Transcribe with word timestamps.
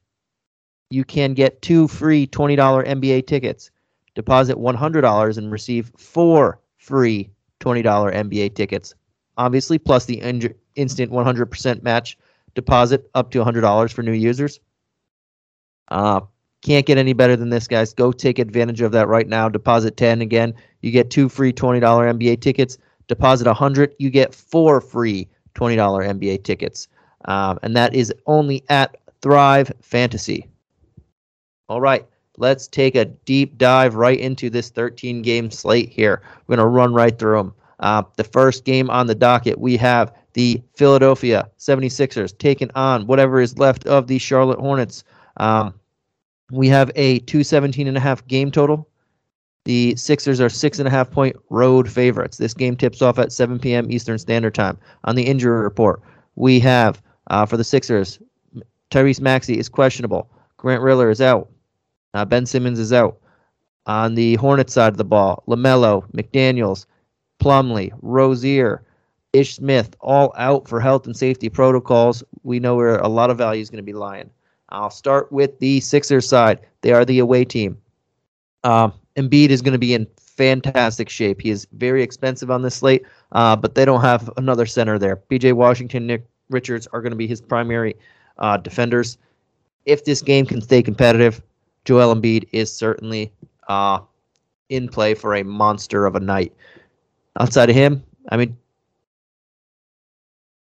you 0.90 1.06
can 1.06 1.34
get 1.34 1.62
two 1.62 1.88
free 1.88 2.28
$20 2.28 2.58
NBA 2.58 3.28
tickets 3.28 3.72
deposit 4.16 4.58
$100 4.58 5.38
and 5.38 5.52
receive 5.52 5.92
four 5.98 6.60
free 6.78 7.30
$20 7.60 7.84
NBA 7.84 8.56
tickets. 8.56 8.94
Obviously, 9.38 9.80
plus 9.80 10.06
the 10.06 10.20
in- 10.22 10.54
instant 10.76 11.12
100% 11.12 11.84
match 11.84 12.18
deposit 12.56 13.10
up 13.16 13.32
to 13.32 13.44
$100 13.44 13.92
for 13.92 14.04
new 14.04 14.12
users. 14.12 14.60
Uh, 15.90 16.22
can't 16.62 16.86
get 16.86 16.98
any 16.98 17.14
better 17.14 17.36
than 17.36 17.50
this, 17.50 17.68
guys. 17.68 17.94
Go 17.94 18.12
take 18.12 18.40
advantage 18.40 18.82
of 18.82 18.92
that 18.92 19.08
right 19.08 19.28
now. 19.28 19.50
Deposit 19.50 19.98
10 19.98 20.22
again, 20.22 20.54
you 20.82 20.92
get 20.92 21.10
two 21.10 21.30
free 21.30 21.52
$20 21.52 21.82
NBA 21.82 22.42
tickets. 22.42 22.78
Deposit 23.08 23.48
100, 23.48 23.96
you 24.00 24.10
get 24.10 24.34
four 24.34 24.80
free 24.80 25.28
$20 25.56 25.78
NBA 25.78 26.44
tickets. 26.44 26.88
Um, 27.26 27.60
and 27.64 27.76
that 27.76 27.94
is 27.94 28.14
only 28.28 28.64
at 28.70 28.98
Thrive 29.22 29.72
Fantasy. 29.82 30.48
All 31.70 31.82
right 31.82 32.06
let's 32.38 32.68
take 32.68 32.96
a 32.96 33.06
deep 33.06 33.58
dive 33.58 33.96
right 33.96 34.20
into 34.20 34.50
this 34.50 34.70
13 34.70 35.22
game 35.22 35.52
slate 35.52 35.90
here. 35.90 36.22
We're 36.48 36.56
going 36.56 36.66
to 36.66 36.70
run 36.70 36.94
right 36.94 37.18
through 37.18 37.38
them. 37.38 37.54
Uh, 37.80 38.04
the 38.16 38.24
first 38.24 38.66
game 38.66 38.90
on 38.90 39.08
the 39.08 39.16
docket, 39.16 39.60
we 39.60 39.78
have 39.78 40.14
the 40.34 40.62
Philadelphia 40.76 41.50
76ers 41.60 42.38
taking 42.38 42.72
on 42.76 43.08
whatever 43.08 43.40
is 43.40 43.58
left 43.58 43.86
of 43.86 44.08
the 44.08 44.18
Charlotte 44.18 44.60
Hornets. 44.60 45.04
Um, 45.38 45.74
we 46.52 46.68
have 46.70 46.92
a 46.96 47.20
217 47.20 47.88
and 47.88 47.98
a 47.98 48.00
half 48.00 48.26
game 48.28 48.52
total. 48.52 48.88
The 49.66 49.96
Sixers 49.96 50.42
are 50.42 50.50
six 50.50 50.80
and 50.80 50.88
a 50.88 50.92
half 50.92 51.10
point 51.10 51.36
road 51.50 51.90
favorites. 51.90 52.38
This 52.38 52.54
game 52.54 52.76
tips 52.76 53.02
off 53.02 53.18
at 53.18 53.32
7 53.32 53.60
p.m. 53.60 53.90
Eastern 53.92 54.18
Standard 54.18 54.54
Time. 54.54 54.78
On 55.06 55.16
the 55.16 55.24
injury 55.24 55.62
report, 55.62 56.02
we 56.36 56.60
have 56.60 57.02
uh, 57.30 57.46
for 57.46 57.56
the 57.56 57.64
Sixers, 57.64 58.20
Tyrese 58.92 59.22
Maxey 59.22 59.58
is 59.58 59.70
questionable. 59.70 60.30
Grant 60.58 60.84
Riller 60.84 61.10
is 61.10 61.22
out. 61.22 61.50
Uh, 62.14 62.26
ben 62.26 62.46
Simmons 62.46 62.80
is 62.80 62.94
out. 62.94 63.18
On 63.86 64.16
the 64.16 64.36
Hornets 64.36 64.74
side 64.74 64.94
of 64.94 64.98
the 64.98 65.04
ball, 65.04 65.44
LaMelo, 65.48 66.10
McDaniels, 66.12 66.86
Plumlee, 67.40 67.92
Rozier, 68.02 68.84
Ish 69.34 69.56
Smith, 69.56 69.96
all 70.00 70.34
out 70.38 70.68
for 70.68 70.80
health 70.80 71.06
and 71.06 71.18
safety 71.18 71.50
protocols. 71.50 72.24
We 72.44 72.60
know 72.60 72.76
where 72.76 72.98
a 72.98 73.08
lot 73.08 73.30
of 73.30 73.38
value 73.38 73.62
is 73.62 73.70
going 73.70 73.78
to 73.78 73.84
be 73.84 73.94
lying. 73.94 74.30
I'll 74.70 74.90
start 74.90 75.32
with 75.32 75.60
the 75.60 75.80
Sixers 75.82 76.28
side. 76.28 76.60
They 76.82 76.94
are 76.94 77.04
the 77.04 77.20
away 77.20 77.44
team. 77.46 77.78
Um, 78.64 78.94
Embiid 79.18 79.50
is 79.50 79.62
going 79.62 79.74
to 79.74 79.80
be 79.80 79.94
in 79.94 80.08
fantastic 80.18 81.10
shape. 81.10 81.42
He 81.42 81.50
is 81.50 81.68
very 81.74 82.02
expensive 82.02 82.50
on 82.50 82.62
this 82.62 82.76
slate, 82.76 83.04
uh, 83.34 83.56
but 83.56 83.76
they 83.76 83.86
don't 83.86 84.02
have 84.02 84.30
another 84.38 84.66
center 84.66 84.98
there. 84.98 85.18
PJ 85.18 85.54
Washington, 85.54 86.08
Nick 86.08 86.26
Richards 86.50 86.88
are 86.94 87.02
going 87.02 87.12
to 87.12 87.18
be 87.18 87.28
his 87.28 87.42
primary 87.42 87.96
uh, 88.38 88.58
defenders. 88.58 89.18
If 89.86 90.06
this 90.06 90.22
game 90.22 90.46
can 90.46 90.62
stay 90.62 90.82
competitive, 90.82 91.42
Joel 91.86 92.16
Embiid 92.16 92.48
is 92.52 92.76
certainly 92.76 93.32
uh, 93.68 94.00
in 94.70 94.88
play 94.88 95.14
for 95.14 95.36
a 95.36 95.44
monster 95.44 96.06
of 96.06 96.16
a 96.16 96.20
night. 96.20 96.54
Outside 97.40 97.70
of 97.70 97.76
him, 97.76 98.04
I 98.30 98.38
mean, 98.38 98.58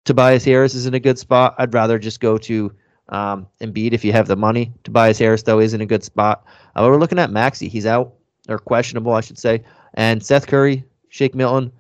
Tobias 0.06 0.44
Harris 0.44 0.76
is 0.76 0.86
in 0.86 0.94
a 0.94 1.00
good 1.00 1.18
spot. 1.18 1.56
I'd 1.58 1.74
rather 1.74 1.98
just 1.98 2.20
go 2.20 2.38
to 2.40 2.72
um, 3.10 3.48
Embiid 3.62 3.94
if 3.94 4.04
you 4.04 4.12
have 4.12 4.28
the 4.28 4.36
money. 4.36 4.72
Tobias 4.84 5.18
Harris, 5.18 5.44
though, 5.44 5.60
is 5.60 5.74
in 5.74 5.82
a 5.82 5.86
good 5.86 6.04
spot. 6.04 6.46
Uh, 6.76 6.86
we're 6.88 7.00
looking 7.00 7.20
at 7.20 7.32
Maxey. 7.32 7.68
He's 7.68 7.86
out, 7.86 8.14
or 8.50 8.60
questionable, 8.60 9.14
I 9.14 9.22
should 9.22 9.40
say. 9.40 9.64
And 9.96 10.24
Seth 10.24 10.48
Curry, 10.48 10.84
Shake 11.10 11.36
Milton, 11.36 11.72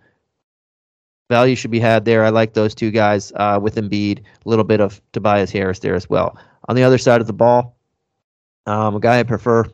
value 1.29 1.55
should 1.55 1.71
be 1.71 1.79
had 1.79 2.05
there. 2.05 2.23
I 2.23 2.29
like 2.29 2.53
those 2.53 2.75
two 2.75 2.91
guys 2.91 3.31
uh, 3.35 3.59
with 3.61 3.75
Embiid. 3.75 4.19
A 4.19 4.49
little 4.49 4.65
bit 4.65 4.79
of 4.79 5.01
Tobias 5.11 5.51
Harris 5.51 5.79
there 5.79 5.95
as 5.95 6.09
well. 6.09 6.37
On 6.69 6.75
the 6.75 6.83
other 6.83 6.97
side 6.97 7.21
of 7.21 7.27
the 7.27 7.33
ball, 7.33 7.75
um, 8.65 8.95
a 8.95 8.99
guy 8.99 9.19
I 9.19 9.23
prefer 9.23 9.65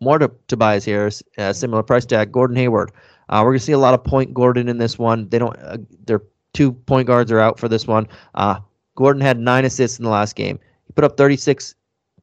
more 0.00 0.18
to 0.18 0.30
Tobias 0.48 0.84
Harris, 0.84 1.22
uh, 1.38 1.52
similar 1.52 1.82
price 1.82 2.04
tag, 2.04 2.32
Gordon 2.32 2.56
Hayward. 2.56 2.92
Uh, 3.28 3.42
we're 3.44 3.52
gonna 3.52 3.60
see 3.60 3.72
a 3.72 3.78
lot 3.78 3.94
of 3.94 4.02
point 4.02 4.34
Gordon 4.34 4.68
in 4.68 4.78
this 4.78 4.98
one. 4.98 5.28
They 5.28 5.38
don't. 5.38 5.56
Uh, 5.58 5.78
their 6.04 6.22
two 6.52 6.72
point 6.72 7.06
guards 7.06 7.30
are 7.32 7.40
out 7.40 7.58
for 7.58 7.68
this 7.68 7.86
one. 7.86 8.08
Uh, 8.34 8.58
Gordon 8.94 9.22
had 9.22 9.38
nine 9.38 9.64
assists 9.64 9.98
in 9.98 10.04
the 10.04 10.10
last 10.10 10.36
game. 10.36 10.58
He 10.86 10.92
put 10.92 11.04
up 11.04 11.16
36 11.16 11.74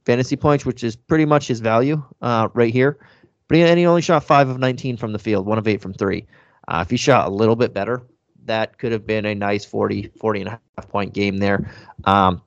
fantasy 0.05 0.35
points, 0.35 0.65
which 0.65 0.83
is 0.83 0.95
pretty 0.95 1.25
much 1.25 1.47
his 1.47 1.59
value 1.59 2.03
uh, 2.21 2.49
right 2.53 2.73
here. 2.73 2.99
But 3.47 3.57
he, 3.57 3.63
and 3.63 3.79
he 3.79 3.85
only 3.85 4.01
shot 4.01 4.23
five 4.23 4.49
of 4.49 4.59
19 4.59 4.97
from 4.97 5.11
the 5.11 5.19
field, 5.19 5.47
one 5.47 5.57
of 5.57 5.67
eight 5.67 5.81
from 5.81 5.93
three. 5.93 6.27
Uh, 6.67 6.83
if 6.85 6.91
he 6.91 6.97
shot 6.97 7.27
a 7.27 7.31
little 7.31 7.55
bit 7.55 7.73
better, 7.73 8.03
that 8.45 8.77
could 8.77 8.91
have 8.91 9.07
been 9.07 9.25
a 9.25 9.33
nice 9.33 9.65
40, 9.65 10.11
40 10.19 10.41
and 10.41 10.49
a 10.49 10.59
half 10.77 10.87
point 10.89 11.13
game 11.13 11.37
there. 11.37 11.71
Um, 12.05 12.41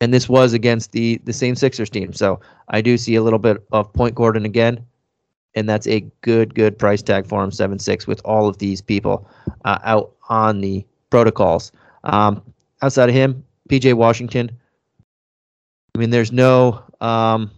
and 0.00 0.12
this 0.12 0.28
was 0.28 0.52
against 0.52 0.92
the 0.92 1.20
the 1.24 1.32
same 1.32 1.54
Sixers 1.54 1.90
team. 1.90 2.12
So 2.12 2.40
I 2.68 2.80
do 2.80 2.96
see 2.96 3.14
a 3.14 3.22
little 3.22 3.38
bit 3.38 3.62
of 3.72 3.92
Point 3.92 4.14
Gordon 4.14 4.44
again, 4.44 4.84
and 5.54 5.68
that's 5.68 5.86
a 5.86 6.00
good 6.22 6.54
good 6.54 6.78
price 6.78 7.02
tag 7.02 7.26
for 7.26 7.42
him 7.42 7.50
seven 7.50 7.78
six 7.78 8.06
with 8.06 8.20
all 8.24 8.48
of 8.48 8.58
these 8.58 8.80
people 8.80 9.28
uh, 9.64 9.78
out 9.84 10.12
on 10.28 10.60
the 10.60 10.84
protocols. 11.10 11.72
Um, 12.04 12.42
outside 12.82 13.08
of 13.08 13.14
him, 13.14 13.44
PJ 13.68 13.94
Washington. 13.94 14.50
I 15.94 15.98
mean, 15.98 16.10
there's 16.10 16.32
no 16.32 16.82
um, 17.00 17.50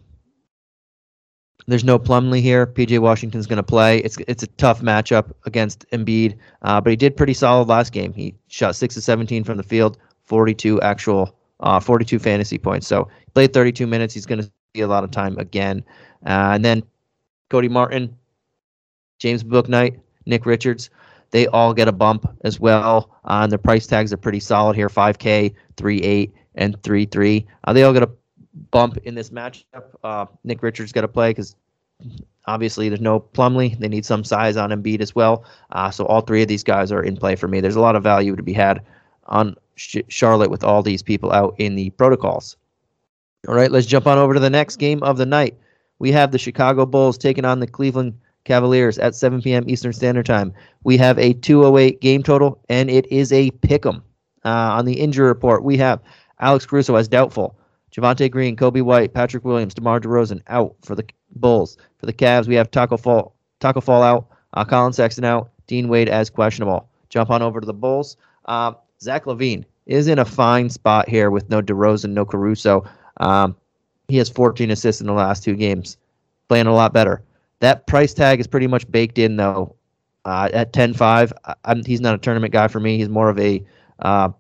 there's 1.67 1.85
no 1.85 1.99
Plumlee 1.99 2.43
here. 2.43 2.67
PJ 2.67 2.99
Washington's 2.99 3.47
going 3.47 3.57
to 3.57 3.63
play. 3.63 3.99
It's 3.99 4.17
it's 4.29 4.43
a 4.43 4.47
tough 4.47 4.83
matchup 4.83 5.33
against 5.47 5.89
Embiid, 5.91 6.37
uh, 6.63 6.81
but 6.81 6.91
he 6.91 6.97
did 6.97 7.17
pretty 7.17 7.35
solid 7.35 7.69
last 7.69 7.93
game. 7.93 8.13
He 8.13 8.35
shot 8.49 8.77
six 8.77 8.97
of 8.97 9.03
17 9.03 9.43
from 9.43 9.57
the 9.57 9.63
field, 9.63 9.99
42 10.25 10.81
actual 10.83 11.37
uh, 11.61 11.81
42 11.81 12.19
fantasy 12.19 12.59
points. 12.59 12.87
So 12.87 13.09
played 13.35 13.53
32 13.53 13.87
minutes. 13.87 14.15
He's 14.15 14.27
going 14.27 14.41
to 14.41 14.51
see 14.75 14.83
a 14.83 14.89
lot 14.89 15.05
of 15.05 15.11
time 15.11 15.39
again. 15.39 15.85
Uh, 16.25 16.53
and 16.55 16.65
then 16.65 16.83
Cody 17.51 17.69
Martin, 17.69 18.17
James 19.19 19.45
Bouknight, 19.45 19.99
Nick 20.27 20.47
Richards. 20.47 20.91
they 21.31 21.47
all 21.49 21.73
get 21.73 21.89
a 21.89 21.93
bump 21.93 22.29
as 22.45 22.61
well. 22.61 23.11
Uh, 23.25 23.41
and 23.43 23.53
their 23.53 23.59
price 23.59 23.87
tags 23.87 24.13
are 24.13 24.17
pretty 24.17 24.41
solid 24.41 24.77
here 24.77 24.89
5K, 24.89 25.55
3 25.77 26.01
8, 26.01 26.35
and 26.57 26.83
3 26.83 27.07
3. 27.07 27.47
Uh, 27.65 27.73
they 27.73 27.83
all 27.83 27.93
get 27.93 28.03
a 28.03 28.11
bump 28.71 28.97
in 28.99 29.15
this 29.15 29.31
matchup. 29.31 29.85
Uh, 30.03 30.27
Nick 30.45 30.63
Richards 30.63 30.93
got 30.93 31.03
to 31.03 31.09
play 31.09 31.31
because 31.31 31.57
obviously 32.47 32.89
there's 32.89 33.01
no 33.01 33.21
Plumlee. 33.21 33.79
They 33.79 33.89
need 33.89 34.05
some 34.05 34.25
size 34.25 34.57
on 34.57 34.71
Embiid 34.71 35.01
as 35.01 35.15
well. 35.15 35.45
Uh, 35.71 35.91
so 35.91 36.05
all 36.07 36.21
three 36.21 36.43
of 36.43 36.49
these 36.49 36.65
guys 36.65 36.93
are 36.93 37.03
in 37.03 37.17
play 37.17 37.37
for 37.37 37.49
me. 37.49 37.61
There's 37.61 37.77
a 37.77 37.81
lot 37.81 37.97
of 37.97 38.03
value 38.03 38.37
to 38.37 38.43
be 38.43 38.53
had 38.53 38.83
on 39.27 39.57
Sh- 39.77 39.99
Charlotte 40.09 40.51
with 40.51 40.65
all 40.65 40.83
these 40.83 41.03
people 41.03 41.33
out 41.33 41.55
in 41.59 41.75
the 41.75 41.91
protocols. 41.91 42.57
All 43.47 43.55
right, 43.55 43.71
let's 43.71 43.87
jump 43.87 44.07
on 44.07 44.19
over 44.19 44.35
to 44.35 44.41
the 44.41 44.51
next 44.51 44.77
game 44.77 45.03
of 45.03 45.19
the 45.19 45.27
night. 45.27 45.57
We 45.99 46.13
have 46.13 46.33
the 46.33 46.39
Chicago 46.39 46.85
Bulls 46.85 47.17
taking 47.17 47.45
on 47.45 47.61
the 47.61 47.67
Cleveland 47.67 48.19
Cavaliers 48.45 48.99
at 48.99 49.15
7 49.15 49.41
p.m. 49.43 49.65
Eastern 49.69 49.93
Standard 49.93 50.27
Time. 50.27 50.53
We 50.85 50.97
have 50.97 51.19
a 51.19 51.35
208 51.35 52.01
game 52.01 52.23
total, 52.23 52.61
and 52.69 52.91
it 52.91 53.11
is 53.11 53.33
a 53.33 53.51
pick 53.51 53.87
'em. 53.87 54.03
Uh, 54.45 54.49
on 54.79 54.85
the 54.85 55.01
injury 55.01 55.27
report, 55.27 55.65
we 55.65 55.77
have 55.77 56.01
Alex 56.41 56.67
Caruso 56.67 56.97
as 56.97 57.09
doubtful. 57.09 57.57
Javonte 57.93 58.31
Green, 58.31 58.57
Coby 58.57 58.83
White, 58.83 59.15
Patrick 59.15 59.45
Williams, 59.45 59.75
DeMar 59.75 60.01
DeRozan 60.01 60.43
out 60.49 60.75
for 60.83 60.95
the 60.95 61.05
Bulls. 61.37 61.77
For 61.99 62.07
the 62.07 62.13
Cavs, 62.13 62.47
we 62.47 62.55
have 62.55 62.71
Taco 62.71 62.97
Fall, 62.97 63.35
Taco 63.61 63.81
Fall 63.81 64.03
out, 64.03 64.27
uh, 64.55 64.65
Collin 64.65 64.93
Sexton 64.93 65.25
out, 65.25 65.51
Dean 65.67 65.89
Wade 65.89 66.09
as 66.09 66.31
questionable. 66.31 66.89
Jump 67.09 67.31
on 67.31 67.43
over 67.43 67.61
to 67.61 67.67
the 67.67 67.73
Bulls. 67.73 68.17
Uh, 68.45 68.73
Zach 69.01 69.25
LaVine 69.25 69.65
is 69.87 70.09
in 70.09 70.19
a 70.19 70.25
fine 70.25 70.69
spot 70.69 71.09
here 71.09 71.31
with 71.31 71.49
no 71.51 71.63
DeRozan, 71.63 72.11
no 72.11 72.25
Caruso. 72.25 72.85
Um, 73.19 73.57
he 74.09 74.17
has 74.17 74.29
14 74.29 74.71
assists 74.71 75.01
in 75.01 75.07
the 75.07 75.13
last 75.13 75.43
two 75.45 75.55
games, 75.55 75.97
playing 76.49 76.67
a 76.67 76.75
lot 76.75 76.93
better. 76.93 77.23
That 77.61 77.87
price 77.87 78.15
tag 78.15 78.41
is 78.41 78.47
pretty 78.47 78.67
much 78.67 78.91
baked 78.91 79.19
in 79.19 79.37
though. 79.37 79.75
Uh, 80.25 80.49
at 80.53 80.73
10-5, 80.73 81.33
I'm, 81.65 81.85
he's 81.85 82.01
not 82.01 82.15
a 82.15 82.19
tournament 82.19 82.53
guy 82.53 82.67
for 82.67 82.81
me. 82.81 82.99
He's 82.99 83.09
more 83.09 83.29
of 83.29 83.39
a 83.39 83.65
uh, 84.01 84.31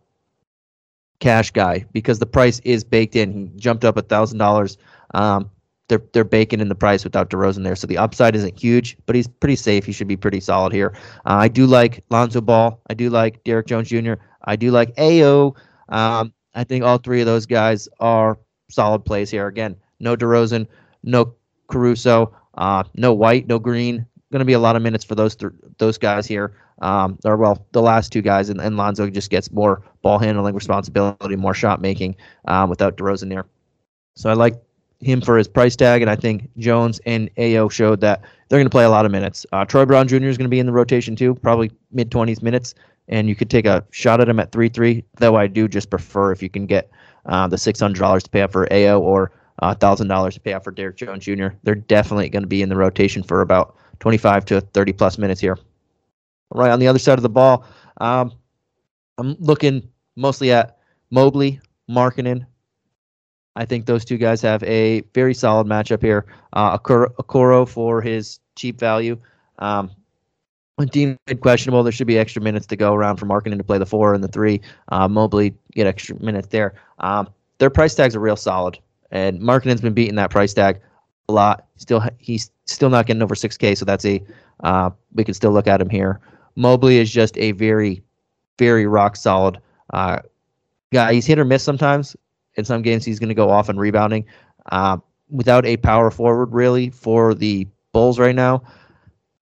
cash 1.20 1.52
guy 1.52 1.84
because 1.92 2.18
the 2.18 2.26
price 2.26 2.60
is 2.64 2.82
baked 2.82 3.14
in. 3.14 3.32
He 3.32 3.60
jumped 3.60 3.84
up 3.84 3.96
a 3.96 4.02
thousand 4.02 4.40
um, 4.40 4.46
dollars. 4.46 4.78
They're 5.88 6.02
they're 6.12 6.24
baking 6.24 6.60
in 6.60 6.68
the 6.68 6.74
price 6.74 7.04
without 7.04 7.30
DeRozan 7.30 7.62
there, 7.62 7.76
so 7.76 7.86
the 7.86 7.98
upside 7.98 8.34
isn't 8.34 8.58
huge, 8.58 8.96
but 9.06 9.14
he's 9.14 9.28
pretty 9.28 9.56
safe. 9.56 9.84
He 9.84 9.92
should 9.92 10.08
be 10.08 10.16
pretty 10.16 10.40
solid 10.40 10.72
here. 10.72 10.92
Uh, 11.24 11.38
I 11.38 11.48
do 11.48 11.66
like 11.66 12.04
Lonzo 12.10 12.40
Ball. 12.40 12.80
I 12.90 12.94
do 12.94 13.08
like 13.08 13.44
Derrick 13.44 13.66
Jones 13.66 13.88
Jr. 13.88 14.14
I 14.44 14.56
do 14.56 14.70
like 14.70 14.94
Ayo. 14.96 15.56
Um, 15.88 16.32
I 16.54 16.64
think 16.64 16.84
all 16.84 16.98
three 16.98 17.20
of 17.20 17.26
those 17.26 17.46
guys 17.46 17.88
are 18.00 18.38
solid 18.68 19.04
plays 19.04 19.30
here. 19.30 19.46
Again, 19.46 19.76
no 20.00 20.16
DeRozan, 20.16 20.66
no 21.02 21.34
Caruso, 21.68 22.34
uh, 22.54 22.84
no 22.94 23.12
White, 23.12 23.46
no 23.46 23.58
Green. 23.58 24.06
Going 24.32 24.40
to 24.40 24.44
be 24.44 24.54
a 24.54 24.58
lot 24.58 24.74
of 24.74 24.82
minutes 24.82 25.04
for 25.04 25.14
those 25.14 25.36
th- 25.36 25.52
those 25.78 25.98
guys 25.98 26.26
here. 26.26 26.54
Um, 26.82 27.18
or 27.24 27.36
well, 27.36 27.64
the 27.72 27.80
last 27.80 28.12
two 28.12 28.22
guys, 28.22 28.50
and, 28.50 28.60
and 28.60 28.76
Lonzo 28.76 29.08
just 29.08 29.30
gets 29.30 29.50
more 29.50 29.82
ball 30.02 30.18
handling 30.18 30.54
responsibility, 30.54 31.36
more 31.36 31.54
shot 31.54 31.80
making 31.80 32.16
um, 32.46 32.68
without 32.68 32.96
DeRozan 32.96 33.30
there. 33.30 33.46
So 34.14 34.28
I 34.28 34.34
like 34.34 34.54
him 35.00 35.20
for 35.20 35.36
his 35.36 35.48
price 35.48 35.76
tag, 35.76 36.02
and 36.02 36.10
I 36.10 36.16
think 36.16 36.48
Jones 36.58 37.00
and 37.06 37.34
Ayo 37.36 37.70
showed 37.70 38.00
that 38.00 38.22
they're 38.48 38.58
going 38.58 38.66
to 38.66 38.70
play 38.70 38.84
a 38.84 38.90
lot 38.90 39.04
of 39.04 39.12
minutes. 39.12 39.44
Uh, 39.52 39.64
Troy 39.64 39.84
Brown 39.84 40.08
Jr. 40.08 40.24
is 40.24 40.38
going 40.38 40.46
to 40.46 40.48
be 40.48 40.58
in 40.58 40.66
the 40.66 40.72
rotation 40.72 41.16
too, 41.16 41.34
probably 41.34 41.70
mid 41.92 42.10
20s 42.10 42.42
minutes, 42.42 42.74
and 43.08 43.28
you 43.28 43.34
could 43.34 43.50
take 43.50 43.66
a 43.66 43.84
shot 43.90 44.20
at 44.20 44.28
him 44.28 44.40
at 44.40 44.52
3 44.52 44.68
3, 44.68 45.04
though 45.16 45.36
I 45.36 45.46
do 45.46 45.68
just 45.68 45.90
prefer 45.90 46.32
if 46.32 46.42
you 46.42 46.48
can 46.48 46.66
get 46.66 46.90
uh, 47.26 47.46
the 47.46 47.56
$600 47.56 48.22
to 48.22 48.30
pay 48.30 48.42
out 48.42 48.52
for 48.52 48.66
Ayo 48.68 49.00
or 49.00 49.32
uh, 49.60 49.74
$1,000 49.74 50.32
to 50.32 50.40
pay 50.40 50.52
out 50.52 50.64
for 50.64 50.70
Derrick 50.70 50.96
Jones 50.96 51.24
Jr. 51.24 51.48
They're 51.62 51.74
definitely 51.74 52.28
going 52.28 52.42
to 52.42 52.48
be 52.48 52.62
in 52.62 52.68
the 52.68 52.76
rotation 52.76 53.22
for 53.22 53.40
about 53.40 53.76
25 54.00 54.44
to 54.46 54.60
30 54.60 54.92
plus 54.92 55.18
minutes 55.18 55.40
here. 55.40 55.58
Right 56.52 56.70
on 56.70 56.78
the 56.78 56.88
other 56.88 56.98
side 56.98 57.18
of 57.18 57.22
the 57.22 57.28
ball, 57.28 57.64
um, 57.98 58.32
I'm 59.18 59.36
looking 59.40 59.88
mostly 60.14 60.52
at 60.52 60.78
Mobley, 61.10 61.60
Markkanen. 61.90 62.46
I 63.56 63.64
think 63.64 63.86
those 63.86 64.04
two 64.04 64.18
guys 64.18 64.42
have 64.42 64.62
a 64.62 65.00
very 65.14 65.34
solid 65.34 65.66
matchup 65.66 66.02
here. 66.02 66.26
Uh, 66.52 66.78
Okoro 66.78 67.68
for 67.68 68.02
his 68.02 68.38
cheap 68.54 68.78
value. 68.78 69.18
Um, 69.58 69.90
Dean 70.90 71.18
questionable, 71.40 71.82
there 71.82 71.92
should 71.92 72.06
be 72.06 72.18
extra 72.18 72.42
minutes 72.42 72.66
to 72.66 72.76
go 72.76 72.92
around 72.92 73.16
for 73.16 73.24
Markkanen 73.24 73.56
to 73.56 73.64
play 73.64 73.78
the 73.78 73.86
four 73.86 74.12
and 74.12 74.22
the 74.22 74.28
three. 74.28 74.60
Uh, 74.88 75.08
Mobley 75.08 75.54
get 75.72 75.86
extra 75.86 76.22
minutes 76.22 76.48
there. 76.48 76.74
Um, 76.98 77.30
their 77.58 77.70
price 77.70 77.94
tags 77.94 78.14
are 78.14 78.20
real 78.20 78.36
solid, 78.36 78.78
and 79.10 79.40
Markkanen's 79.40 79.80
been 79.80 79.94
beating 79.94 80.16
that 80.16 80.30
price 80.30 80.52
tag 80.52 80.78
a 81.30 81.32
lot. 81.32 81.66
Still, 81.76 82.02
he's 82.18 82.50
still 82.66 82.90
not 82.90 83.06
getting 83.06 83.22
over 83.22 83.34
6K, 83.34 83.76
so 83.76 83.86
that's 83.86 84.04
a 84.04 84.22
uh, 84.64 84.90
we 85.14 85.24
can 85.24 85.32
still 85.32 85.50
look 85.50 85.66
at 85.66 85.80
him 85.80 85.88
here. 85.88 86.20
Mobley 86.56 86.98
is 86.98 87.10
just 87.10 87.36
a 87.38 87.52
very, 87.52 88.02
very 88.58 88.86
rock 88.86 89.16
solid 89.16 89.58
uh, 89.94 90.20
guy. 90.92 91.14
He's 91.14 91.26
hit 91.26 91.38
or 91.38 91.44
miss 91.46 91.62
sometimes. 91.62 92.16
In 92.56 92.64
some 92.64 92.82
games, 92.82 93.04
he's 93.04 93.18
going 93.18 93.28
to 93.28 93.34
go 93.34 93.50
off 93.50 93.68
on 93.68 93.76
rebounding. 93.76 94.24
Uh, 94.72 94.98
without 95.28 95.66
a 95.66 95.76
power 95.76 96.10
forward, 96.10 96.52
really, 96.52 96.90
for 96.90 97.34
the 97.34 97.66
Bulls 97.92 98.18
right 98.18 98.34
now, 98.34 98.62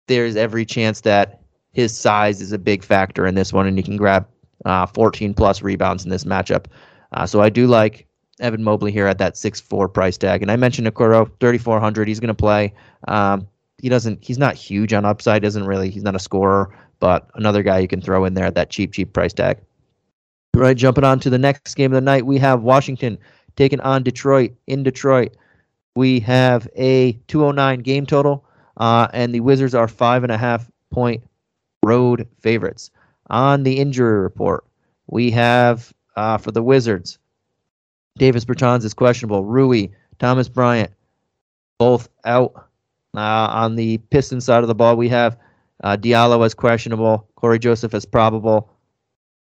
there's 0.06 0.36
every 0.36 0.64
chance 0.64 1.02
that 1.02 1.42
his 1.72 1.96
size 1.96 2.40
is 2.40 2.52
a 2.52 2.58
big 2.58 2.82
factor 2.82 3.26
in 3.26 3.34
this 3.34 3.52
one, 3.52 3.66
and 3.66 3.76
he 3.76 3.82
can 3.82 3.96
grab 3.96 4.26
uh, 4.64 4.86
14 4.86 5.34
plus 5.34 5.62
rebounds 5.62 6.04
in 6.04 6.10
this 6.10 6.24
matchup. 6.24 6.66
Uh, 7.12 7.26
so 7.26 7.40
I 7.40 7.50
do 7.50 7.66
like 7.66 8.06
Evan 8.40 8.62
Mobley 8.62 8.92
here 8.92 9.06
at 9.06 9.18
that 9.18 9.36
six 9.36 9.60
four 9.60 9.88
price 9.88 10.16
tag. 10.16 10.42
And 10.42 10.50
I 10.50 10.56
mentioned 10.56 10.86
Okoro, 10.86 11.30
3,400. 11.40 12.08
He's 12.08 12.20
going 12.20 12.28
to 12.28 12.34
play. 12.34 12.72
Um, 13.06 13.46
he 13.78 13.88
doesn't. 13.88 14.24
He's 14.24 14.38
not 14.38 14.54
huge 14.54 14.92
on 14.92 15.04
upside. 15.04 15.42
Doesn't 15.42 15.66
really. 15.66 15.90
He's 15.90 16.02
not 16.02 16.16
a 16.16 16.18
scorer, 16.18 16.74
but 17.00 17.30
another 17.34 17.62
guy 17.62 17.78
you 17.78 17.88
can 17.88 18.00
throw 18.00 18.24
in 18.24 18.34
there 18.34 18.46
at 18.46 18.54
that 18.56 18.70
cheap 18.70 18.92
cheap 18.92 19.12
price 19.12 19.32
tag. 19.32 19.58
Right, 20.58 20.76
jumping 20.76 21.04
on 21.04 21.20
to 21.20 21.30
the 21.30 21.38
next 21.38 21.76
game 21.76 21.92
of 21.92 21.94
the 21.94 22.00
night, 22.00 22.26
we 22.26 22.36
have 22.38 22.64
Washington 22.64 23.16
taking 23.54 23.78
on 23.80 24.02
Detroit 24.02 24.50
in 24.66 24.82
Detroit. 24.82 25.36
We 25.94 26.18
have 26.20 26.66
a 26.74 27.12
209 27.28 27.78
game 27.82 28.04
total, 28.06 28.44
uh, 28.76 29.06
and 29.12 29.32
the 29.32 29.38
Wizards 29.38 29.72
are 29.72 29.86
five 29.86 30.24
and 30.24 30.32
a 30.32 30.36
half 30.36 30.68
point 30.90 31.22
road 31.84 32.26
favorites. 32.40 32.90
On 33.30 33.62
the 33.62 33.78
injury 33.78 34.18
report, 34.20 34.64
we 35.06 35.30
have 35.30 35.94
uh, 36.16 36.38
for 36.38 36.50
the 36.50 36.62
Wizards, 36.62 37.20
Davis 38.16 38.44
Bertans 38.44 38.84
is 38.84 38.94
questionable. 38.94 39.44
Rui, 39.44 39.90
Thomas 40.18 40.48
Bryant, 40.48 40.90
both 41.78 42.08
out. 42.24 42.64
Uh, 43.16 43.48
on 43.52 43.76
the 43.76 43.98
Pistons 44.10 44.44
side 44.44 44.64
of 44.64 44.68
the 44.68 44.74
ball, 44.74 44.96
we 44.96 45.08
have 45.08 45.38
uh, 45.84 45.96
Diallo 45.96 46.44
as 46.44 46.52
questionable, 46.52 47.28
Cory 47.36 47.60
Joseph 47.60 47.94
as 47.94 48.04
probable, 48.04 48.68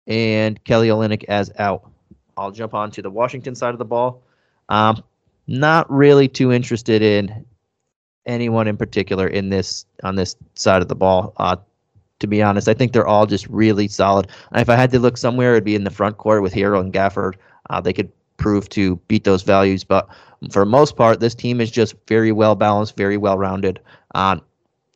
and 0.07 0.63
Kelly 0.63 0.89
Olynyk 0.89 1.23
as 1.25 1.51
out. 1.59 1.89
I'll 2.37 2.51
jump 2.51 2.73
on 2.73 2.91
to 2.91 3.01
the 3.01 3.09
Washington 3.09 3.55
side 3.55 3.73
of 3.73 3.79
the 3.79 3.85
ball. 3.85 4.21
Um, 4.69 5.03
not 5.47 5.89
really 5.91 6.27
too 6.27 6.51
interested 6.51 7.01
in 7.01 7.45
anyone 8.25 8.67
in 8.67 8.77
particular 8.77 9.27
in 9.27 9.49
this 9.49 9.85
on 10.03 10.15
this 10.15 10.35
side 10.55 10.81
of 10.81 10.87
the 10.87 10.95
ball. 10.95 11.33
Uh, 11.37 11.57
to 12.19 12.27
be 12.27 12.41
honest, 12.41 12.69
I 12.69 12.73
think 12.73 12.93
they're 12.93 13.07
all 13.07 13.25
just 13.25 13.47
really 13.47 13.87
solid. 13.87 14.29
If 14.55 14.69
I 14.69 14.75
had 14.75 14.91
to 14.91 14.99
look 14.99 15.17
somewhere, 15.17 15.53
it'd 15.53 15.65
be 15.65 15.75
in 15.75 15.83
the 15.83 15.91
front 15.91 16.17
court 16.17 16.41
with 16.41 16.53
Hero 16.53 16.79
and 16.79 16.93
Gafford. 16.93 17.35
Uh, 17.69 17.81
they 17.81 17.91
could 17.91 18.11
prove 18.37 18.69
to 18.69 18.95
beat 19.07 19.25
those 19.25 19.43
values, 19.43 19.83
but 19.83 20.07
for 20.49 20.65
most 20.65 20.95
part, 20.95 21.19
this 21.19 21.35
team 21.35 21.59
is 21.61 21.69
just 21.69 21.95
very 22.07 22.31
well 22.31 22.55
balanced, 22.55 22.95
very 22.95 23.17
well 23.17 23.37
rounded. 23.37 23.79
Uh, 24.15 24.37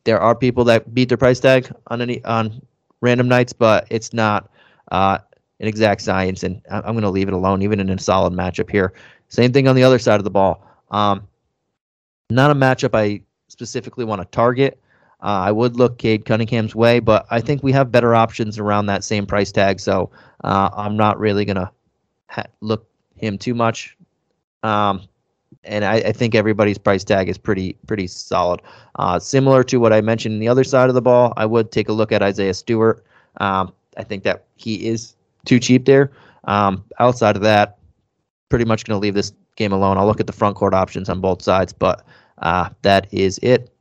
there 0.04 0.20
are 0.20 0.34
people 0.34 0.64
that 0.64 0.94
beat 0.94 1.08
their 1.08 1.18
price 1.18 1.40
tag 1.40 1.70
on 1.88 2.00
any 2.00 2.24
on 2.24 2.62
random 3.02 3.28
nights, 3.28 3.52
but 3.52 3.86
it's 3.90 4.14
not 4.14 4.50
uh, 4.90 5.18
an 5.60 5.66
exact 5.66 6.02
science, 6.02 6.42
and 6.42 6.62
I'm 6.70 6.94
going 6.94 7.02
to 7.02 7.10
leave 7.10 7.28
it 7.28 7.34
alone, 7.34 7.62
even 7.62 7.80
in 7.80 7.90
a 7.90 7.98
solid 7.98 8.32
matchup 8.32 8.70
here. 8.70 8.92
Same 9.28 9.52
thing 9.52 9.68
on 9.68 9.76
the 9.76 9.82
other 9.82 9.98
side 9.98 10.20
of 10.20 10.24
the 10.24 10.30
ball. 10.30 10.64
Um, 10.90 11.26
not 12.30 12.50
a 12.50 12.54
matchup 12.54 12.94
I 12.94 13.22
specifically 13.48 14.04
want 14.04 14.20
to 14.20 14.26
target. 14.26 14.78
Uh, 15.20 15.42
I 15.46 15.52
would 15.52 15.76
look 15.76 15.98
Cade 15.98 16.24
Cunningham's 16.24 16.74
way, 16.74 17.00
but 17.00 17.26
I 17.30 17.40
think 17.40 17.62
we 17.62 17.72
have 17.72 17.90
better 17.90 18.14
options 18.14 18.58
around 18.58 18.86
that 18.86 19.02
same 19.02 19.26
price 19.26 19.50
tag, 19.50 19.80
so 19.80 20.10
uh, 20.44 20.70
I'm 20.72 20.96
not 20.96 21.18
really 21.18 21.44
going 21.44 21.56
to 21.56 21.70
ha- 22.28 22.46
look 22.60 22.86
him 23.16 23.36
too 23.36 23.54
much. 23.54 23.96
Um, 24.62 25.02
and 25.64 25.84
I, 25.84 25.96
I, 25.96 26.12
think 26.12 26.34
everybody's 26.34 26.78
price 26.78 27.04
tag 27.04 27.28
is 27.28 27.36
pretty 27.36 27.74
pretty 27.86 28.06
solid. 28.06 28.60
Uh, 28.96 29.18
similar 29.18 29.62
to 29.64 29.78
what 29.78 29.92
I 29.92 30.00
mentioned 30.00 30.34
in 30.34 30.40
the 30.40 30.48
other 30.48 30.64
side 30.64 30.88
of 30.88 30.94
the 30.94 31.02
ball, 31.02 31.32
I 31.36 31.46
would 31.46 31.72
take 31.72 31.88
a 31.88 31.92
look 31.92 32.12
at 32.12 32.22
Isaiah 32.22 32.54
Stewart. 32.54 33.04
Um, 33.38 33.72
I 33.98 34.04
think 34.04 34.22
that 34.22 34.46
he 34.56 34.86
is 34.86 35.14
too 35.44 35.58
cheap 35.58 35.84
there. 35.84 36.12
Um, 36.44 36.84
outside 36.98 37.36
of 37.36 37.42
that, 37.42 37.78
pretty 38.48 38.64
much 38.64 38.84
going 38.84 38.98
to 38.98 39.02
leave 39.02 39.14
this 39.14 39.32
game 39.56 39.72
alone. 39.72 39.98
I'll 39.98 40.06
look 40.06 40.20
at 40.20 40.26
the 40.26 40.32
front 40.32 40.56
court 40.56 40.72
options 40.72 41.08
on 41.08 41.20
both 41.20 41.42
sides, 41.42 41.72
but 41.72 42.04
uh, 42.38 42.70
that 42.82 43.12
is 43.12 43.38
it. 43.42 43.74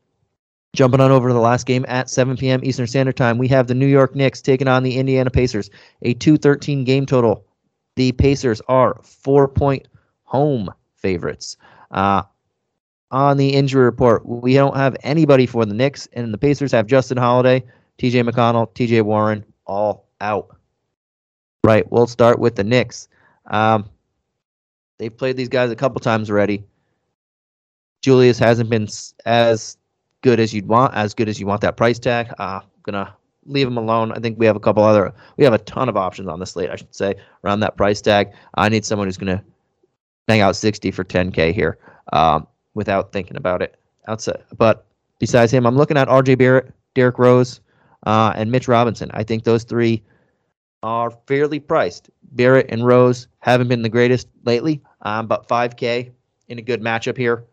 Jumping 0.74 1.00
on 1.00 1.12
over 1.12 1.30
to 1.30 1.34
the 1.34 1.40
last 1.40 1.66
game 1.66 1.86
at 1.88 2.10
7 2.10 2.36
p.m. 2.36 2.60
Eastern 2.64 2.88
Standard 2.88 3.16
Time, 3.16 3.38
we 3.38 3.48
have 3.48 3.68
the 3.68 3.74
New 3.74 3.88
York 3.88 4.16
Knicks 4.16 4.42
taking 4.42 4.68
on 4.68 4.84
the 4.84 4.98
Indiana 4.98 5.32
Pacers. 5.32 5.70
A 6.02 6.14
213 6.16 6.84
game 6.84 7.06
total. 7.06 7.46
The 7.96 8.12
Pacers 8.12 8.62
are 8.68 9.00
four 9.04 9.48
point 9.48 9.88
home 10.24 10.70
favorites. 10.96 11.58
Uh, 11.90 12.24
on 13.10 13.38
the 13.38 13.54
injury 13.54 13.86
report, 13.86 14.26
we 14.26 14.54
don't 14.54 14.76
have 14.76 14.96
anybody 15.02 15.46
for 15.46 15.66
the 15.66 15.74
Knicks, 15.74 16.08
and 16.14 16.34
the 16.34 16.38
Pacers 16.38 16.74
have 16.74 16.86
Justin 16.86 17.18
Holiday, 17.18 17.64
TJ 17.98 18.30
McConnell, 18.30 18.70
TJ 18.74 19.04
Warren, 19.04 19.46
all 19.66 20.07
out. 20.22 20.56
Right. 21.64 21.90
We'll 21.92 22.08
start 22.08 22.40
with 22.40 22.56
the 22.56 22.64
Knicks. 22.64 23.08
Um, 23.48 23.90
they've 24.98 25.16
played 25.16 25.38
these 25.38 25.50
guys 25.50 25.72
a 25.72 25.76
couple 25.76 26.00
times 26.00 26.30
already. 26.30 26.64
Julius 28.02 28.40
hasn't 28.40 28.70
been 28.70 28.88
as 29.26 29.78
good 30.22 30.40
as 30.40 30.54
you'd 30.54 30.68
want, 30.68 30.94
as 30.94 31.14
good 31.14 31.30
as 31.30 31.40
you 31.40 31.46
want 31.46 31.62
that 31.62 31.78
price 31.78 32.00
tag. 32.00 32.34
Uh, 32.38 32.62
gonna 32.84 33.14
leave 33.46 33.68
him 33.68 33.78
alone. 33.78 34.12
I 34.12 34.20
think 34.20 34.38
we 34.40 34.46
have 34.46 34.56
a 34.56 34.60
couple 34.60 34.84
other, 34.84 35.14
we 35.38 35.44
have 35.44 35.54
a 35.54 35.60
ton 35.60 35.90
of 35.90 35.98
options 35.98 36.28
on 36.28 36.40
the 36.40 36.46
slate, 36.46 36.70
I 36.70 36.76
should 36.76 36.94
say, 36.94 37.16
around 37.44 37.62
that 37.62 37.78
price 37.78 38.02
tag. 38.02 38.34
I 38.56 38.70
need 38.70 38.86
someone 38.86 39.08
who's 39.08 39.18
gonna 39.18 39.44
bang 40.28 40.42
out 40.42 40.56
60 40.56 40.92
for 40.92 41.04
10k 41.04 41.54
here, 41.54 41.78
um, 42.14 42.48
without 42.74 43.12
thinking 43.12 43.38
about 43.38 43.62
it. 43.62 43.76
Outside, 44.08 44.42
but 44.58 44.86
besides 45.20 45.52
him, 45.52 45.66
I'm 45.66 45.76
looking 45.76 45.98
at 45.98 46.08
R.J. 46.08 46.36
Barrett, 46.36 46.74
Derrick 46.94 47.20
Rose, 47.20 47.60
uh, 48.06 48.34
and 48.36 48.52
Mitch 48.52 48.68
Robinson. 48.68 49.10
I 49.14 49.24
think 49.24 49.44
those 49.44 49.64
three 49.64 50.04
are 50.84 51.12
fairly 51.28 51.60
priced. 51.60 52.10
Barrett 52.32 52.68
and 52.70 52.86
Rose 52.86 53.28
haven't 53.40 53.68
been 53.68 53.82
the 53.82 53.90
greatest 53.90 54.28
lately, 54.46 54.82
um, 55.02 55.28
but 55.28 55.48
5K 55.48 56.12
in 56.48 56.60
a 56.60 56.62
good 56.62 56.82
matchup 56.82 57.18
here, 57.18 57.46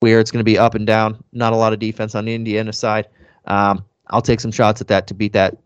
where 0.00 0.20
it's 0.20 0.30
going 0.30 0.40
to 0.40 0.44
be 0.44 0.58
up 0.58 0.74
and 0.74 0.86
down. 0.86 1.22
Not 1.32 1.52
a 1.52 1.56
lot 1.56 1.72
of 1.72 1.78
defense 1.78 2.14
on 2.14 2.24
the 2.24 2.34
Indiana 2.34 2.72
side. 2.72 3.08
Um, 3.46 3.84
I'll 4.08 4.22
take 4.22 4.40
some 4.40 4.52
shots 4.52 4.80
at 4.80 4.88
that 4.88 5.06
to 5.08 5.14
beat 5.14 5.32
that 5.32 5.56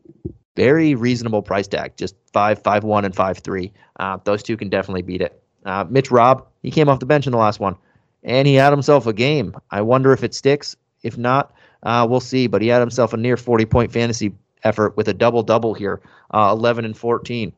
very 0.57 0.95
reasonable 0.95 1.43
price 1.43 1.69
tag. 1.69 1.97
Just 1.97 2.15
five, 2.33 2.63
five 2.63 2.85
one, 2.85 3.05
and 3.05 3.15
five 3.15 3.39
three. 3.39 3.73
Uh, 3.99 4.19
those 4.25 4.43
two 4.43 4.57
can 4.57 4.69
definitely 4.69 5.03
beat 5.03 5.21
it. 5.21 5.43
Uh, 5.65 5.85
Mitch 5.89 6.11
Rob, 6.11 6.47
he 6.63 6.71
came 6.71 6.89
off 6.89 7.01
the 7.01 7.07
bench 7.07 7.27
in 7.27 7.33
the 7.33 7.39
last 7.39 7.61
one, 7.61 7.77
and 8.23 8.47
he 8.47 8.55
had 8.55 8.73
himself 8.73 9.07
a 9.07 9.13
game. 9.13 9.55
I 9.71 9.83
wonder 9.83 10.13
if 10.13 10.25
it 10.25 10.35
sticks. 10.35 10.77
If 11.03 11.17
not, 11.17 11.53
uh, 11.83 12.07
we'll 12.09 12.21
see. 12.21 12.47
But 12.47 12.63
he 12.63 12.69
had 12.69 12.81
himself 12.81 13.13
a 13.13 13.17
near 13.17 13.37
40 13.37 13.67
point 13.67 13.93
fantasy 13.93 14.33
effort 14.65 14.97
with 14.97 15.09
a 15.09 15.15
double 15.15 15.43
double 15.43 15.75
here, 15.75 16.01
uh, 16.33 16.51
11 16.53 16.85
and 16.85 16.97
14. 16.97 17.53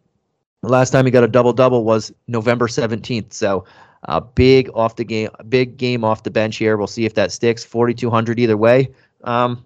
The 0.63 0.69
last 0.69 0.91
time 0.91 1.05
he 1.05 1.11
got 1.11 1.25
a 1.25 1.29
double 1.29 1.53
double 1.53 1.85
was 1.85 2.13
November 2.29 2.69
17th. 2.69 3.33
So 3.33 3.65
uh, 4.09 4.21
big 4.21 4.71
off 4.75 4.97
the 4.97 5.05
game, 5.05 5.31
big 5.49 5.77
game 5.77 6.05
off 6.05 6.23
the 6.23 6.31
bench 6.31 6.57
here. 6.57 6.77
We'll 6.77 6.87
see 6.87 7.05
if 7.05 7.15
that 7.15 7.33
sticks. 7.33 7.65
4,200 7.65 8.39
either 8.39 8.57
way. 8.57 8.91
Um, 9.25 9.65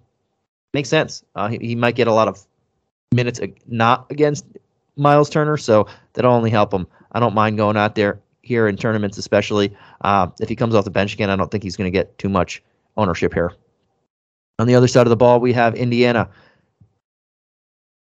makes 0.73 0.89
sense. 0.89 1.23
Uh, 1.35 1.49
he, 1.49 1.57
he 1.59 1.75
might 1.75 1.95
get 1.95 2.07
a 2.07 2.13
lot 2.13 2.27
of 2.27 2.45
minutes 3.11 3.39
not 3.67 4.07
against 4.09 4.45
Miles 4.95 5.29
Turner, 5.29 5.57
so 5.57 5.87
that'll 6.13 6.33
only 6.33 6.49
help 6.49 6.73
him. 6.73 6.87
I 7.11 7.19
don't 7.19 7.35
mind 7.35 7.57
going 7.57 7.77
out 7.77 7.95
there 7.95 8.19
here 8.41 8.67
in 8.67 8.77
tournaments, 8.77 9.17
especially 9.17 9.75
uh, 10.01 10.27
if 10.39 10.49
he 10.49 10.55
comes 10.55 10.73
off 10.73 10.85
the 10.85 10.91
bench 10.91 11.13
again. 11.13 11.29
I 11.29 11.35
don't 11.35 11.51
think 11.51 11.63
he's 11.63 11.77
going 11.77 11.91
to 11.91 11.95
get 11.95 12.17
too 12.17 12.29
much 12.29 12.63
ownership 12.95 13.33
here. 13.33 13.53
On 14.59 14.67
the 14.67 14.75
other 14.75 14.87
side 14.87 15.05
of 15.05 15.09
the 15.09 15.17
ball, 15.17 15.39
we 15.39 15.53
have 15.53 15.75
Indiana. 15.75 16.29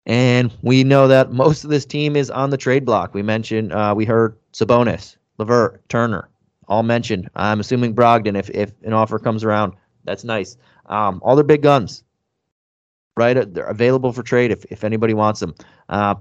And 0.07 0.51
we 0.63 0.83
know 0.83 1.09
that 1.09 1.33
most 1.33 1.65
of 1.65 1.71
this 1.71 1.85
team 1.85 2.17
is 2.17 2.31
on 2.31 2.51
the 2.51 2.57
trade 2.57 2.85
block. 2.85 3.15
We 3.15 3.23
mentioned, 3.23 3.73
uh, 3.73 3.95
we 3.97 4.05
heard 4.05 4.37
Sabonis, 4.53 5.17
LeVert, 5.39 5.87
Turner, 5.89 6.29
all 6.69 6.83
mentioned. 6.83 7.29
I'm 7.37 7.61
assuming 7.61 7.95
Brogdon, 7.95 8.37
if, 8.39 8.49
if 8.51 8.73
an 8.83 8.93
offer 8.95 9.19
comes 9.19 9.45
around, 9.45 9.75
that's 10.05 10.25
nice. 10.25 10.57
Um, 10.87 11.21
all 11.23 11.37
their 11.37 11.45
big 11.45 11.63
guns, 11.63 12.03
right? 13.17 13.37
Uh, 13.37 13.45
they're 13.47 13.67
available 13.67 14.13
for 14.13 14.23
trade 14.23 14.51
if, 14.51 14.65
if 14.71 14.83
anybody 14.83 15.13
wants 15.15 15.41
them. 15.41 15.55
Uh, 15.91 16.15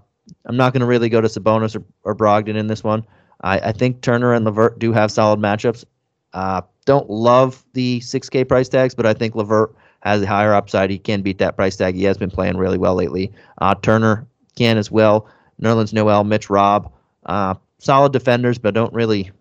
I'm 0.46 0.58
not 0.58 0.74
going 0.74 0.82
to 0.82 0.86
really 0.86 1.10
go 1.10 1.22
to 1.22 1.28
Sabonis 1.28 1.76
or, 1.76 1.84
or 2.04 2.16
Brogdon 2.16 2.58
in 2.58 2.68
this 2.68 2.84
one. 2.84 3.06
I, 3.42 3.60
I 3.60 3.72
think 3.72 4.02
Turner 4.02 4.34
and 4.34 4.44
LeVert 4.44 4.80
do 4.80 4.92
have 4.92 5.12
solid 5.12 5.40
matchups. 5.40 5.86
Uh, 6.34 6.62
don't 6.86 7.10
love 7.10 7.66
the 7.74 8.00
6K 8.02 8.48
price 8.48 8.70
tags, 8.70 8.94
but 8.94 9.06
I 9.06 9.14
think 9.14 9.36
LeVert 9.36 9.74
has 10.02 10.22
a 10.22 10.28
higher 10.28 10.54
upside. 10.54 10.90
He 10.90 10.98
can 10.98 11.22
beat 11.22 11.38
that 11.40 11.56
price 11.56 11.76
tag. 11.76 11.96
He 11.96 12.04
has 12.04 12.18
been 12.18 12.32
playing 12.32 12.58
really 12.58 12.78
well 12.78 12.96
lately. 12.96 13.32
Uh, 13.60 13.76
Turner 13.76 14.28
can 14.56 14.78
as 14.78 14.92
well. 14.92 15.30
Nerlens 15.62 15.94
Noel, 15.94 16.24
Mitch 16.24 16.50
Rob, 16.50 16.92
uh, 17.26 17.56
solid 17.80 18.14
defenders, 18.14 18.58
but 18.58 18.74
don't 18.74 18.94
really 18.94 19.32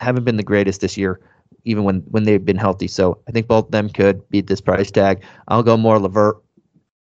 haven't 0.00 0.24
been 0.24 0.36
the 0.36 0.42
greatest 0.42 0.80
this 0.80 0.96
year, 0.96 1.20
even 1.64 1.84
when 1.84 2.00
when 2.10 2.24
they've 2.24 2.44
been 2.44 2.56
healthy. 2.56 2.88
So 2.88 3.18
I 3.28 3.30
think 3.30 3.46
both 3.46 3.66
of 3.66 3.70
them 3.70 3.88
could 3.88 4.28
beat 4.30 4.46
this 4.46 4.60
price 4.60 4.90
tag. 4.90 5.22
I'll 5.48 5.62
go 5.62 5.76
more 5.76 5.98
LeVert, 5.98 6.42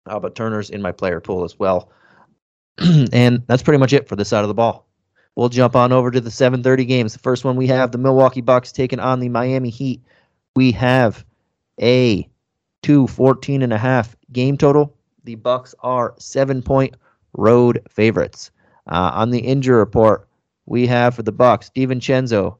uh, 0.06 0.20
but 0.20 0.36
Turner's 0.36 0.70
in 0.70 0.82
my 0.82 0.92
player 0.92 1.20
pool 1.20 1.44
as 1.44 1.58
well. 1.58 1.92
and 3.12 3.44
that's 3.48 3.64
pretty 3.64 3.80
much 3.80 3.94
it 3.94 4.08
for 4.08 4.16
this 4.16 4.30
side 4.30 4.44
of 4.44 4.48
the 4.48 4.54
ball. 4.54 4.88
We'll 5.36 5.50
jump 5.50 5.76
on 5.76 5.92
over 5.92 6.12
to 6.12 6.22
the 6.22 6.30
7:30 6.30 6.88
games. 6.88 7.14
The 7.14 7.20
first 7.20 7.46
one 7.46 7.56
we 7.56 7.68
have 7.68 7.92
the 7.92 7.98
Milwaukee 7.98 8.42
Bucks 8.42 8.72
taking 8.72 9.00
on 9.00 9.20
the 9.20 9.30
Miami 9.30 9.70
Heat. 9.70 10.02
We 10.56 10.72
have 10.74 11.26
a 11.82 12.28
to 12.84 13.08
14 13.08 13.62
and 13.62 13.74
a 13.74 13.78
half 13.78 14.16
game 14.32 14.58
total. 14.58 14.96
The 15.24 15.36
Bucks 15.36 15.76
are 15.82 16.16
seven 16.18 16.62
point 16.62 16.96
road 17.34 17.82
favorites. 17.90 18.52
Uh, 18.88 19.12
on 19.14 19.30
the 19.30 19.40
injury 19.40 19.78
report, 19.78 20.28
we 20.66 20.88
have 20.88 21.16
for 21.16 21.24
the 21.24 21.32
Bucks 21.32 21.72
DiVincenzo, 21.76 22.58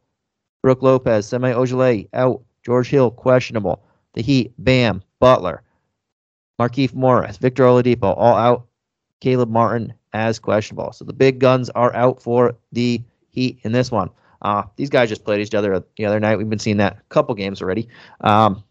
Brook 0.62 0.82
Lopez, 0.82 1.26
Semi 1.26 1.52
Ojeleye 1.52 2.08
out, 2.14 2.42
George 2.64 2.90
Hill 2.90 3.12
questionable. 3.12 3.84
The 4.14 4.22
Heat, 4.22 4.54
Bam, 4.60 5.02
Butler, 5.20 5.64
Markieff 6.60 6.94
Morris, 6.94 7.38
Victor 7.38 7.64
Oladipo 7.64 8.14
all 8.18 8.36
out. 8.36 8.68
Caleb 9.22 9.50
Martin 9.50 9.94
as 10.14 10.40
questionable. 10.40 10.92
So 10.92 11.06
the 11.06 11.14
big 11.14 11.40
guns 11.40 11.70
are 11.70 11.96
out 11.96 12.22
for 12.22 12.56
the 12.72 13.02
Heat 13.30 13.60
in 13.64 13.72
this 13.72 13.92
one. 13.92 14.10
Uh, 14.42 14.64
these 14.76 14.90
guys 14.90 15.08
just 15.08 15.24
played 15.24 15.40
each 15.40 15.56
other 15.56 15.84
the 15.96 16.06
other 16.06 16.20
night. 16.20 16.38
We've 16.38 16.50
been 16.50 16.60
seeing 16.60 16.78
that 16.78 16.98
a 16.98 17.02
couple 17.10 17.34
games 17.36 17.62
already. 17.62 17.88
Um, 18.22 18.64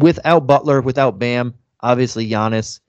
without 0.00 0.46
Butler, 0.46 0.80
without 0.80 1.18
Bam, 1.18 1.54
obviously 1.80 2.28
Giannis 2.28 2.80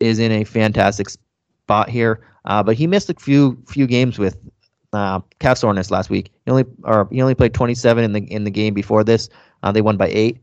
is 0.00 0.18
in 0.18 0.32
a 0.32 0.44
fantastic 0.44 1.08
spot 1.08 1.88
here. 1.88 2.20
Uh, 2.46 2.62
but 2.62 2.74
he 2.74 2.86
missed 2.86 3.10
a 3.10 3.14
few 3.14 3.62
few 3.66 3.86
games 3.86 4.18
with 4.18 4.38
uh, 4.92 5.20
calf 5.38 5.58
soreness 5.58 5.90
last 5.90 6.10
week. 6.10 6.32
He 6.44 6.50
only 6.50 6.64
or 6.84 7.06
he 7.10 7.20
only 7.20 7.34
played 7.34 7.54
27 7.54 8.02
in 8.02 8.12
the 8.12 8.20
in 8.32 8.44
the 8.44 8.50
game 8.50 8.74
before 8.74 9.04
this. 9.04 9.28
Uh, 9.62 9.70
they 9.70 9.82
won 9.82 9.96
by 9.96 10.08
eight. 10.08 10.40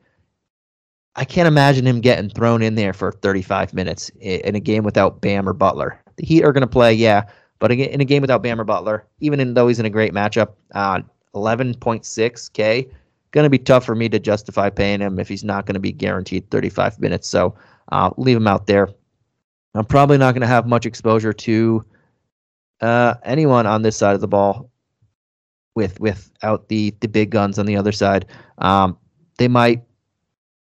I 1.15 1.25
can't 1.25 1.47
imagine 1.47 1.87
him 1.87 1.99
getting 1.99 2.29
thrown 2.29 2.61
in 2.61 2.75
there 2.75 2.93
for 2.93 3.11
35 3.11 3.73
minutes 3.73 4.11
in 4.19 4.53
a 4.53 4.59
game 4.59 4.83
without 4.83 5.19
Bam 5.19 5.49
or 5.49 5.53
Butler. 5.53 5.99
The 6.17 6.25
Heat 6.25 6.43
are 6.43 6.53
going 6.53 6.61
to 6.61 6.67
play, 6.67 6.93
yeah, 6.93 7.23
but 7.57 7.71
in 7.71 7.99
a 7.99 8.05
game 8.05 8.21
without 8.21 8.43
Bam 8.43 8.61
or 8.61 8.63
Butler, 8.63 9.07
even 9.19 9.55
though 9.55 9.67
he's 9.67 9.79
in 9.79 9.87
a 9.87 9.89
great 9.89 10.13
matchup, 10.13 10.49
uh, 10.75 11.01
11.6K 11.33 12.91
going 13.31 13.43
to 13.43 13.49
be 13.49 13.59
tough 13.59 13.85
for 13.85 13.95
me 13.95 14.09
to 14.09 14.19
justify 14.19 14.69
paying 14.69 15.01
him 15.01 15.19
if 15.19 15.27
he's 15.27 15.43
not 15.43 15.65
going 15.65 15.75
to 15.75 15.79
be 15.79 15.91
guaranteed 15.91 16.49
35 16.49 16.99
minutes. 16.99 17.27
So 17.27 17.55
uh, 17.91 18.11
leave 18.17 18.37
him 18.37 18.47
out 18.47 18.67
there. 18.67 18.89
I'm 19.75 19.85
probably 19.85 20.17
not 20.17 20.33
going 20.33 20.41
to 20.41 20.47
have 20.47 20.67
much 20.67 20.85
exposure 20.85 21.33
to 21.33 21.85
uh, 22.81 23.15
anyone 23.23 23.65
on 23.65 23.81
this 23.81 23.97
side 23.97 24.15
of 24.15 24.21
the 24.21 24.27
ball 24.27 24.71
with 25.75 25.99
without 25.99 26.67
the 26.69 26.93
the 27.01 27.07
big 27.07 27.29
guns 27.29 27.59
on 27.59 27.65
the 27.65 27.75
other 27.75 27.91
side. 27.91 28.25
Um, 28.57 28.97
they 29.37 29.47
might 29.47 29.83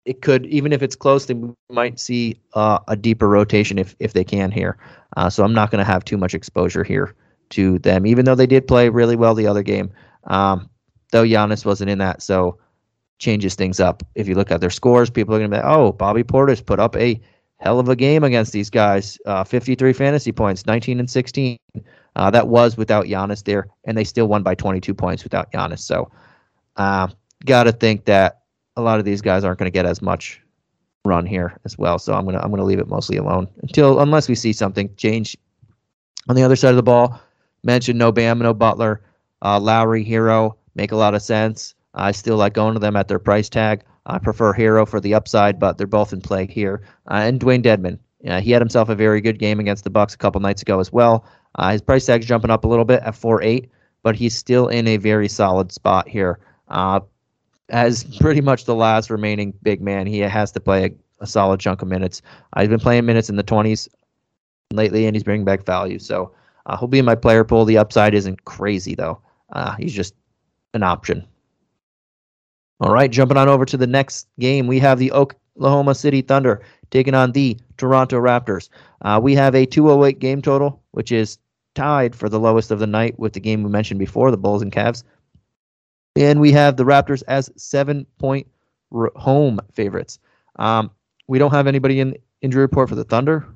it 0.04 0.22
could 0.22 0.46
even 0.46 0.72
if 0.72 0.82
it's 0.82 0.94
close, 0.94 1.26
they 1.26 1.36
might 1.70 1.98
see 1.98 2.38
uh, 2.54 2.78
a 2.88 2.96
deeper 2.96 3.28
rotation 3.28 3.78
if 3.78 3.96
if 3.98 4.12
they 4.12 4.24
can 4.24 4.50
here. 4.50 4.76
Uh, 5.16 5.30
so 5.30 5.44
I'm 5.44 5.54
not 5.54 5.70
going 5.70 5.84
to 5.84 5.90
have 5.90 6.04
too 6.04 6.18
much 6.18 6.34
exposure 6.34 6.84
here 6.84 7.14
to 7.50 7.78
them, 7.78 8.06
even 8.06 8.24
though 8.24 8.34
they 8.34 8.46
did 8.46 8.68
play 8.68 8.88
really 8.88 9.16
well 9.16 9.34
the 9.34 9.46
other 9.46 9.62
game. 9.62 9.90
Um, 10.24 10.68
though 11.16 11.24
Giannis 11.24 11.64
wasn't 11.64 11.90
in 11.90 11.98
that, 11.98 12.22
so 12.22 12.58
changes 13.18 13.54
things 13.54 13.80
up. 13.80 14.02
If 14.14 14.28
you 14.28 14.34
look 14.34 14.50
at 14.50 14.60
their 14.60 14.70
scores, 14.70 15.08
people 15.08 15.34
are 15.34 15.38
going 15.38 15.50
to 15.50 15.56
be, 15.56 15.62
like, 15.62 15.76
oh, 15.76 15.92
Bobby 15.92 16.22
Portis 16.22 16.64
put 16.64 16.78
up 16.78 16.94
a 16.96 17.18
hell 17.58 17.80
of 17.80 17.88
a 17.88 17.96
game 17.96 18.22
against 18.22 18.52
these 18.52 18.68
guys. 18.68 19.18
Uh, 19.24 19.42
53 19.42 19.94
fantasy 19.94 20.32
points, 20.32 20.66
19 20.66 21.00
and 21.00 21.08
16. 21.08 21.56
Uh, 22.16 22.30
that 22.30 22.48
was 22.48 22.76
without 22.76 23.06
Giannis 23.06 23.44
there, 23.44 23.66
and 23.84 23.96
they 23.96 24.04
still 24.04 24.26
won 24.26 24.42
by 24.42 24.54
22 24.54 24.92
points 24.94 25.24
without 25.24 25.50
Giannis. 25.52 25.80
So, 25.80 26.10
uh, 26.76 27.08
got 27.46 27.64
to 27.64 27.72
think 27.72 28.04
that 28.04 28.42
a 28.76 28.82
lot 28.82 28.98
of 28.98 29.06
these 29.06 29.22
guys 29.22 29.42
aren't 29.42 29.58
going 29.58 29.70
to 29.70 29.74
get 29.74 29.86
as 29.86 30.02
much 30.02 30.42
run 31.06 31.24
here 31.24 31.58
as 31.64 31.78
well. 31.78 31.98
So 31.98 32.14
I'm 32.14 32.24
gonna 32.24 32.40
I'm 32.40 32.50
gonna 32.50 32.64
leave 32.64 32.80
it 32.80 32.88
mostly 32.88 33.16
alone 33.16 33.46
until 33.62 34.00
unless 34.00 34.28
we 34.28 34.34
see 34.34 34.52
something 34.52 34.92
change. 34.96 35.36
On 36.28 36.34
the 36.34 36.42
other 36.42 36.56
side 36.56 36.70
of 36.70 36.76
the 36.76 36.82
ball, 36.82 37.20
mentioned 37.62 37.98
no 37.98 38.10
Bam, 38.10 38.40
no 38.40 38.52
Butler, 38.52 39.00
uh, 39.42 39.60
Lowry, 39.60 40.04
Herro 40.04 40.56
make 40.76 40.92
a 40.92 40.96
lot 40.96 41.14
of 41.14 41.22
sense. 41.22 41.74
I 41.94 42.12
still 42.12 42.36
like 42.36 42.52
going 42.52 42.74
to 42.74 42.80
them 42.80 42.94
at 42.94 43.08
their 43.08 43.18
price 43.18 43.48
tag. 43.48 43.82
I 44.04 44.18
prefer 44.18 44.52
Herro 44.52 44.86
for 44.86 45.00
the 45.00 45.14
upside, 45.14 45.58
but 45.58 45.78
they're 45.78 45.86
both 45.86 46.12
in 46.12 46.20
play 46.20 46.46
here. 46.46 46.82
Uh, 47.10 47.22
and 47.24 47.40
Dewayne 47.40 47.62
Dedmon, 47.62 47.98
uh, 48.28 48.40
he 48.40 48.52
had 48.52 48.62
himself 48.62 48.88
a 48.88 48.94
very 48.94 49.20
good 49.20 49.38
game 49.38 49.58
against 49.58 49.82
the 49.82 49.90
Bucks 49.90 50.14
a 50.14 50.18
couple 50.18 50.40
nights 50.40 50.62
ago 50.62 50.78
as 50.78 50.92
well. 50.92 51.26
Uh, 51.56 51.72
his 51.72 51.82
price 51.82 52.06
tag's 52.06 52.26
jumping 52.26 52.50
up 52.50 52.64
a 52.64 52.68
little 52.68 52.84
bit 52.84 53.02
at 53.02 53.16
four 53.16 53.42
eight, 53.42 53.70
but 54.02 54.14
he's 54.14 54.36
still 54.36 54.68
in 54.68 54.86
a 54.86 54.98
very 54.98 55.28
solid 55.28 55.72
spot 55.72 56.06
here. 56.06 56.38
Uh, 56.68 57.00
as 57.70 58.04
pretty 58.20 58.40
much 58.40 58.64
the 58.64 58.74
last 58.74 59.10
remaining 59.10 59.52
big 59.62 59.80
man, 59.80 60.06
he 60.06 60.18
has 60.20 60.52
to 60.52 60.60
play 60.60 60.84
a, 60.84 60.90
a 61.20 61.26
solid 61.26 61.58
chunk 61.58 61.82
of 61.82 61.88
minutes. 61.88 62.22
Uh, 62.52 62.60
he's 62.60 62.68
been 62.68 62.78
playing 62.78 63.06
minutes 63.06 63.28
in 63.28 63.36
the 63.36 63.42
20s 63.42 63.88
lately, 64.72 65.06
and 65.06 65.16
he's 65.16 65.24
bringing 65.24 65.44
back 65.44 65.64
value. 65.64 65.98
So 65.98 66.32
uh, 66.66 66.76
he'll 66.76 66.88
be 66.88 66.98
in 66.98 67.04
my 67.04 67.14
player 67.14 67.42
pool. 67.42 67.64
The 67.64 67.78
upside 67.78 68.14
isn't 68.14 68.44
crazy 68.44 68.94
though. 68.94 69.20
Uh, 69.52 69.74
he's 69.76 69.94
just 69.94 70.14
an 70.76 70.82
option. 70.82 71.26
All 72.80 72.92
right, 72.92 73.10
jumping 73.10 73.38
on 73.38 73.48
over 73.48 73.64
to 73.64 73.76
the 73.76 73.86
next 73.86 74.28
game, 74.38 74.66
we 74.66 74.78
have 74.78 74.98
the 74.98 75.10
Oklahoma 75.12 75.94
City 75.94 76.20
Thunder 76.20 76.62
taking 76.90 77.14
on 77.14 77.32
the 77.32 77.58
Toronto 77.78 78.20
Raptors. 78.20 78.68
Uh, 79.02 79.18
we 79.22 79.34
have 79.34 79.54
a 79.54 79.66
208 79.66 80.18
game 80.18 80.42
total, 80.42 80.82
which 80.92 81.10
is 81.10 81.38
tied 81.74 82.14
for 82.14 82.28
the 82.28 82.40
lowest 82.40 82.70
of 82.70 82.78
the 82.78 82.86
night 82.86 83.18
with 83.18 83.32
the 83.32 83.40
game 83.40 83.62
we 83.62 83.70
mentioned 83.70 83.98
before, 83.98 84.30
the 84.30 84.36
Bulls 84.36 84.62
and 84.62 84.72
Cavs. 84.72 85.02
And 86.16 86.40
we 86.40 86.52
have 86.52 86.76
the 86.76 86.84
Raptors 86.84 87.22
as 87.28 87.50
seven 87.56 88.06
point 88.18 88.46
r- 88.92 89.12
home 89.16 89.60
favorites. 89.72 90.18
Um, 90.58 90.90
we 91.28 91.38
don't 91.38 91.52
have 91.52 91.66
anybody 91.66 92.00
in 92.00 92.16
injury 92.40 92.62
report 92.62 92.88
for 92.88 92.94
the 92.94 93.04
Thunder. 93.04 93.46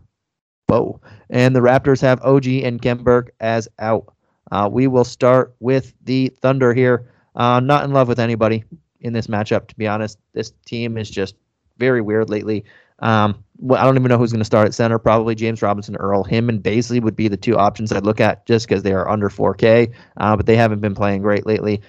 Whoa. 0.66 1.00
And 1.30 1.56
the 1.56 1.60
Raptors 1.60 2.00
have 2.02 2.22
OG 2.22 2.46
and 2.46 2.80
Khem 2.80 3.02
Birch 3.02 3.28
as 3.40 3.68
out. 3.78 4.14
Uh, 4.50 4.68
we 4.70 4.86
will 4.86 5.04
start 5.04 5.54
with 5.60 5.94
the 6.04 6.28
Thunder 6.40 6.74
here. 6.74 7.06
Uh, 7.36 7.60
not 7.60 7.84
in 7.84 7.92
love 7.92 8.08
with 8.08 8.18
anybody 8.18 8.64
in 9.00 9.12
this 9.12 9.28
matchup, 9.28 9.68
to 9.68 9.74
be 9.76 9.86
honest. 9.86 10.18
This 10.32 10.52
team 10.66 10.98
is 10.98 11.10
just 11.10 11.34
very 11.78 12.00
weird 12.00 12.28
lately. 12.28 12.64
Um, 13.00 13.42
well, 13.58 13.80
I 13.80 13.84
don't 13.84 13.96
even 13.96 14.08
know 14.08 14.18
who's 14.18 14.32
going 14.32 14.40
to 14.40 14.44
start 14.44 14.66
at 14.66 14.74
center. 14.74 14.98
Probably 14.98 15.34
James 15.34 15.62
Robinson, 15.62 15.96
Earl, 15.96 16.24
him, 16.24 16.48
and 16.48 16.62
Bazley 16.62 17.00
would 17.00 17.16
be 17.16 17.28
the 17.28 17.36
two 17.36 17.56
options 17.56 17.92
I'd 17.92 18.04
look 18.04 18.20
at 18.20 18.46
just 18.46 18.68
because 18.68 18.82
they 18.82 18.92
are 18.92 19.08
under 19.08 19.28
4K, 19.28 19.92
uh, 20.18 20.36
but 20.36 20.46
they 20.46 20.56
haven't 20.56 20.80
been 20.80 20.94
playing 20.94 21.22
great 21.22 21.46
lately. 21.46 21.80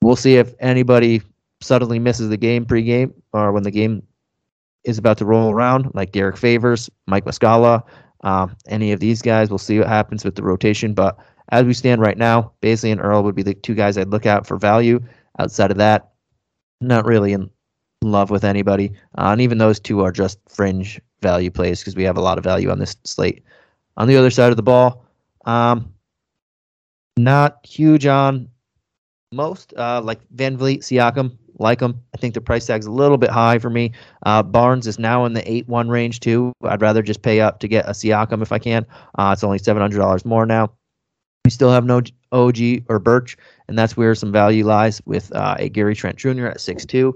We'll 0.00 0.16
see 0.16 0.36
if 0.36 0.54
anybody 0.60 1.22
suddenly 1.60 1.98
misses 1.98 2.28
the 2.28 2.36
game 2.36 2.66
pregame 2.66 3.12
or 3.32 3.52
when 3.52 3.62
the 3.62 3.70
game 3.70 4.02
is 4.84 4.98
about 4.98 5.18
to 5.18 5.24
roll 5.24 5.50
around, 5.50 5.92
like 5.94 6.12
Derrick 6.12 6.36
Favors, 6.36 6.90
Mike 7.06 7.24
Muscala, 7.24 7.82
um, 8.22 8.56
any 8.66 8.92
of 8.92 9.00
these 9.00 9.22
guys. 9.22 9.48
We'll 9.48 9.58
see 9.58 9.78
what 9.78 9.88
happens 9.88 10.24
with 10.24 10.34
the 10.34 10.42
rotation. 10.42 10.92
But 10.92 11.16
as 11.52 11.66
we 11.66 11.74
stand 11.74 12.00
right 12.00 12.16
now, 12.16 12.50
Bazley 12.62 12.90
and 12.90 13.00
Earl 13.00 13.22
would 13.22 13.34
be 13.34 13.42
the 13.42 13.54
two 13.54 13.74
guys 13.74 13.98
I'd 13.98 14.08
look 14.08 14.24
at 14.24 14.46
for 14.46 14.56
value. 14.56 14.98
Outside 15.38 15.70
of 15.70 15.76
that, 15.76 16.12
not 16.80 17.04
really 17.04 17.34
in 17.34 17.50
love 18.02 18.30
with 18.30 18.42
anybody. 18.42 18.92
Uh, 19.18 19.28
and 19.32 19.40
even 19.40 19.58
those 19.58 19.78
two 19.78 20.00
are 20.00 20.10
just 20.10 20.38
fringe 20.48 21.00
value 21.20 21.50
plays 21.50 21.80
because 21.80 21.94
we 21.94 22.04
have 22.04 22.16
a 22.16 22.22
lot 22.22 22.38
of 22.38 22.44
value 22.44 22.70
on 22.70 22.78
this 22.78 22.96
slate. 23.04 23.44
On 23.98 24.08
the 24.08 24.16
other 24.16 24.30
side 24.30 24.50
of 24.50 24.56
the 24.56 24.62
ball, 24.62 25.04
um, 25.44 25.92
not 27.18 27.58
huge 27.64 28.06
on 28.06 28.48
most, 29.30 29.74
uh, 29.76 30.00
like 30.02 30.20
Van 30.30 30.56
Vleet, 30.56 30.80
Siakam, 30.80 31.36
like 31.58 31.80
them. 31.80 32.00
I 32.14 32.16
think 32.16 32.32
the 32.32 32.40
price 32.40 32.66
tag's 32.66 32.86
a 32.86 32.90
little 32.90 33.18
bit 33.18 33.30
high 33.30 33.58
for 33.58 33.68
me. 33.68 33.92
Uh, 34.24 34.42
Barnes 34.42 34.86
is 34.86 34.98
now 34.98 35.26
in 35.26 35.34
the 35.34 35.50
8 35.50 35.68
1 35.68 35.90
range, 35.90 36.20
too. 36.20 36.52
I'd 36.64 36.80
rather 36.80 37.02
just 37.02 37.20
pay 37.20 37.40
up 37.42 37.60
to 37.60 37.68
get 37.68 37.86
a 37.86 37.90
Siakam 37.90 38.40
if 38.40 38.52
I 38.52 38.58
can. 38.58 38.86
Uh, 39.18 39.32
it's 39.34 39.44
only 39.44 39.58
$700 39.58 40.24
more 40.24 40.46
now. 40.46 40.72
We 41.44 41.50
still 41.50 41.72
have 41.72 41.84
no 41.84 42.02
OG 42.30 42.58
or 42.88 43.00
Birch, 43.00 43.36
and 43.66 43.76
that's 43.76 43.96
where 43.96 44.14
some 44.14 44.30
value 44.30 44.64
lies 44.64 45.02
with 45.06 45.34
uh, 45.34 45.56
a 45.58 45.68
Gary 45.68 45.96
Trent 45.96 46.16
Jr. 46.16 46.46
at 46.46 46.58
6'2. 46.58 47.12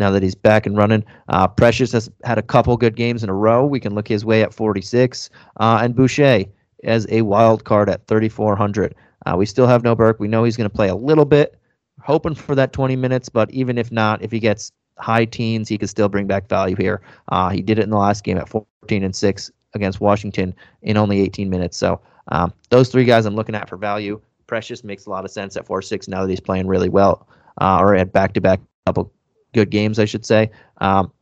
Now 0.00 0.10
that 0.10 0.24
he's 0.24 0.34
back 0.34 0.66
and 0.66 0.76
running, 0.76 1.04
uh, 1.28 1.46
Precious 1.46 1.92
has 1.92 2.10
had 2.24 2.36
a 2.36 2.42
couple 2.42 2.76
good 2.76 2.96
games 2.96 3.22
in 3.22 3.30
a 3.30 3.34
row. 3.34 3.64
We 3.64 3.78
can 3.78 3.94
look 3.94 4.08
his 4.08 4.24
way 4.24 4.42
at 4.42 4.52
46, 4.52 5.30
uh, 5.60 5.78
and 5.82 5.94
Boucher 5.94 6.46
as 6.82 7.06
a 7.10 7.22
wild 7.22 7.62
card 7.62 7.88
at 7.88 8.04
3,400. 8.08 8.92
Uh, 9.24 9.36
we 9.36 9.46
still 9.46 9.68
have 9.68 9.84
no 9.84 9.94
Burke. 9.94 10.18
We 10.18 10.26
know 10.26 10.42
he's 10.42 10.56
going 10.56 10.68
to 10.68 10.74
play 10.74 10.88
a 10.88 10.96
little 10.96 11.26
bit, 11.26 11.56
hoping 12.02 12.34
for 12.34 12.56
that 12.56 12.72
20 12.72 12.96
minutes. 12.96 13.28
But 13.28 13.52
even 13.52 13.78
if 13.78 13.92
not, 13.92 14.20
if 14.20 14.32
he 14.32 14.40
gets 14.40 14.72
high 14.98 15.26
teens, 15.26 15.68
he 15.68 15.78
could 15.78 15.90
still 15.90 16.08
bring 16.08 16.26
back 16.26 16.48
value 16.48 16.74
here. 16.74 17.02
Uh, 17.28 17.50
he 17.50 17.62
did 17.62 17.78
it 17.78 17.84
in 17.84 17.90
the 17.90 17.98
last 17.98 18.24
game 18.24 18.36
at 18.38 18.48
14 18.48 19.04
and 19.04 19.14
six 19.14 19.48
against 19.74 20.00
Washington 20.00 20.56
in 20.82 20.96
only 20.96 21.20
18 21.20 21.48
minutes. 21.48 21.76
So 21.76 22.00
um, 22.30 22.52
those 22.70 22.88
three 22.88 23.04
guys 23.04 23.26
I'm 23.26 23.34
looking 23.34 23.54
at 23.54 23.68
for 23.68 23.76
value. 23.76 24.20
Precious 24.46 24.82
makes 24.82 25.06
a 25.06 25.10
lot 25.10 25.24
of 25.24 25.30
sense 25.30 25.56
at 25.56 25.66
four 25.66 25.82
six 25.82 26.08
now 26.08 26.22
that 26.22 26.30
he's 26.30 26.40
playing 26.40 26.66
really 26.66 26.88
well, 26.88 27.28
uh, 27.60 27.78
or 27.80 27.94
at 27.94 28.12
back 28.12 28.32
to 28.34 28.40
back 28.40 28.60
couple 28.86 29.12
good 29.52 29.70
games, 29.70 29.98
I 29.98 30.04
should 30.04 30.24
say. 30.24 30.50
Um, 30.78 31.12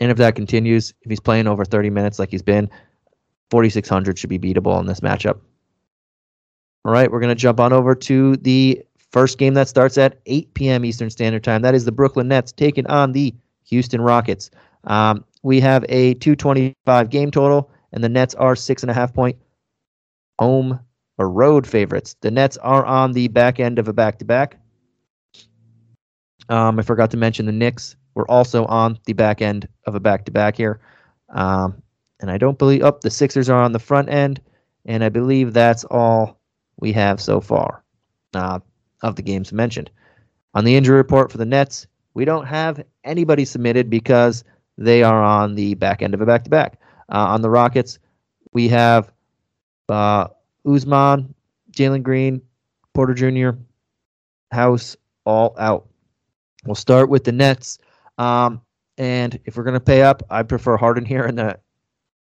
and 0.00 0.10
if 0.10 0.18
that 0.18 0.34
continues, 0.34 0.92
if 1.02 1.10
he's 1.10 1.20
playing 1.20 1.46
over 1.46 1.64
30 1.64 1.90
minutes 1.90 2.18
like 2.18 2.30
he's 2.30 2.42
been, 2.42 2.68
4,600 3.50 4.18
should 4.18 4.30
be 4.30 4.38
beatable 4.38 4.78
in 4.80 4.86
this 4.86 5.00
matchup. 5.00 5.38
All 6.84 6.92
right, 6.92 7.10
we're 7.10 7.20
going 7.20 7.34
to 7.34 7.34
jump 7.34 7.58
on 7.58 7.72
over 7.72 7.94
to 7.94 8.36
the 8.36 8.84
first 9.10 9.38
game 9.38 9.54
that 9.54 9.68
starts 9.68 9.98
at 9.98 10.20
8 10.26 10.54
p.m. 10.54 10.84
Eastern 10.84 11.10
Standard 11.10 11.42
Time. 11.42 11.62
That 11.62 11.74
is 11.74 11.84
the 11.84 11.92
Brooklyn 11.92 12.28
Nets 12.28 12.52
taking 12.52 12.86
on 12.86 13.12
the 13.12 13.34
Houston 13.64 14.00
Rockets. 14.00 14.50
Um, 14.84 15.24
we 15.42 15.60
have 15.60 15.84
a 15.88 16.14
225 16.14 17.10
game 17.10 17.30
total, 17.30 17.70
and 17.92 18.04
the 18.04 18.08
Nets 18.08 18.34
are 18.34 18.54
six 18.54 18.82
and 18.82 18.90
a 18.90 18.94
half 18.94 19.12
point 19.14 19.36
home 20.38 20.80
or 21.18 21.30
road 21.30 21.66
favorites. 21.66 22.16
The 22.20 22.30
Nets 22.30 22.56
are 22.58 22.84
on 22.84 23.12
the 23.12 23.28
back 23.28 23.60
end 23.60 23.78
of 23.78 23.88
a 23.88 23.92
back 23.92 24.18
to 24.18 24.24
back. 24.24 24.58
I 26.48 26.82
forgot 26.82 27.10
to 27.10 27.16
mention 27.16 27.46
the 27.46 27.52
Knicks 27.52 27.96
were 28.14 28.30
also 28.30 28.64
on 28.66 28.98
the 29.06 29.12
back 29.12 29.42
end 29.42 29.68
of 29.86 29.94
a 29.94 30.00
back 30.00 30.24
to 30.26 30.30
back 30.30 30.56
here. 30.56 30.80
Um, 31.30 31.82
and 32.20 32.30
I 32.30 32.38
don't 32.38 32.58
believe, 32.58 32.82
up 32.82 32.96
oh, 32.96 33.00
the 33.02 33.10
Sixers 33.10 33.48
are 33.50 33.62
on 33.62 33.72
the 33.72 33.78
front 33.78 34.08
end. 34.08 34.40
And 34.84 35.02
I 35.02 35.08
believe 35.08 35.52
that's 35.52 35.84
all 35.84 36.38
we 36.78 36.92
have 36.92 37.20
so 37.20 37.40
far 37.40 37.82
uh, 38.34 38.60
of 39.02 39.16
the 39.16 39.22
games 39.22 39.52
mentioned. 39.52 39.90
On 40.54 40.64
the 40.64 40.76
injury 40.76 40.96
report 40.96 41.32
for 41.32 41.38
the 41.38 41.44
Nets, 41.44 41.86
we 42.14 42.24
don't 42.24 42.46
have 42.46 42.82
anybody 43.04 43.44
submitted 43.44 43.90
because 43.90 44.44
they 44.78 45.02
are 45.02 45.22
on 45.22 45.54
the 45.54 45.74
back 45.74 46.02
end 46.02 46.14
of 46.14 46.20
a 46.20 46.26
back 46.26 46.44
to 46.44 46.50
back. 46.50 46.80
On 47.08 47.42
the 47.42 47.50
Rockets, 47.50 47.98
we 48.52 48.68
have 48.68 49.12
uh, 49.90 50.28
Usman, 50.66 51.34
Jalen 51.72 52.02
Green, 52.02 52.40
Porter 52.94 53.14
Jr., 53.14 53.58
House, 54.52 54.96
all 55.24 55.54
out. 55.58 55.86
We'll 56.64 56.74
start 56.74 57.08
with 57.08 57.24
the 57.24 57.32
Nets. 57.32 57.78
Um, 58.18 58.60
and 58.98 59.38
if 59.44 59.56
we're 59.56 59.64
going 59.64 59.74
to 59.74 59.80
pay 59.80 60.02
up, 60.02 60.22
I 60.30 60.42
prefer 60.42 60.76
Harden 60.76 61.04
here 61.04 61.26
in 61.26 61.36
the 61.36 61.58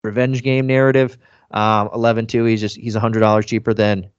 revenge 0.03 0.43
game 0.43 0.67
narrative. 0.67 1.17
Um, 1.51 1.89
11 1.93 2.27
2, 2.27 2.45
he's 2.45 2.61
just 2.61 2.77
he's 2.77 2.95
$100 2.95 3.45
cheaper 3.45 3.73
than 3.73 4.09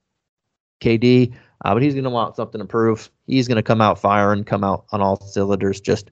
KD, 0.81 1.33
uh, 1.65 1.73
but 1.73 1.81
he's 1.81 1.93
going 1.93 2.03
to 2.03 2.09
want 2.09 2.35
something 2.35 2.59
to 2.59 2.65
prove. 2.65 3.09
He's 3.25 3.47
going 3.47 3.55
to 3.55 3.63
come 3.63 3.81
out 3.81 3.99
firing, 3.99 4.43
come 4.43 4.63
out 4.63 4.85
on 4.91 5.01
all 5.01 5.19
cylinders 5.19 5.81
just 5.81 6.11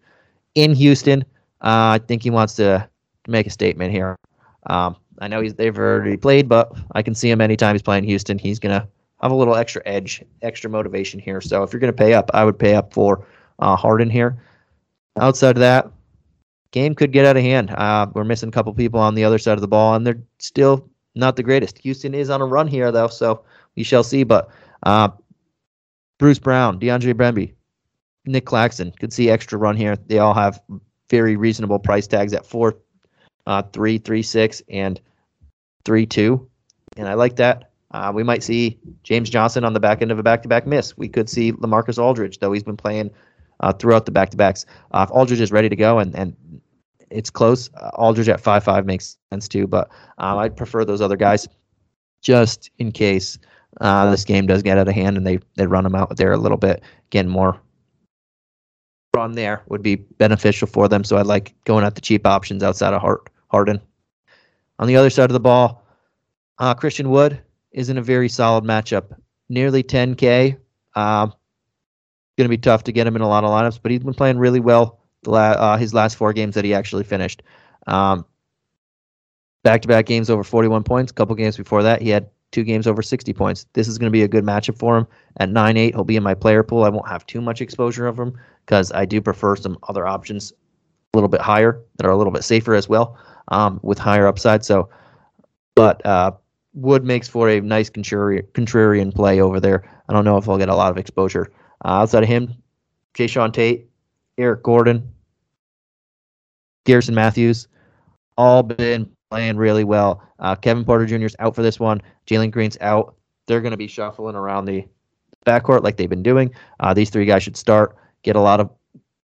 in 0.55 0.73
Houston. 0.73 1.21
Uh, 1.61 1.93
I 1.95 2.01
think 2.07 2.23
he 2.23 2.31
wants 2.31 2.55
to 2.55 2.89
make 3.27 3.45
a 3.45 3.51
statement 3.51 3.91
here. 3.91 4.15
Um, 4.67 4.95
I 5.21 5.27
know 5.27 5.39
he's 5.39 5.53
they've 5.53 5.77
already 5.77 6.17
played, 6.17 6.49
but 6.49 6.75
I 6.93 7.03
can 7.03 7.13
see 7.13 7.29
him 7.29 7.41
anytime 7.41 7.75
he's 7.75 7.83
playing 7.83 8.03
Houston. 8.05 8.39
He's 8.39 8.59
to 8.71 8.87
have 9.21 9.31
a 9.31 9.35
little 9.35 9.55
extra 9.55 9.81
edge, 9.85 10.23
extra 10.41 10.69
motivation 10.69 11.19
here. 11.19 11.39
So 11.41 11.61
if 11.61 11.71
you're 11.71 11.79
to 11.93 11.97
pay 11.97 12.15
up, 12.15 12.31
I 12.33 12.43
would 12.43 12.57
pay 12.57 12.73
up 12.73 12.91
for 12.91 13.25
uh, 13.59 13.75
Harden 13.75 14.09
here. 14.09 14.41
Outside 15.19 15.55
of 15.55 15.59
that, 15.59 15.91
game 16.71 16.95
could 16.95 17.11
get 17.11 17.25
out 17.25 17.37
of 17.37 17.43
hand. 17.43 17.69
Uh, 17.69 18.07
we're 18.13 18.23
missing 18.23 18.49
a 18.49 18.51
couple 18.51 18.73
people 18.73 18.99
on 18.99 19.13
the 19.13 19.23
other 19.23 19.37
side 19.37 19.53
of 19.53 19.61
the 19.61 19.67
ball, 19.67 19.93
and 19.93 20.07
they're 20.07 20.21
still 20.39 20.89
not 21.13 21.35
the 21.35 21.43
greatest. 21.43 21.77
Houston 21.79 22.15
is 22.15 22.31
on 22.31 22.41
a 22.41 22.45
run 22.45 22.67
here, 22.67 22.91
though, 22.91 23.07
so 23.07 23.43
we 23.75 23.83
shall 23.83 24.03
see. 24.03 24.23
But 24.23 24.49
uh, 24.83 25.09
Bruce 26.17 26.39
Brown, 26.39 26.79
DeAndre 26.79 27.13
Bembry, 27.13 27.53
Nick 28.25 28.45
Claxton 28.45 28.91
could 28.99 29.13
see 29.13 29.29
extra 29.29 29.59
run 29.59 29.75
here. 29.75 29.95
They 30.07 30.17
all 30.17 30.33
have 30.33 30.61
very 31.09 31.35
reasonable 31.35 31.77
price 31.77 32.07
tags 32.07 32.33
at 32.33 32.45
four, 32.45 32.77
uh, 33.45 33.61
three, 33.73 33.99
three, 33.99 34.23
six, 34.23 34.63
and 34.69 34.99
three, 35.85 36.05
two, 36.05 36.47
and 36.97 37.07
I 37.07 37.13
like 37.13 37.35
that. 37.37 37.71
Uh, 37.91 38.11
we 38.13 38.23
might 38.23 38.41
see 38.41 38.79
James 39.03 39.29
Johnson 39.29 39.63
on 39.65 39.73
the 39.73 39.79
back 39.79 40.01
end 40.01 40.11
of 40.11 40.19
a 40.19 40.23
back-to-back 40.23 40.65
miss. 40.65 40.97
We 40.97 41.09
could 41.09 41.29
see 41.29 41.51
LaMarcus 41.51 42.01
Aldridge, 42.01 42.39
though 42.39 42.53
he's 42.53 42.63
been 42.63 42.77
playing 42.77 43.11
uh, 43.59 43.73
throughout 43.73 44.05
the 44.05 44.11
back-to-backs. 44.11 44.65
Uh, 44.91 45.05
if 45.07 45.13
Aldridge 45.13 45.41
is 45.41 45.51
ready 45.51 45.67
to 45.67 45.75
go 45.75 45.99
and, 45.99 46.15
and 46.15 46.35
it's 47.09 47.29
close, 47.29 47.69
uh, 47.81 47.89
Aldridge 47.95 48.29
at 48.29 48.39
five 48.39 48.63
five 48.63 48.85
makes 48.85 49.17
sense 49.29 49.47
too. 49.47 49.67
But 49.67 49.89
um, 50.19 50.37
I'd 50.37 50.55
prefer 50.55 50.85
those 50.85 51.01
other 51.01 51.17
guys 51.17 51.47
just 52.21 52.69
in 52.77 52.91
case 52.93 53.37
uh, 53.81 54.09
this 54.09 54.23
game 54.23 54.47
does 54.47 54.63
get 54.63 54.77
out 54.77 54.87
of 54.87 54.93
hand 54.93 55.17
and 55.17 55.27
they, 55.27 55.39
they 55.55 55.67
run 55.67 55.83
them 55.83 55.95
out 55.95 56.15
there 56.15 56.31
a 56.31 56.37
little 56.37 56.57
bit. 56.57 56.81
Again, 57.07 57.27
more 57.27 57.59
run 59.13 59.33
there 59.33 59.63
would 59.67 59.83
be 59.83 59.95
beneficial 59.95 60.67
for 60.67 60.87
them. 60.87 61.03
So 61.03 61.17
I 61.17 61.23
like 61.23 61.53
going 61.65 61.83
at 61.83 61.95
the 61.95 62.01
cheap 62.01 62.25
options 62.25 62.63
outside 62.63 62.93
of 62.93 63.01
Hart, 63.01 63.29
Harden. 63.49 63.81
On 64.81 64.87
the 64.87 64.95
other 64.95 65.11
side 65.11 65.29
of 65.29 65.33
the 65.33 65.39
ball, 65.39 65.85
uh, 66.57 66.73
Christian 66.73 67.11
Wood 67.11 67.39
is 67.71 67.89
in 67.89 67.99
a 67.99 68.01
very 68.01 68.27
solid 68.27 68.63
matchup. 68.63 69.15
Nearly 69.47 69.83
10K. 69.83 70.57
Um, 70.95 71.33
going 72.35 72.45
to 72.45 72.49
be 72.49 72.57
tough 72.57 72.83
to 72.85 72.91
get 72.91 73.05
him 73.05 73.15
in 73.15 73.21
a 73.21 73.27
lot 73.27 73.43
of 73.43 73.51
lineups, 73.51 73.79
but 73.81 73.91
he's 73.91 74.03
been 74.03 74.15
playing 74.15 74.39
really 74.39 74.59
well 74.59 74.99
la- 75.27 75.51
uh, 75.51 75.77
his 75.77 75.93
last 75.93 76.15
four 76.15 76.33
games 76.33 76.55
that 76.55 76.65
he 76.65 76.73
actually 76.73 77.03
finished. 77.03 77.43
Um, 77.85 78.25
back-to-back 79.63 80.07
games 80.07 80.31
over 80.31 80.43
41 80.43 80.83
points. 80.83 81.11
A 81.11 81.13
couple 81.15 81.35
games 81.35 81.57
before 81.57 81.83
that, 81.83 82.01
he 82.01 82.09
had 82.09 82.31
two 82.51 82.63
games 82.63 82.87
over 82.87 83.03
60 83.03 83.31
points. 83.33 83.67
This 83.73 83.87
is 83.87 83.99
going 83.99 84.07
to 84.07 84.11
be 84.11 84.23
a 84.23 84.27
good 84.27 84.43
matchup 84.43 84.79
for 84.79 84.97
him. 84.97 85.07
At 85.37 85.49
9-8, 85.49 85.93
he'll 85.93 86.03
be 86.03 86.15
in 86.15 86.23
my 86.23 86.33
player 86.33 86.63
pool. 86.63 86.83
I 86.83 86.89
won't 86.89 87.07
have 87.07 87.25
too 87.27 87.39
much 87.39 87.61
exposure 87.61 88.07
of 88.07 88.17
him 88.17 88.35
because 88.65 88.91
I 88.91 89.05
do 89.05 89.21
prefer 89.21 89.55
some 89.55 89.77
other 89.83 90.07
options 90.07 90.51
a 91.13 91.17
little 91.17 91.29
bit 91.29 91.41
higher 91.41 91.83
that 91.97 92.07
are 92.07 92.11
a 92.11 92.17
little 92.17 92.33
bit 92.33 92.43
safer 92.43 92.73
as 92.73 92.89
well 92.89 93.19
um, 93.49 93.79
with 93.83 93.97
higher 93.97 94.27
upside. 94.27 94.63
So, 94.65 94.89
but 95.75 96.05
uh, 96.05 96.31
Wood 96.73 97.03
makes 97.03 97.27
for 97.27 97.49
a 97.49 97.61
nice 97.61 97.89
contrarian, 97.89 98.45
contrarian 98.51 99.13
play 99.13 99.41
over 99.41 99.59
there. 99.59 99.83
I 100.07 100.13
don't 100.13 100.25
know 100.25 100.37
if 100.37 100.47
I'll 100.47 100.57
get 100.57 100.69
a 100.69 100.75
lot 100.75 100.91
of 100.91 100.97
exposure. 100.97 101.51
Uh, 101.83 102.01
outside 102.01 102.23
of 102.23 102.29
him, 102.29 102.53
Jae'Sean 103.13 103.53
Tate, 103.53 103.89
Eric 104.37 104.63
Gordon, 104.63 105.11
Garrison 106.85 107.15
Matthews, 107.15 107.67
all 108.37 108.63
been 108.63 109.09
playing 109.29 109.57
really 109.57 109.83
well. 109.83 110.23
Uh, 110.39 110.55
Kevin 110.55 110.83
Porter 110.83 111.05
Jr. 111.05 111.25
is 111.25 111.35
out 111.39 111.55
for 111.55 111.61
this 111.61 111.79
one. 111.79 112.01
Jalen 112.27 112.51
Green's 112.51 112.77
out. 112.81 113.15
They're 113.47 113.61
going 113.61 113.71
to 113.71 113.77
be 113.77 113.87
shuffling 113.87 114.35
around 114.35 114.65
the 114.65 114.85
backcourt 115.45 115.83
like 115.83 115.97
they've 115.97 116.09
been 116.09 116.23
doing. 116.23 116.53
Uh, 116.79 116.93
these 116.93 117.09
three 117.09 117.25
guys 117.25 117.43
should 117.43 117.57
start, 117.57 117.95
get 118.23 118.35
a 118.35 118.41
lot 118.41 118.59
of 118.59 118.69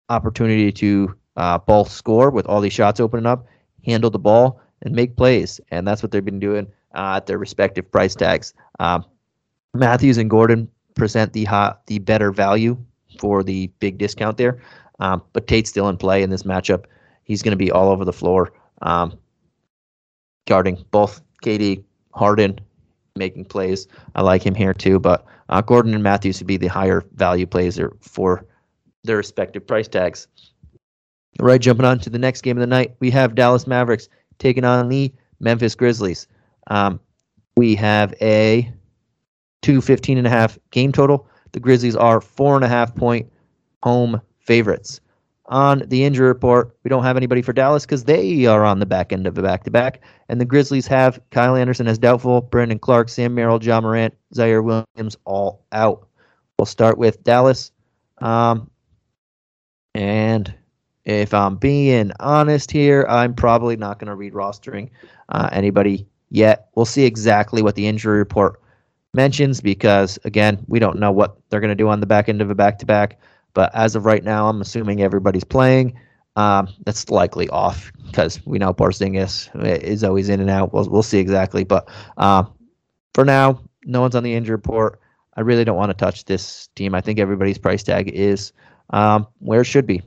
opportunity 0.09 0.73
to 0.73 1.15
uh, 1.37 1.59
both 1.59 1.91
score 1.91 2.31
with 2.31 2.47
all 2.47 2.61
these 2.61 2.73
shots 2.73 3.01
opening 3.01 3.27
up, 3.27 3.47
handle 3.85 4.11
the 4.11 4.19
ball, 4.19 4.61
and 4.83 4.95
make 4.95 5.17
plays. 5.17 5.61
And 5.71 5.87
that's 5.87 6.03
what 6.03 6.13
they've 6.13 6.25
been 6.25 6.41
doing 6.41 6.67
uh, 6.95 7.15
at 7.17 7.27
their 7.27 7.39
respective 7.39 7.91
price 7.91 8.15
tags. 8.15 8.55
Um, 8.79 9.05
Matthews 9.75 10.19
and 10.19 10.31
Gordon 10.31 10.69
present 10.95 11.33
the 11.33 11.45
hot, 11.45 11.87
the 11.87 11.99
better 11.99 12.33
value 12.33 12.77
for 13.19 13.43
the 13.43 13.69
big 13.79 13.99
discount 13.99 14.37
there. 14.37 14.61
Um, 14.99 15.23
but 15.33 15.47
Tate's 15.47 15.71
still 15.71 15.89
in 15.89 15.97
play 15.97 16.23
in 16.23 16.31
this 16.31 16.43
matchup. 16.43 16.85
He's 17.25 17.43
going 17.43 17.53
to 17.53 17.57
be 17.57 17.71
all 17.71 17.91
over 17.91 18.05
the 18.05 18.13
floor, 18.13 18.53
um, 18.83 19.19
guarding 20.47 20.85
both 20.91 21.23
KD, 21.43 21.83
Harden, 22.13 22.59
making 23.17 23.45
plays. 23.47 23.87
I 24.15 24.23
like 24.23 24.45
him 24.45 24.55
here 24.55 24.75
too. 24.75 24.99
But 24.99 25.25
uh, 25.49 25.61
Gordon 25.61 25.95
and 25.95 26.03
Matthews 26.03 26.41
would 26.41 26.47
be 26.47 26.57
the 26.57 26.67
higher 26.67 27.05
value 27.15 27.47
plays 27.47 27.79
for 28.01 28.45
their 29.05 29.17
respective 29.17 29.67
price 29.67 29.89
tags. 29.89 30.27
All 31.39 31.47
right, 31.47 31.61
jumping 31.61 31.87
on 31.87 31.99
to 32.01 32.11
the 32.11 32.19
next 32.19 32.43
game 32.43 32.57
of 32.57 32.61
the 32.61 32.67
night, 32.67 32.97
we 33.01 33.11
have 33.11 33.35
Dallas 33.35 33.67
Mavericks 33.67 34.09
taking 34.39 34.65
on 34.65 34.89
the 34.89 35.13
Memphis 35.39 35.75
Grizzlies. 35.75 36.27
Um, 36.67 37.01
we 37.57 37.75
have 37.77 38.15
a 38.21 38.73
215 39.63 40.19
and 40.19 40.27
a 40.27 40.31
half 40.31 40.59
game 40.71 40.93
total. 40.93 41.29
The 41.53 41.61
Grizzlies 41.61 41.97
are 41.97 42.21
four 42.21 42.57
and 42.57 42.65
a 42.65 42.69
half 42.69 42.95
point 42.95 43.31
home 43.83 44.21
favorites. 44.39 45.01
On 45.47 45.83
the 45.89 46.05
injury 46.05 46.29
report, 46.29 46.77
we 46.85 46.89
don't 46.89 47.03
have 47.03 47.17
anybody 47.17 47.43
for 47.43 47.53
Dallas 47.53 47.85
because 47.85 48.05
they 48.05 48.47
are 48.47 48.65
on 48.65 48.79
the 48.79 48.87
back 48.87 49.13
end 49.13 49.27
of 49.27 49.37
a 49.37 49.43
back 49.43 49.65
to 49.65 49.71
back. 49.71 50.01
And 50.29 50.41
the 50.41 50.45
Grizzlies 50.45 50.87
have 50.87 51.21
Kyle 51.31 51.57
Anderson 51.57 51.89
as 51.89 51.99
doubtful, 51.99 52.41
Brandon 52.41 52.79
Clarke, 52.79 53.09
Sam 53.09 53.35
Merrill, 53.35 53.59
John 53.59 53.83
Morant, 53.83 54.15
Ziaire 54.33 54.63
Williams 54.63 55.17
all 55.25 55.65
out. 55.73 56.07
We'll 56.57 56.67
start 56.67 56.99
with 56.99 57.25
Dallas. 57.25 57.73
Um, 58.19 58.71
and 59.95 60.55
if 61.05 61.33
I'm 61.33 61.57
being 61.57 62.13
honest 62.21 62.71
here, 62.71 63.07
I'm 63.09 63.35
probably 63.35 63.77
not 63.77 63.99
going 63.99 64.09
to 64.09 64.15
read 64.15 64.35
rostering 64.35 64.91
uh, 65.31 65.49
anybody 65.53 66.07
yet. 66.31 66.69
We'll 66.75 66.85
see 66.87 67.05
exactly 67.05 67.63
what 67.63 67.75
the 67.75 67.87
injury 67.87 68.19
report 68.19 68.61
mentions 69.15 69.61
because, 69.61 70.19
again, 70.25 70.65
we 70.69 70.79
don't 70.79 70.99
know 70.99 71.11
what 71.11 71.37
they're 71.49 71.61
going 71.61 71.71
to 71.71 71.75
do 71.75 71.89
on 71.89 72.01
the 72.01 72.07
back 72.07 72.29
end 72.29 72.41
of 72.41 72.51
a 72.51 72.55
back 72.55 72.79
to 72.81 72.87
back. 72.87 73.19
But 73.55 73.75
as 73.75 73.97
of 73.97 74.05
right 74.05 74.23
now, 74.23 74.49
I'm 74.49 74.61
assuming 74.61 75.03
everybody's 75.03 75.45
playing. 75.45 75.99
Um, 76.37 76.69
that's 76.85 77.11
likely 77.11 77.49
off 77.49 77.91
because 78.07 78.45
we 78.47 78.59
know 78.59 78.73
Porzingis 78.73 79.51
is 79.83 80.05
always 80.05 80.29
in 80.29 80.41
and 80.41 80.49
out. 80.49 80.73
We'll, 80.73 80.89
we'll 80.89 81.03
see 81.03 81.19
exactly. 81.19 81.65
But 81.65 81.89
uh, 82.19 82.45
for 83.15 83.25
now, 83.25 83.61
no 83.85 84.01
one's 84.01 84.15
on 84.15 84.23
the 84.23 84.35
injury 84.35 84.55
report. 84.55 85.01
I 85.37 85.41
really 85.41 85.65
don't 85.65 85.77
want 85.77 85.91
to 85.91 85.95
touch 85.95 86.27
this 86.27 86.69
team. 86.77 86.95
I 86.95 87.01
think 87.01 87.19
everybody's 87.19 87.59
price 87.59 87.83
tag 87.83 88.09
is 88.09 88.53
um, 88.91 89.27
where 89.39 89.63
it 89.63 89.67
should 89.67 89.87
be. 89.87 90.03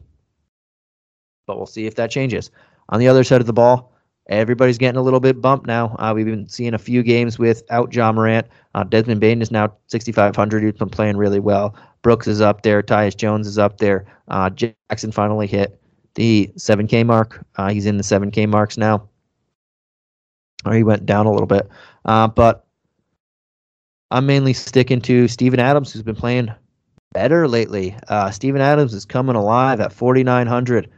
But 1.46 1.58
we'll 1.58 1.66
see 1.66 1.86
if 1.86 1.96
that 1.96 2.12
changes. 2.12 2.52
On 2.90 3.00
the 3.00 3.08
other 3.08 3.24
side 3.24 3.42
of 3.42 3.48
the 3.48 3.54
ball, 3.54 3.94
everybody's 4.28 4.78
getting 4.78 4.98
a 4.98 5.02
little 5.02 5.20
bit 5.20 5.42
bumped 5.42 5.68
now. 5.68 5.96
Uh, 6.00 6.14
we've 6.16 6.26
been 6.26 6.48
seeing 6.48 6.74
a 6.74 6.80
few 6.80 7.04
games 7.04 7.38
without 7.38 7.94
Ja 7.94 8.12
Morant. 8.12 8.48
Uh, 8.76 8.84
Desmond 8.84 9.20
Bane 9.20 9.42
is 9.42 9.52
now 9.52 9.74
6,500. 9.88 10.64
He's 10.64 10.74
been 10.74 10.90
playing 10.90 11.18
really 11.18 11.40
well. 11.40 11.76
Brooks 12.02 12.28
is 12.28 12.42
up 12.42 12.64
there. 12.64 12.82
Tyus 12.82 13.16
Jones 13.16 13.48
is 13.48 13.58
up 13.58 13.78
there. 13.78 14.06
Uh, 14.28 14.50
Jackson 14.50 15.12
finally 15.12 15.48
hit 15.48 15.80
the 16.16 16.52
7K 16.58 17.06
mark. 17.06 17.46
Uh, 17.56 17.70
he's 17.70 17.86
in 17.86 17.98
the 17.98 18.04
7K 18.04 18.48
marks 18.48 18.78
now. 18.78 19.08
Or 20.66 20.74
he 20.74 20.84
went 20.84 21.06
down 21.06 21.26
a 21.26 21.32
little 21.32 21.48
bit. 21.48 21.68
Uh, 22.06 22.28
but 22.28 22.66
I'm 24.12 24.26
mainly 24.26 24.54
sticking 24.54 25.02
to 25.02 25.28
Steven 25.28 25.60
Adams, 25.60 25.92
who's 25.92 26.04
been 26.04 26.16
playing 26.16 26.54
better 27.14 27.48
lately. 27.48 27.96
Uh, 28.08 28.32
Steven 28.32 28.62
Adams 28.62 28.94
is 28.94 29.06
coming 29.06 29.36
alive 29.36 29.80
at 29.80 29.92
4,900. 29.92 30.90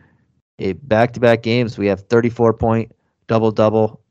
A 0.60 0.74
back 0.74 1.14
to 1.14 1.20
back 1.20 1.44
games, 1.44 1.78
we 1.78 1.88
have 1.88 2.02
34 2.02 2.54
point 2.54 2.96
double 3.28 3.52
double, 3.52 4.02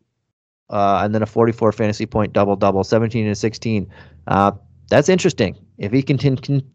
uh, 0.70 1.00
and 1.02 1.14
then 1.14 1.22
a 1.22 1.26
44 1.26 1.72
fantasy 1.72 2.06
point 2.06 2.32
double 2.32 2.56
double, 2.56 2.84
17 2.84 3.26
and 3.26 3.38
16. 3.38 3.90
Uh, 4.26 4.52
that's 4.90 5.08
interesting. 5.08 5.56
If 5.78 5.92
he 5.92 6.02
can, 6.02 6.18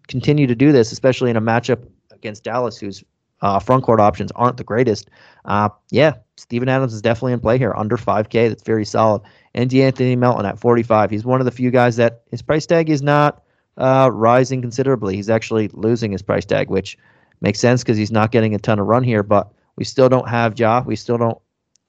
continue 0.08 0.48
to 0.48 0.56
do 0.56 0.72
this, 0.72 0.92
especially 0.92 1.30
in 1.30 1.38
a 1.38 1.42
matchup 1.42 1.88
against 2.12 2.44
Dallas, 2.44 2.78
whose 2.78 3.04
uh, 3.42 3.60
front 3.60 3.84
court 3.84 4.00
options 4.00 4.32
aren't 4.36 4.58
the 4.58 4.64
greatest, 4.64 5.10
uh, 5.46 5.70
yeah, 5.92 6.14
Steven 6.38 6.70
Adams 6.70 6.94
is 6.94 7.02
definitely 7.02 7.34
in 7.34 7.40
play 7.40 7.58
here. 7.58 7.74
Under 7.76 7.98
5K, 7.98 8.50
that's 8.50 8.64
very 8.64 8.86
solid. 8.86 9.22
And 9.54 9.70
De'Anthony 9.70 10.18
Melton 10.18 10.46
at 10.46 10.60
45. 10.60 11.12
He's 11.12 11.26
one 11.26 11.42
of 11.42 11.46
the 11.46 11.52
few 11.52 11.70
guys 11.70 11.96
that 11.98 12.24
his 12.32 12.42
price 12.42 12.66
tag 12.66 12.90
is 12.90 13.02
not 13.02 13.44
uh, 13.78 14.10
rising 14.12 14.62
considerably. 14.62 15.16
He's 15.16 15.30
actually 15.30 15.70
losing 15.74 16.12
his 16.12 16.22
price 16.22 16.46
tag, 16.46 16.70
which 16.70 16.98
makes 17.42 17.60
sense 17.60 17.84
because 17.84 17.98
he's 17.98 18.12
not 18.12 18.32
getting 18.32 18.56
a 18.56 18.60
ton 18.60 18.80
of 18.80 18.88
run 18.88 19.04
here. 19.04 19.24
But 19.24 19.52
we 19.80 19.86
still 19.86 20.10
don't 20.10 20.28
have 20.28 20.60
Ja. 20.60 20.84
We 20.86 20.98
still 20.98 21.18
don't 21.18 21.38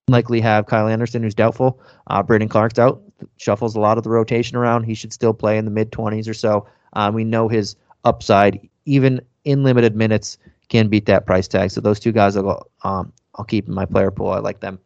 likely 0.06 0.40
have 0.40 0.66
Kyle 0.66 0.86
Anderson, 0.86 1.24
who's 1.24 1.34
doubtful. 1.34 1.80
Uh, 2.06 2.22
Clarke's 2.22 2.78
out, 2.78 3.02
shuffles 3.36 3.74
a 3.74 3.80
lot 3.80 3.98
of 3.98 4.04
the 4.04 4.10
rotation 4.10 4.56
around. 4.56 4.84
He 4.84 4.94
should 4.94 5.12
still 5.12 5.34
play 5.34 5.58
in 5.58 5.64
the 5.64 5.72
mid 5.72 5.90
20s 5.90 6.28
or 6.28 6.34
so. 6.34 6.68
Um, 6.92 7.14
we 7.14 7.24
know 7.24 7.48
his 7.48 7.74
upside, 8.04 8.66
even 8.86 9.20
in 9.44 9.64
limited 9.64 9.96
minutes, 9.96 10.38
can 10.68 10.88
beat 10.88 11.06
that 11.06 11.26
price 11.26 11.48
tag. 11.48 11.72
So 11.72 11.80
those 11.80 11.98
two 11.98 12.12
guys, 12.12 12.36
I'll, 12.36 12.70
um, 12.84 13.12
I'll 13.34 13.44
keep 13.44 13.66
in 13.66 13.74
my 13.74 13.86
player 13.86 14.12
pool. 14.12 14.30
I 14.30 14.38
like 14.38 14.60
them. 14.60 14.78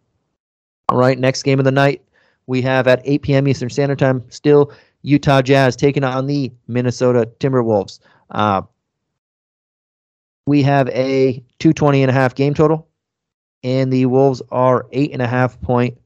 All 0.89 0.97
right, 0.97 1.19
next 1.19 1.43
game 1.43 1.59
of 1.59 1.67
the 1.67 1.73
night 1.73 2.03
we 2.47 2.63
have 2.63 2.89
at 2.89 3.03
8 3.05 3.21
p.m. 3.21 3.49
Eastern 3.49 3.69
Standard 3.69 3.99
Time. 3.99 4.25
Still 4.31 4.73
Utah 5.03 5.43
Jazz 5.43 5.77
taking 5.77 6.05
on 6.05 6.27
the 6.27 6.51
Minnesota 6.69 7.31
Timberwolves. 7.39 8.01
Uh, 8.31 8.63
we 10.47 10.63
have 10.63 10.89
a 10.89 11.43
220 11.59 12.03
and 12.03 12.11
a 12.11 12.15
half 12.15 12.35
game 12.35 12.55
total 12.55 12.89
and 13.65 13.93
the 13.93 14.07
Wolves 14.07 14.43
are 14.53 14.87
eight 14.93 15.13
and 15.13 15.23
a 15.23 15.27
half 15.27 15.61
point, 15.63 15.99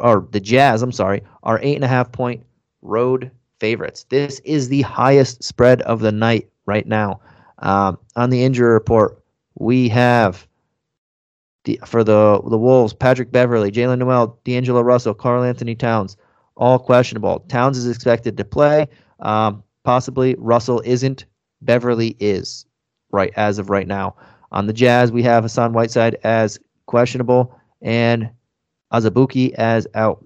or 0.00 0.26
the 0.32 0.40
Jazz, 0.40 0.82
I'm 0.82 0.92
sorry, 0.92 1.22
are 1.44 1.60
eight 1.62 1.76
and 1.76 1.84
a 1.84 1.88
half 1.88 2.12
point 2.12 2.44
road 2.82 3.30
favorites. 3.60 4.04
This 4.10 4.40
is 4.40 4.68
the 4.68 4.82
highest 4.82 5.42
spread 5.42 5.80
of 5.82 6.00
the 6.00 6.12
night 6.12 6.48
right 6.66 6.86
now. 6.86 7.20
Um, 7.60 7.98
on 8.16 8.30
the 8.30 8.42
injury 8.42 8.72
report, 8.72 9.22
we 9.54 9.88
have 9.88 10.46
the, 11.64 11.80
for 11.86 12.04
the 12.04 12.40
the 12.48 12.58
Wolves, 12.58 12.92
Patrick 12.92 13.32
Beverley, 13.32 13.70
Jaylen 13.70 13.98
Nowell, 13.98 14.38
D'Angelo 14.44 14.82
Russell, 14.82 15.14
Karl-Anthony 15.14 15.74
Towns, 15.74 16.16
all 16.56 16.78
questionable. 16.78 17.40
Towns 17.48 17.78
is 17.78 17.88
expected 17.88 18.36
to 18.36 18.44
play. 18.44 18.88
Um, 19.20 19.62
possibly 19.84 20.34
Russell 20.38 20.82
isn't. 20.84 21.24
Beverley 21.60 22.16
is 22.20 22.66
right 23.10 23.32
as 23.36 23.58
of 23.58 23.70
right 23.70 23.86
now. 23.86 24.14
On 24.52 24.66
the 24.66 24.72
Jazz, 24.72 25.12
we 25.12 25.22
have 25.22 25.44
Hassan 25.44 25.72
Whiteside 25.72 26.16
as 26.24 26.58
questionable 26.86 27.54
and 27.82 28.30
Azubuike 28.92 29.52
as 29.54 29.86
out. 29.94 30.24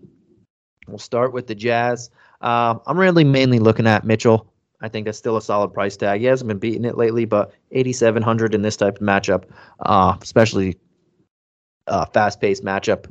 We'll 0.87 0.99
start 0.99 1.33
with 1.33 1.47
the 1.47 1.55
Jazz. 1.55 2.11
Um, 2.41 2.81
I'm 2.87 2.99
really 2.99 3.25
mainly 3.25 3.59
looking 3.59 3.87
at 3.87 4.05
Mitchell. 4.05 4.53
I 4.81 4.89
think 4.89 5.07
that's 5.07 5.19
still 5.19 5.37
a 5.37 5.43
solid 5.43 5.73
price 5.73 5.97
tag. 5.97 6.21
He 6.21 6.27
hasn't 6.27 6.49
been 6.49 6.59
beating 6.59 6.85
it 6.85 6.97
lately, 6.97 7.25
but 7.25 7.53
8,700 7.71 8.55
in 8.55 8.63
this 8.63 8.77
type 8.77 8.97
of 8.97 9.03
matchup, 9.03 9.45
uh, 9.81 10.17
especially 10.21 10.77
uh, 11.87 12.05
fast-paced 12.07 12.65
matchup, 12.65 13.11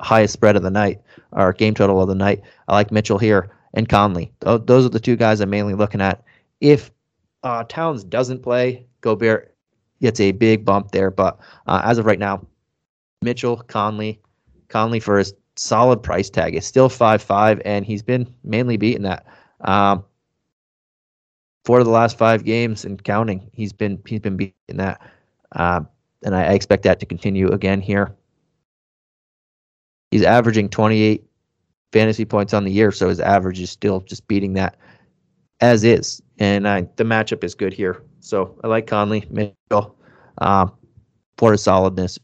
highest 0.00 0.34
spread 0.34 0.56
of 0.56 0.62
the 0.62 0.70
night 0.70 1.00
or 1.32 1.52
game 1.54 1.74
total 1.74 2.02
of 2.02 2.08
the 2.08 2.14
night. 2.14 2.42
I 2.68 2.74
like 2.74 2.92
Mitchell 2.92 3.18
here 3.18 3.50
and 3.74 3.88
Conley. 3.88 4.32
Those 4.40 4.84
are 4.84 4.90
the 4.90 5.00
two 5.00 5.16
guys 5.16 5.40
I'm 5.40 5.48
mainly 5.50 5.74
looking 5.74 6.02
at. 6.02 6.22
If 6.60 6.90
uh, 7.42 7.64
Towns 7.64 8.04
doesn't 8.04 8.42
play, 8.42 8.86
Gobert 9.00 9.51
gets 10.02 10.20
a 10.20 10.32
big 10.32 10.64
bump 10.64 10.90
there. 10.90 11.10
But 11.10 11.38
uh, 11.66 11.80
as 11.84 11.96
of 11.96 12.04
right 12.04 12.18
now, 12.18 12.46
Mitchell 13.22 13.56
Conley, 13.56 14.20
Conley 14.68 15.00
for 15.00 15.18
his 15.18 15.32
solid 15.56 16.02
price 16.02 16.28
tag 16.28 16.54
is 16.54 16.66
still 16.66 16.88
five 16.88 17.22
five, 17.22 17.62
and 17.64 17.86
he's 17.86 18.02
been 18.02 18.32
mainly 18.44 18.76
beating 18.76 19.02
that. 19.02 19.24
Um, 19.62 20.04
four 21.64 21.78
of 21.78 21.86
the 21.86 21.92
last 21.92 22.18
five 22.18 22.44
games 22.44 22.84
and 22.84 23.02
counting, 23.02 23.48
he's 23.54 23.72
been 23.72 24.02
he's 24.06 24.20
been 24.20 24.36
beating 24.36 24.54
that, 24.76 25.00
um, 25.52 25.88
and 26.24 26.34
I, 26.34 26.44
I 26.44 26.52
expect 26.52 26.82
that 26.82 27.00
to 27.00 27.06
continue 27.06 27.48
again 27.48 27.80
here. 27.80 28.14
He's 30.10 30.24
averaging 30.24 30.68
28 30.68 31.24
fantasy 31.92 32.26
points 32.26 32.52
on 32.52 32.64
the 32.64 32.70
year, 32.70 32.92
so 32.92 33.08
his 33.08 33.20
average 33.20 33.60
is 33.60 33.70
still 33.70 34.00
just 34.00 34.28
beating 34.28 34.52
that 34.54 34.76
as 35.62 35.84
is. 35.84 36.20
And 36.38 36.68
I, 36.68 36.82
the 36.96 37.04
matchup 37.04 37.44
is 37.44 37.54
good 37.54 37.72
here. 37.72 38.02
So 38.22 38.56
I 38.62 38.68
like 38.68 38.86
Conley, 38.86 39.26
Mitchell, 39.30 39.96
um, 40.38 40.72
for 41.36 41.52
his 41.52 41.62
solidness 41.62 42.18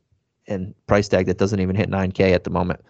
and 0.47 0.73
price 0.87 1.09
tag 1.09 1.27
that 1.27 1.39
doesn't 1.39 1.61
even 1.61 1.75
hit 1.75 1.91
9K 1.91 2.33
at 2.33 2.45
the 2.45 2.51
moment. 2.51 2.81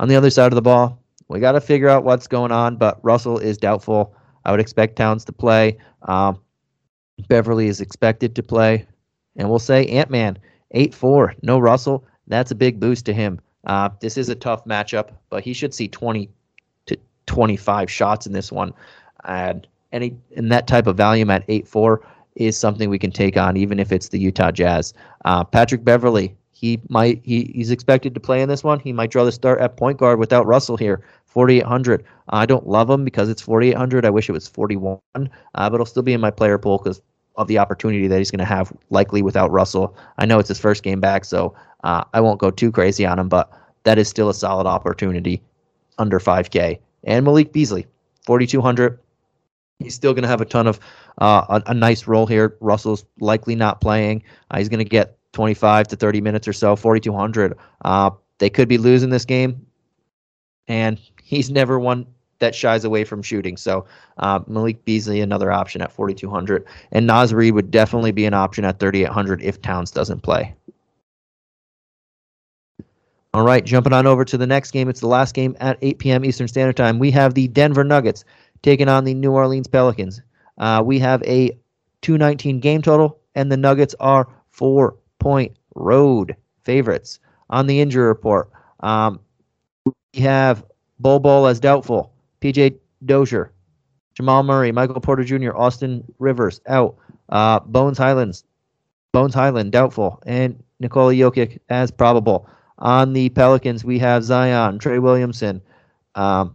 On 0.00 0.08
the 0.08 0.16
other 0.16 0.30
side 0.30 0.52
of 0.52 0.56
the 0.56 0.62
ball, 0.62 1.00
we 1.28 1.38
got 1.38 1.52
to 1.52 1.60
figure 1.60 1.88
out 1.88 2.04
what's 2.04 2.26
going 2.26 2.50
on, 2.50 2.76
but 2.76 2.98
Russell 3.02 3.38
is 3.38 3.56
doubtful. 3.56 4.14
I 4.44 4.50
would 4.50 4.60
expect 4.60 4.96
Towns 4.96 5.24
to 5.26 5.32
play. 5.32 5.78
Um, 6.02 6.40
Beverley 7.28 7.68
is 7.68 7.80
expected 7.80 8.34
to 8.34 8.42
play. 8.42 8.84
And 9.36 9.48
we'll 9.48 9.58
say 9.58 9.86
Ant 9.86 10.10
Man. 10.10 10.36
8 10.72 10.92
4, 10.92 11.34
no 11.42 11.60
Russell. 11.60 12.04
That's 12.26 12.50
a 12.50 12.56
big 12.56 12.80
boost 12.80 13.06
to 13.06 13.14
him. 13.14 13.40
Uh, 13.64 13.90
this 14.00 14.16
is 14.16 14.28
a 14.28 14.34
tough 14.34 14.64
matchup, 14.64 15.10
but 15.30 15.44
he 15.44 15.52
should 15.52 15.72
see 15.72 15.86
20 15.86 16.28
to 16.86 16.98
25 17.26 17.88
shots 17.88 18.26
in 18.26 18.32
this 18.32 18.50
one. 18.50 18.74
And 19.24 19.66
any 19.92 20.16
and 20.36 20.50
that 20.50 20.66
type 20.66 20.88
of 20.88 20.96
volume 20.96 21.30
at 21.30 21.44
8 21.46 21.68
4 21.68 22.02
is 22.36 22.56
something 22.56 22.88
we 22.88 22.98
can 22.98 23.10
take 23.10 23.36
on, 23.36 23.56
even 23.56 23.78
if 23.80 23.92
it's 23.92 24.08
the 24.08 24.18
Utah 24.18 24.50
Jazz. 24.50 24.94
Uh, 25.24 25.42
Patrick 25.44 25.84
Beverley, 25.84 26.36
he 26.52 26.80
might 26.88 27.20
he, 27.24 27.50
he's 27.54 27.70
expected 27.70 28.14
to 28.14 28.20
play 28.20 28.40
in 28.40 28.48
this 28.48 28.64
one. 28.64 28.78
He 28.78 28.92
might 28.92 29.10
draw 29.10 29.24
the 29.24 29.32
start 29.32 29.60
at 29.60 29.76
point 29.76 29.98
guard 29.98 30.18
without 30.18 30.46
Russell 30.46 30.76
here. 30.76 31.02
4,800. 31.26 32.02
I 32.30 32.46
don't 32.46 32.66
love 32.66 32.88
him 32.88 33.04
because 33.04 33.28
it's 33.28 33.42
4,800. 33.42 34.06
I 34.06 34.10
wish 34.10 34.28
it 34.28 34.32
was 34.32 34.48
41, 34.48 34.98
uh, 35.16 35.28
but 35.54 35.74
it'll 35.74 35.84
still 35.84 36.02
be 36.02 36.14
in 36.14 36.20
my 36.20 36.30
player 36.30 36.56
pool 36.56 36.78
because 36.78 37.02
of 37.36 37.46
the 37.46 37.58
opportunity 37.58 38.08
that 38.08 38.16
he's 38.16 38.30
going 38.30 38.38
to 38.38 38.46
have 38.46 38.72
likely 38.88 39.20
without 39.20 39.50
Russell. 39.50 39.94
I 40.16 40.24
know 40.24 40.38
it's 40.38 40.48
his 40.48 40.58
first 40.58 40.82
game 40.82 40.98
back, 40.98 41.26
so 41.26 41.54
uh, 41.84 42.04
I 42.14 42.22
won't 42.22 42.40
go 42.40 42.50
too 42.50 42.72
crazy 42.72 43.04
on 43.04 43.18
him, 43.18 43.28
but 43.28 43.52
that 43.82 43.98
is 43.98 44.08
still 44.08 44.30
a 44.30 44.34
solid 44.34 44.66
opportunity 44.66 45.42
under 45.98 46.18
5K. 46.18 46.78
And 47.04 47.24
Malik 47.24 47.52
Beasley, 47.52 47.86
4,200. 48.24 48.98
He's 49.78 49.94
still 49.94 50.14
going 50.14 50.22
to 50.22 50.28
have 50.28 50.40
a 50.40 50.46
ton 50.46 50.66
of 50.66 50.80
uh, 51.18 51.60
a, 51.66 51.70
a, 51.70 51.74
nice 51.74 52.06
role 52.06 52.26
here. 52.26 52.56
Russell's 52.60 53.04
likely 53.20 53.54
not 53.54 53.80
playing. 53.80 54.22
Uh, 54.50 54.58
he's 54.58 54.68
going 54.68 54.78
to 54.78 54.88
get 54.88 55.18
25 55.32 55.88
to 55.88 55.96
30 55.96 56.20
minutes 56.22 56.48
or 56.48 56.52
so, 56.52 56.76
4,200. 56.76 57.56
Uh, 57.84 58.10
they 58.38 58.48
could 58.48 58.68
be 58.68 58.78
losing 58.78 59.10
this 59.10 59.24
game, 59.24 59.66
and 60.66 60.98
he's 61.22 61.50
never 61.50 61.78
one 61.78 62.06
that 62.38 62.54
shies 62.54 62.84
away 62.84 63.04
from 63.04 63.22
shooting. 63.22 63.56
So 63.56 63.86
uh, 64.18 64.40
Malik 64.46 64.84
Beasley, 64.84 65.20
another 65.20 65.50
option 65.50 65.80
at 65.82 65.92
4,200. 65.92 66.66
And 66.92 67.06
Naz 67.06 67.32
Reid 67.32 67.54
would 67.54 67.70
definitely 67.70 68.12
be 68.12 68.26
an 68.26 68.34
option 68.34 68.64
at 68.64 68.78
3,800 68.78 69.42
if 69.42 69.60
Towns 69.62 69.90
doesn't 69.90 70.22
play. 70.22 70.54
All 73.36 73.42
right, 73.42 73.62
jumping 73.62 73.92
on 73.92 74.06
over 74.06 74.24
to 74.24 74.38
the 74.38 74.46
next 74.46 74.70
game. 74.70 74.88
It's 74.88 75.00
the 75.00 75.08
last 75.08 75.34
game 75.34 75.58
at 75.60 75.76
8 75.82 75.98
p.m. 75.98 76.24
Eastern 76.24 76.48
Standard 76.48 76.74
Time. 76.74 76.98
We 76.98 77.10
have 77.10 77.34
the 77.34 77.48
Denver 77.48 77.84
Nuggets 77.84 78.24
taking 78.62 78.88
on 78.88 79.04
the 79.04 79.12
New 79.12 79.30
Orleans 79.30 79.68
Pelicans. 79.68 80.22
Uh, 80.56 80.82
we 80.82 80.98
have 81.00 81.22
a 81.24 81.50
219 82.00 82.60
game 82.60 82.80
total, 82.80 83.20
and 83.34 83.52
the 83.52 83.58
Nuggets 83.58 83.94
are 84.00 84.26
four 84.52 84.96
point 85.18 85.54
road 85.74 86.34
favorites. 86.64 87.20
On 87.50 87.66
the 87.66 87.78
injury 87.78 88.06
report, 88.06 88.50
um, 88.80 89.20
we 89.84 90.20
have 90.22 90.64
Bol 90.98 91.18
Bol 91.18 91.46
as 91.46 91.60
doubtful, 91.60 92.14
PJ 92.40 92.78
Dozier, 93.04 93.52
Jamal 94.14 94.44
Murray, 94.44 94.72
Michael 94.72 95.02
Porter 95.02 95.24
Jr., 95.24 95.54
Austin 95.54 96.02
Rivers 96.18 96.62
out, 96.68 96.96
uh, 97.28 97.60
Bones 97.60 97.98
Hylands, 97.98 98.44
Bones 99.12 99.34
Hyland 99.34 99.72
doubtful, 99.72 100.22
and 100.24 100.58
Nikola 100.80 101.12
Jokic 101.12 101.58
as 101.68 101.90
probable. 101.90 102.48
On 102.78 103.12
the 103.12 103.30
Pelicans, 103.30 103.84
we 103.84 103.98
have 103.98 104.24
Zion, 104.24 104.78
Trey 104.78 104.98
Williamson, 104.98 105.62
um, 106.14 106.54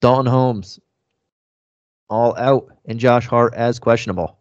Daulton 0.00 0.28
Hommes, 0.28 0.78
all 2.08 2.36
out, 2.38 2.68
and 2.84 2.98
Josh 2.98 3.26
Hart 3.26 3.52
as 3.54 3.78
questionable. 3.78 4.38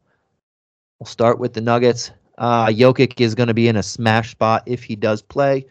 We'll 0.99 1.07
start 1.07 1.39
with 1.39 1.53
the 1.53 1.61
Nuggets. 1.61 2.11
Uh, 2.37 2.67
Jokic 2.67 3.19
is 3.19 3.33
going 3.33 3.47
to 3.47 3.53
be 3.53 3.67
in 3.67 3.75
a 3.75 3.83
smash 3.83 4.31
spot 4.31 4.63
if 4.65 4.83
he 4.83 4.95
does 4.95 5.21
play, 5.21 5.65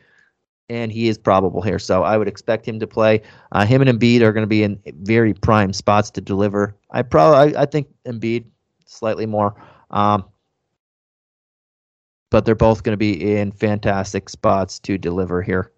and 0.68 0.90
he 0.90 1.08
is 1.08 1.18
probable 1.18 1.62
here. 1.62 1.78
So 1.78 2.02
I 2.02 2.16
would 2.16 2.26
expect 2.26 2.66
him 2.66 2.80
to 2.80 2.86
play. 2.86 3.22
Uh, 3.52 3.64
him 3.64 3.80
and 3.80 4.00
Embiid 4.00 4.22
are 4.22 4.32
going 4.32 4.42
to 4.42 4.48
be 4.48 4.64
in 4.64 4.80
very 5.02 5.34
prime 5.34 5.72
spots 5.72 6.10
to 6.12 6.20
deliver. 6.20 6.74
I 6.90 7.02
probably, 7.02 7.54
I, 7.54 7.62
I 7.62 7.66
think 7.66 7.86
Embiid 8.06 8.44
slightly 8.86 9.26
more. 9.26 9.54
Um, 9.90 10.24
but 12.34 12.44
they're 12.44 12.56
both 12.56 12.82
going 12.82 12.92
to 12.92 12.96
be 12.96 13.36
in 13.36 13.52
fantastic 13.52 14.28
spots 14.28 14.80
to 14.80 14.98
deliver 14.98 15.40
here. 15.40 15.70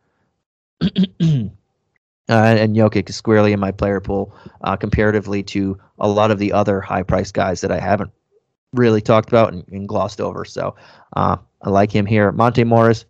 uh, 0.81 0.87
and 1.21 2.75
Jokic 2.75 3.11
is 3.11 3.17
squarely 3.17 3.53
in 3.53 3.61
my 3.61 3.71
player 3.71 4.01
pool 4.01 4.35
uh, 4.63 4.75
comparatively 4.75 5.43
to 5.43 5.79
a 5.99 6.09
lot 6.09 6.31
of 6.31 6.39
the 6.39 6.55
other 6.55 6.81
high 6.81 7.03
price 7.03 7.31
guys 7.31 7.61
that 7.61 7.71
I 7.71 7.79
haven't 7.79 8.11
really 8.73 9.03
talked 9.03 9.29
about 9.29 9.53
and, 9.53 9.69
and 9.69 9.87
glossed 9.87 10.19
over. 10.19 10.47
So 10.47 10.75
uh, 11.15 11.37
I 11.61 11.69
like 11.69 11.95
him 11.95 12.07
here. 12.07 12.33
Monte 12.33 12.65
Morris, 12.65 13.05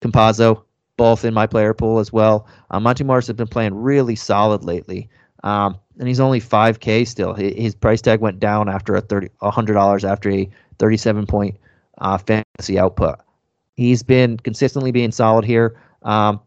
Campazzo, 0.00 0.62
both 0.96 1.24
in 1.24 1.34
my 1.34 1.48
player 1.48 1.74
pool 1.74 1.98
as 1.98 2.12
well. 2.12 2.46
Uh, 2.70 2.78
Monte 2.78 3.02
Morris 3.02 3.26
has 3.26 3.34
been 3.34 3.48
playing 3.48 3.74
really 3.74 4.14
solid 4.14 4.62
lately. 4.62 5.08
Um, 5.42 5.76
and 5.98 6.06
he's 6.06 6.20
only 6.20 6.40
5K 6.40 7.08
still. 7.08 7.34
His 7.34 7.74
price 7.74 8.00
tag 8.00 8.20
went 8.20 8.38
down 8.38 8.68
after 8.68 8.94
a 8.94 9.00
thirty, 9.00 9.30
hundred 9.42 9.74
dollars 9.74 10.04
after 10.04 10.30
a 10.30 10.48
37 10.78 11.26
point 11.26 11.58
uh, 12.00 12.18
fantasy 12.18 12.78
output. 12.78 13.18
He's 13.74 14.02
been 14.02 14.38
consistently 14.38 14.90
being 14.90 15.12
solid 15.12 15.44
here. 15.44 15.80
Um, 16.02 16.40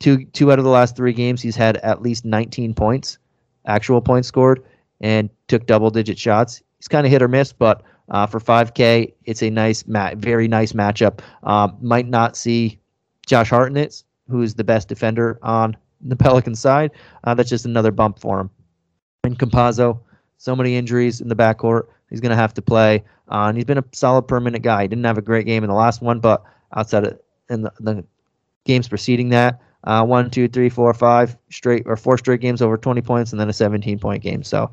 two 0.00 0.24
two 0.26 0.52
out 0.52 0.58
of 0.58 0.64
the 0.64 0.70
last 0.70 0.96
three 0.96 1.12
games, 1.12 1.40
he's 1.42 1.56
had 1.56 1.76
at 1.78 2.02
least 2.02 2.24
19 2.24 2.74
points, 2.74 3.18
actual 3.66 4.00
points 4.00 4.28
scored, 4.28 4.64
and 5.00 5.30
took 5.48 5.66
double 5.66 5.90
digit 5.90 6.18
shots. 6.18 6.62
He's 6.78 6.88
kind 6.88 7.06
of 7.06 7.12
hit 7.12 7.22
or 7.22 7.28
miss, 7.28 7.52
but 7.52 7.82
uh, 8.08 8.26
for 8.26 8.40
5K, 8.40 9.12
it's 9.24 9.42
a 9.42 9.50
nice, 9.50 9.86
mat, 9.86 10.16
very 10.16 10.48
nice 10.48 10.72
matchup. 10.72 11.20
Um, 11.44 11.76
might 11.80 12.08
not 12.08 12.36
see 12.36 12.78
Josh 13.26 13.50
Hartnett, 13.50 14.02
who's 14.28 14.54
the 14.54 14.64
best 14.64 14.88
defender 14.88 15.38
on 15.42 15.76
the 16.00 16.16
Pelican 16.24 16.54
side. 16.54 16.90
Uh, 17.24 17.34
that's 17.34 17.48
just 17.48 17.64
another 17.64 17.90
bump 17.92 18.18
for 18.18 18.40
him. 18.40 18.50
And 19.24 19.38
Campazzo, 19.38 20.00
so 20.42 20.56
many 20.56 20.74
injuries 20.74 21.20
in 21.20 21.28
the 21.28 21.36
backcourt. 21.36 21.84
He's 22.10 22.20
going 22.20 22.30
to 22.30 22.36
have 22.36 22.52
to 22.54 22.62
play. 22.62 23.04
Uh, 23.30 23.46
and 23.46 23.56
he's 23.56 23.64
been 23.64 23.78
a 23.78 23.84
solid 23.92 24.22
permanent 24.22 24.64
guy. 24.64 24.82
He 24.82 24.88
didn't 24.88 25.04
have 25.04 25.16
a 25.16 25.22
great 25.22 25.46
game 25.46 25.62
in 25.62 25.68
the 25.68 25.76
last 25.76 26.02
one, 26.02 26.18
but 26.18 26.42
outside 26.76 27.04
of 27.04 27.20
in 27.48 27.62
the, 27.62 27.72
the 27.78 28.04
games 28.64 28.88
preceding 28.88 29.28
that, 29.28 29.60
uh, 29.84 30.04
one, 30.04 30.30
two, 30.30 30.48
three, 30.48 30.68
four, 30.68 30.92
five 30.94 31.36
straight 31.48 31.84
or 31.86 31.96
four 31.96 32.18
straight 32.18 32.40
games 32.40 32.60
over 32.60 32.76
20 32.76 33.00
points, 33.02 33.30
and 33.30 33.40
then 33.40 33.48
a 33.48 33.52
17 33.52 34.00
point 34.00 34.20
game. 34.20 34.42
So 34.42 34.72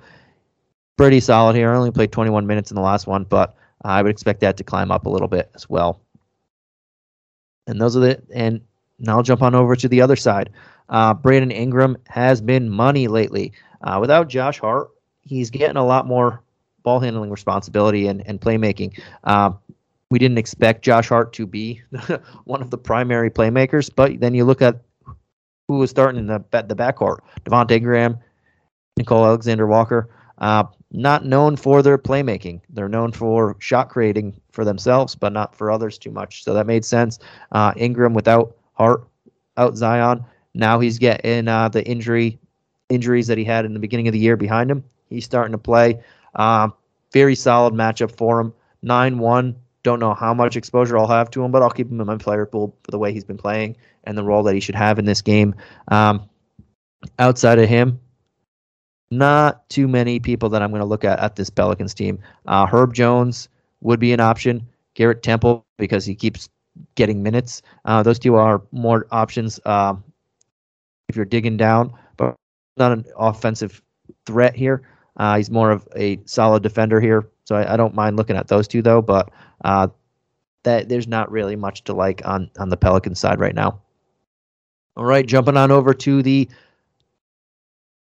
pretty 0.98 1.20
solid 1.20 1.56
here. 1.56 1.72
I 1.72 1.78
only 1.78 1.92
played 1.92 2.12
21 2.12 2.48
minutes 2.48 2.72
in 2.72 2.76
the 2.76 2.82
last 2.82 3.06
one, 3.06 3.24
but 3.26 3.56
I 3.84 4.02
would 4.02 4.10
expect 4.10 4.40
that 4.40 4.58
to 4.58 4.64
climb 4.64 4.90
up 4.90 5.06
a 5.06 5.10
little 5.10 5.28
bit 5.28 5.52
as 5.54 5.70
well. 5.70 6.02
And 7.68 7.80
those 7.80 7.96
are 7.96 8.00
the 8.00 8.24
and 8.34 8.60
now 8.98 9.18
I'll 9.18 9.24
jump 9.24 9.44
on 9.44 9.54
over 9.54 9.76
to 9.76 9.88
the 9.88 10.02
other 10.02 10.16
side. 10.16 10.50
Uh, 10.90 11.14
Brandon 11.14 11.52
Ingram 11.52 11.96
has 12.08 12.42
been 12.42 12.72
money 12.72 13.08
lately. 13.08 13.54
Uh, 13.82 14.00
without 14.02 14.28
Josh 14.28 14.60
Hart, 14.60 14.90
he's 15.30 15.50
getting 15.50 15.78
a 15.78 15.86
lot 15.86 16.08
more 16.08 16.42
ball 16.84 17.00
handling 17.00 17.30
responsibility 17.30 18.08
and, 18.08 18.26
and 18.26 18.42
playmaking. 18.42 19.00
Um, 19.24 19.60
we 20.10 20.18
didn't 20.18 20.40
expect 20.40 20.84
Josh 20.84 21.08
Hart 21.08 21.34
to 21.34 21.46
be 21.46 21.82
one 22.46 22.62
of 22.62 22.72
the 22.72 22.78
primary 22.78 23.30
playmakers, 23.30 23.92
but 23.94 24.20
then 24.20 24.34
you 24.34 24.44
look 24.44 24.62
at 24.62 24.82
who 25.68 25.78
was 25.78 25.92
starting 25.92 26.20
in 26.20 26.26
the 26.26 26.44
the 26.52 26.76
backcourt: 26.76 27.20
Devonte 27.46 27.82
Graham, 27.82 28.18
Nickeil 29.00 29.26
Alexander 29.26 29.68
Walker. 29.68 30.10
Uh, 30.40 30.64
not 30.92 31.26
known 31.26 31.56
for 31.56 31.84
their 31.84 31.98
playmaking. 32.00 32.62
They're 32.70 32.90
known 32.90 33.12
for 33.12 33.56
shot 33.60 33.90
creating 33.90 34.40
for 34.52 34.66
themselves, 34.66 35.14
but 35.14 35.32
not 35.32 35.54
for 35.54 35.70
others 35.70 36.00
too 36.00 36.10
much. 36.10 36.44
So 36.44 36.54
that 36.56 36.66
made 36.66 36.84
sense. 36.84 37.20
Uh, 37.52 37.74
Ingram 37.76 38.16
without 38.16 38.56
Hart, 38.74 39.08
out 39.58 39.78
Zion. 39.78 40.26
Now 40.56 40.80
he's 40.80 40.98
getting 40.98 41.48
uh, 41.48 41.70
the 41.70 41.86
injury 41.86 42.40
injuries 42.90 43.28
that 43.28 43.38
he 43.38 43.44
had 43.44 43.66
in 43.66 43.74
the 43.74 43.80
beginning 43.80 44.08
of 44.08 44.14
the 44.14 44.20
year 44.20 44.36
behind 44.36 44.72
him. 44.72 44.84
He's 45.10 45.26
starting 45.26 45.52
to 45.52 45.58
play. 45.58 46.02
Um, 46.36 46.74
very 47.12 47.36
solid 47.36 47.74
matchup 47.74 48.16
for 48.16 48.40
him. 48.40 48.54
9 48.82 49.18
1. 49.18 49.56
Don't 49.84 50.00
know 50.00 50.14
how 50.14 50.34
much 50.34 50.56
exposure 50.56 50.98
I'll 50.98 51.08
have 51.08 51.32
to 51.32 51.44
him, 51.44 51.52
but 51.52 51.62
I'll 51.62 51.70
keep 51.70 51.90
him 51.90 52.00
in 52.02 52.08
my 52.08 52.18
player 52.18 52.46
pool 52.46 52.76
for 52.84 52.92
the 52.92 53.00
way 53.00 53.14
he's 53.14 53.24
been 53.24 53.38
playing 53.38 53.78
and 54.04 54.18
the 54.18 54.24
role 54.24 54.44
that 54.44 54.54
he 54.54 54.60
should 54.60 54.76
have 54.76 55.00
in 55.00 55.06
this 55.06 55.22
game. 55.22 55.56
Um, 55.88 56.30
outside 57.18 57.60
of 57.60 57.70
him, 57.70 58.00
not 59.12 59.68
too 59.70 59.88
many 59.88 60.20
people 60.20 60.50
that 60.50 60.62
I'm 60.62 60.70
going 60.70 60.82
to 60.82 60.86
look 60.86 61.04
at 61.04 61.20
at 61.20 61.36
this 61.36 61.50
Pelicans 61.50 61.94
team. 61.94 62.20
Uh, 62.46 62.66
Herb 62.66 62.94
Jones 62.94 63.50
would 63.82 64.00
be 64.00 64.14
an 64.14 64.20
option. 64.20 64.68
Garrett 64.94 65.24
Temple, 65.24 65.66
because 65.78 66.06
he 66.06 66.14
keeps 66.14 66.50
getting 66.96 67.24
minutes. 67.24 67.62
Uh, 67.86 68.04
those 68.04 68.20
two 68.20 68.36
are 68.36 68.62
more 68.72 69.08
options 69.12 69.60
uh, 69.66 69.96
if 71.08 71.16
you're 71.16 71.26
digging 71.26 71.58
down, 71.58 71.94
but 72.18 72.36
not 72.78 72.92
an 72.92 73.06
offensive 73.18 73.82
threat 74.26 74.56
here. 74.56 74.84
Uh, 75.20 75.36
he's 75.36 75.52
more 75.52 75.70
of 75.70 75.88
a 75.96 76.18
solid 76.26 76.64
defender 76.64 77.02
here, 77.02 77.28
so 77.44 77.56
I, 77.56 77.74
I 77.74 77.78
don't 77.78 77.94
mind 77.94 78.16
looking 78.16 78.38
at 78.38 78.48
those 78.48 78.68
two 78.68 78.82
though. 78.82 79.02
But 79.02 79.30
uh, 79.66 79.90
that 80.64 80.88
there's 80.88 81.08
not 81.08 81.30
really 81.30 81.58
much 81.58 81.84
to 81.84 81.94
like 81.94 82.22
on 82.26 82.50
on 82.58 82.70
the 82.70 82.78
Pelican 82.78 83.16
side 83.16 83.40
right 83.40 83.54
now. 83.54 83.82
All 84.96 85.06
right, 85.06 85.26
jumping 85.26 85.58
on 85.58 85.72
over 85.72 85.94
to 85.94 86.24
the 86.24 86.50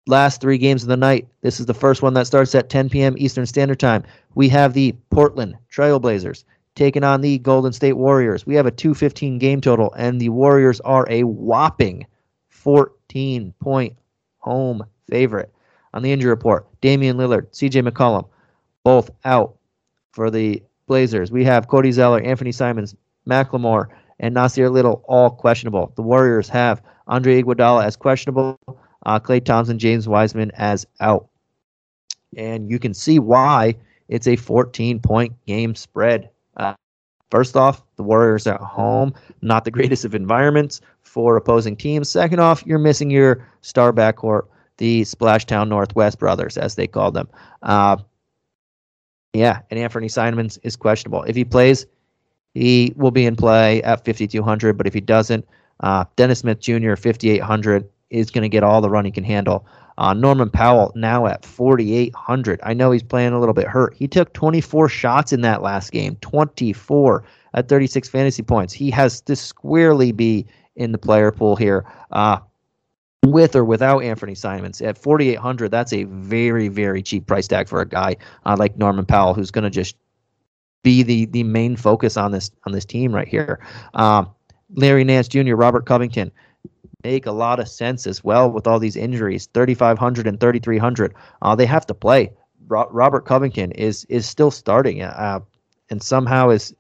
last 0.08 0.41
three 0.41 0.58
games 0.58 0.84
of 0.84 0.89
the 0.89 0.97
night. 0.97 1.28
This 1.41 1.60
is 1.60 1.65
the 1.65 1.74
first 1.74 2.02
one 2.02 2.13
that 2.15 2.28
starts 2.28 2.56
at 2.56 2.69
10 2.69 2.89
p.m. 2.89 3.15
Eastern 3.17 3.45
Standard 3.45 3.80
Time. 3.80 4.04
We 4.34 4.50
have 4.50 4.74
the 4.74 4.95
Portland 5.10 5.58
Trailblazers 5.71 6.43
taking 6.76 7.04
on 7.04 7.21
the 7.21 7.38
Golden 7.39 7.74
State 7.74 7.93
Warriors. 7.93 8.45
We 8.45 8.56
have 8.56 8.65
a 8.65 8.71
215 8.71 9.38
game 9.38 9.62
total, 9.62 9.93
and 9.97 10.19
the 10.19 10.30
Warriors 10.30 10.80
are 10.82 11.06
a 11.10 11.24
whopping 11.24 12.06
14 12.47 13.54
point 13.60 13.97
home 14.38 14.86
favorite 15.10 15.54
on 15.93 16.04
the 16.04 16.12
injury 16.12 16.30
report. 16.30 16.67
Damian 16.82 17.17
Lillard, 17.17 17.47
CJ 17.51 17.88
McCollum, 17.88 18.27
both 18.84 19.10
out 19.25 19.56
for 20.12 20.30
the 20.30 20.62
Blazers. 20.88 21.32
We 21.32 21.43
have 21.45 21.67
Cody 21.67 21.91
Zeller, 21.91 22.21
Anthony 22.21 22.51
Simons, 22.51 22.95
McLemore, 23.27 23.88
and 24.19 24.36
Nassir 24.36 24.71
Little 24.71 25.04
all 25.08 25.30
questionable. 25.30 25.91
The 25.95 26.01
Warriors 26.01 26.49
have 26.49 26.82
Andre 27.08 27.41
Iguodala 27.41 27.86
as 27.86 27.95
questionable, 27.95 28.60
uh, 29.06 29.19
Klay 29.19 29.43
Thompson, 29.43 29.80
James 29.80 30.08
Wiseman 30.08 30.51
as 30.56 30.86
out. 30.99 31.27
And 32.38 32.69
you 32.69 32.80
can 32.80 32.93
see 32.93 33.19
why 33.19 33.75
it's 34.08 34.27
a 34.27 34.36
14 34.36 34.99
point 34.99 35.34
game 35.45 35.75
spread. 35.75 36.30
Uh, 36.58 36.73
first 37.30 37.58
off, 37.58 37.82
the 37.95 38.04
Warriors 38.04 38.45
at 38.47 38.60
home, 38.60 39.13
not 39.41 39.65
the 39.65 39.71
greatest 39.71 40.06
of 40.06 40.15
environments 40.15 40.82
for 41.01 41.36
opposing 41.36 41.75
teams. 41.75 42.10
Second 42.10 42.39
off, 42.39 42.65
you're 42.65 42.80
missing 42.80 43.10
your 43.10 43.47
star 43.62 43.91
backcourt, 43.91 44.43
the 44.82 45.04
Splashtown 45.04 45.70
Northwest 45.70 46.17
brothers, 46.17 46.58
as 46.58 46.74
they 46.74 46.88
call 46.88 47.12
them. 47.12 47.30
Uh, 47.62 47.98
yeah, 49.32 49.60
and 49.70 49.80
Anthony 49.80 50.08
Simons 50.08 50.58
is 50.63 50.76
questionable. 50.76 51.22
If 51.22 51.36
he 51.36 51.46
plays, 51.46 51.86
he 52.56 52.91
will 52.96 53.12
be 53.12 53.28
in 53.28 53.36
play 53.36 53.84
at 53.84 54.04
5,200, 54.04 54.78
but 54.80 54.88
if 54.88 54.94
he 54.96 55.00
doesn't, 55.00 55.48
uh, 55.82 56.06
Dennis 56.15 56.39
Smith 56.39 56.60
Jr., 56.62 56.96
5,800, 56.96 57.88
is 58.10 58.32
going 58.32 58.41
to 58.41 58.50
get 58.50 58.63
all 58.63 58.82
the 58.82 58.89
run 58.89 59.06
he 59.06 59.12
can 59.12 59.24
handle. 59.24 59.67
Uh, 60.00 60.15
Norman 60.15 60.50
Powell 60.50 60.91
now 60.96 61.28
at 61.28 61.46
4,800. 61.46 62.60
I 62.63 62.74
know 62.74 62.89
he's 62.89 63.04
playing 63.04 63.34
a 63.34 63.39
little 63.39 63.54
bit 63.54 63.67
hurt. 63.67 63.94
He 63.96 64.08
took 64.08 64.34
24 64.34 64.89
shots 64.89 65.32
in 65.32 65.41
that 65.41 65.62
last 65.62 65.91
game, 65.91 66.17
24 66.22 67.24
at 67.54 67.70
36 67.70 68.10
fantasy 68.10 68.41
points. 68.41 68.74
He 68.74 68.89
has 68.89 69.22
to 69.22 69.36
squarely 69.36 70.12
be 70.12 70.48
in 70.76 70.91
the 70.91 70.98
player 70.98 71.32
pool 71.32 71.56
here. 71.56 71.86
Uh, 72.10 72.39
with 73.25 73.55
or 73.55 73.63
without 73.63 74.03
Anthony 74.03 74.36
Simons 74.36 74.81
at 74.81 74.97
4,800, 74.97 75.69
that's 75.69 75.93
a 75.93 76.03
very, 76.05 76.67
very 76.67 77.03
cheap 77.03 77.27
price 77.27 77.47
tag 77.47 77.67
for 77.67 77.81
a 77.81 77.88
guy 77.88 78.17
uh, 78.45 78.55
like 78.57 78.77
Norman 78.77 79.05
Powell, 79.05 79.34
who's 79.34 79.51
going 79.51 79.63
to 79.63 79.69
just 79.69 79.95
be 80.84 81.03
the 81.03 81.25
the 81.25 81.43
main 81.43 81.75
focus 81.75 82.17
on 82.17 82.31
this 82.31 82.49
on 82.65 82.71
this 82.71 82.86
team 82.86 83.13
right 83.13 83.27
here. 83.27 83.60
Um, 83.93 84.29
Larry 84.73 85.03
Nance 85.03 85.27
Jr., 85.27 85.55
Robert 85.55 85.86
Covington 85.86 86.31
make 87.03 87.25
a 87.25 87.31
lot 87.31 87.60
of 87.60 87.67
sense 87.67 88.07
as 88.07 88.23
well 88.23 88.49
with 88.51 88.67
all 88.67 88.79
these 88.79 88.95
injuries. 88.95 89.47
3,500 89.53 90.27
and 90.27 90.39
3,300. 90.39 91.13
Uh, 91.41 91.55
they 91.55 91.65
have 91.65 91.86
to 91.88 91.93
play. 91.93 92.31
Ro- 92.67 92.89
Robert 92.91 93.25
Covington 93.25 93.71
is 93.71 94.05
is 94.05 94.27
still 94.27 94.51
starting, 94.51 95.01
uh, 95.01 95.39
and 95.89 96.01
somehow 96.01 96.49
is 96.49 96.73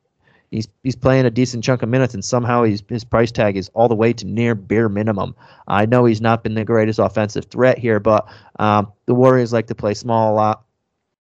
he's 0.51 0.67
he's 0.83 0.95
playing 0.95 1.25
a 1.25 1.31
decent 1.31 1.63
chunk 1.63 1.81
of 1.81 1.89
minutes, 1.89 2.13
and 2.13 2.23
somehow 2.23 2.63
he's, 2.63 2.83
his 2.87 3.03
price 3.03 3.31
tag 3.31 3.57
is 3.57 3.69
all 3.73 3.87
the 3.87 3.95
way 3.95 4.13
to 4.13 4.25
near 4.25 4.53
bare 4.53 4.89
minimum. 4.89 5.35
I 5.67 5.85
know 5.85 6.05
he's 6.05 6.21
not 6.21 6.43
been 6.43 6.53
the 6.53 6.65
greatest 6.65 6.99
offensive 6.99 7.45
threat 7.45 7.77
here, 7.77 7.99
but 7.99 8.27
um, 8.59 8.91
the 9.07 9.15
Warriors 9.15 9.53
like 9.53 9.67
to 9.67 9.75
play 9.75 9.93
small 9.93 10.33
a 10.33 10.35
lot. 10.35 10.63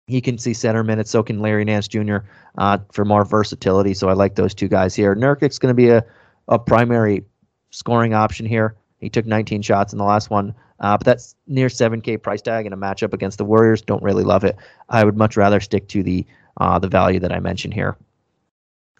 He 0.07 0.21
can 0.21 0.39
see 0.39 0.55
center 0.55 0.83
minutes, 0.83 1.11
so 1.11 1.23
can 1.23 1.39
Larry 1.39 1.65
Nance 1.65 1.87
Jr. 1.87 2.19
Uh, 2.59 2.79
for 2.93 3.05
more 3.05 3.25
versatility. 3.25 3.95
So 3.95 4.09
I 4.09 4.15
like 4.15 4.35
those 4.35 4.55
two 4.55 4.67
guys 4.67 4.95
here. 4.95 5.15
Nurkic's 5.15 5.59
going 5.59 5.71
to 5.71 5.75
be 5.75 5.89
a, 5.89 6.05
a 6.49 6.59
primary 6.59 7.25
scoring 7.71 8.13
option 8.13 8.45
here. 8.45 8.75
He 8.99 9.09
took 9.09 9.25
19 9.25 9.63
shots 9.63 9.93
in 9.93 9.99
the 9.99 10.05
last 10.05 10.29
one, 10.29 10.53
uh, 10.81 10.99
but 10.99 11.05
that's 11.05 11.37
near 11.47 11.69
7K 11.69 12.21
price 12.21 12.43
tag 12.43 12.67
in 12.67 12.73
a 12.73 12.77
matchup 12.77 13.15
against 13.15 13.39
the 13.39 13.45
Warriors. 13.45 13.83
Don't 13.83 14.03
really 14.03 14.25
love 14.25 14.43
it. 14.43 14.57
I 14.89 15.05
would 15.05 15.17
much 15.17 15.37
rather 15.37 15.61
stick 15.61 15.87
to 15.89 16.03
the 16.03 16.27
uh, 16.57 16.79
the 16.79 16.89
value 16.89 17.21
that 17.21 17.33
I 17.33 17.39
mentioned 17.39 17.73
here. 17.73 17.97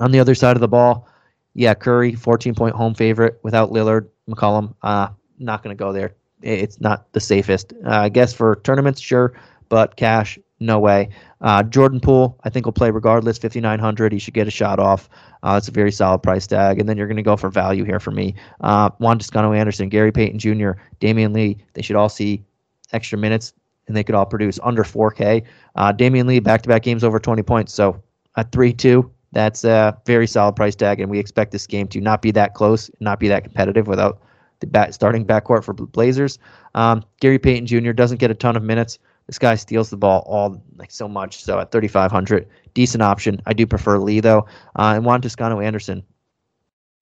On 0.01 0.11
the 0.11 0.21
other 0.21 0.35
side 0.35 0.57
of 0.57 0.61
the 0.61 0.69
ball, 0.69 1.09
yeah, 1.55 1.75
Curry, 1.75 2.15
14 2.15 2.55
point 2.55 2.75
home 2.75 2.95
favorite 2.95 3.39
without 3.43 3.71
Lillard, 3.71 4.09
McCollum. 4.29 4.75
Uh, 4.83 5.09
not 5.39 5.63
going 5.63 5.77
to 5.77 5.79
go 5.79 5.93
there. 5.93 6.15
It's 6.43 6.81
not 6.81 7.13
the 7.13 7.21
safest. 7.21 7.73
Uh, 7.85 7.91
I 7.91 8.09
guess 8.09 8.33
for 8.33 8.57
tournaments, 8.65 9.01
sure, 9.01 9.35
but 9.69 9.97
cash, 9.97 10.39
no 10.59 10.79
way. 10.79 11.11
Uh, 11.41 11.63
Jordan 11.63 12.01
Poole, 12.01 12.39
I 12.45 12.51
think 12.51 12.67
will 12.67 12.73
play 12.73 12.91
regardless. 12.91 13.39
5,900. 13.39 14.13
He 14.13 14.19
should 14.19 14.35
get 14.35 14.47
a 14.47 14.51
shot 14.51 14.79
off. 14.79 15.09
Uh, 15.43 15.57
it's 15.59 15.69
a 15.69 15.73
very 15.73 15.93
solid 15.93 16.23
price 16.23 16.47
tag. 16.47 16.79
And 16.79 16.89
then 16.89 16.97
you're 16.97 17.07
going 17.07 17.17
to 17.17 17.23
go 17.23 17.37
for 17.37 17.51
value 17.51 17.85
here 17.85 18.01
for 18.01 18.11
me. 18.11 18.35
Uh, 18.61 18.91
Juan 18.99 19.19
Toscano 19.19 19.53
Anderson, 19.53 19.89
Gary 19.89 20.13
Payton 20.13 20.39
Jr., 20.39 20.73
Damion 21.01 21.35
Lee. 21.35 21.59
They 21.73 21.83
should 21.83 21.97
all 21.97 22.11
see 22.11 22.45
extra 22.93 23.19
minutes 23.19 23.55
and 23.89 23.97
they 23.97 24.05
could 24.05 24.15
all 24.15 24.27
produce 24.27 24.59
under 24.63 24.85
4K. 24.85 25.45
Uh, 25.75 25.93
Damion 25.93 26.27
Lee, 26.27 26.41
back 26.41 26.63
to 26.63 26.69
back 26.69 26.83
games 26.83 27.03
over 27.03 27.19
20 27.19 27.43
points. 27.43 27.73
So 27.73 28.03
at 28.37 28.53
3 28.53 28.73
2, 28.73 29.11
that's 29.33 29.65
a 29.65 29.97
very 30.07 30.27
solid 30.27 30.57
price 30.57 30.75
tag, 30.75 31.01
and 31.01 31.11
we 31.11 31.19
expect 31.19 31.53
this 31.53 31.67
game 31.67 31.87
to 31.89 32.01
not 32.01 32.23
be 32.23 32.31
that 32.33 32.55
close, 32.55 32.91
not 33.01 33.21
be 33.21 33.29
that 33.29 33.45
competitive 33.45 33.87
without 33.87 34.21
the 34.61 34.67
bat, 34.67 34.95
starting 34.95 35.25
backcourt 35.25 35.65
for 35.65 35.73
Blazers. 35.73 36.39
Um, 36.75 37.05
Gary 37.21 37.39
Payton 37.39 37.67
Jr. 37.67 37.93
doesn't 37.93 38.19
get 38.19 38.31
a 38.31 38.35
ton 38.35 38.57
of 38.57 38.63
minutes. 38.63 38.99
This 39.27 39.39
guy 39.39 39.55
steals 39.55 39.91
the 39.91 39.97
ball 39.97 40.25
all 40.27 40.61
like 40.77 40.91
so 40.91 41.09
much. 41.09 41.43
So 41.43 41.59
at 41.61 41.71
3,500, 41.71 42.49
decent 42.75 43.03
option. 43.03 43.41
I 43.47 43.53
do 43.53 43.67
prefer 43.67 43.99
Lee 43.99 44.21
though. 44.21 44.47
Uh, 44.77 44.95
and 44.97 45.05
Juan 45.05 45.23
Toscano 45.23 45.61
Anderson, 45.61 46.03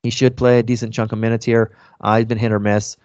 he 0.02 0.10
should 0.10 0.36
play 0.36 0.58
a 0.58 0.62
decent 0.62 0.92
chunk 0.92 1.12
of 1.12 1.18
minutes 1.18 1.46
here. 1.46 1.74
Uh, 2.00 2.18
he's 2.18 2.26
been 2.26 2.38
hit 2.38 2.52
or 2.52 2.60
miss, 2.60 2.96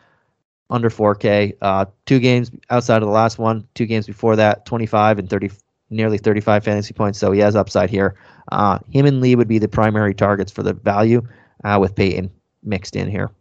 under 0.69 0.89
4K. 0.89 1.55
Uh, 1.61 1.85
two 2.05 2.19
games 2.19 2.51
outside 2.69 3.01
of 3.01 3.07
the 3.07 3.13
last 3.13 3.39
one, 3.39 3.65
two 3.75 3.85
games 3.85 4.05
before 4.05 4.35
that, 4.35 4.65
25 4.65 5.19
and 5.19 5.29
30, 5.29 5.51
nearly 5.93 6.17
35 6.17 6.63
fantasy 6.63 6.93
points. 6.93 7.19
So 7.19 7.31
he 7.31 7.39
has 7.39 7.55
upside 7.55 7.89
here. 7.89 8.15
Uh, 8.51 8.79
him 8.89 9.05
and 9.05 9.21
Lee 9.21 9.35
would 9.35 9.47
be 9.47 9.59
the 9.59 9.67
primary 9.67 10.13
targets 10.13 10.51
for 10.51 10.63
the 10.63 10.73
value, 10.73 11.21
uh, 11.63 11.77
with 11.79 11.95
Payton 11.95 12.29
mixed 12.63 12.95
in 12.95 13.09
here. 13.09 13.31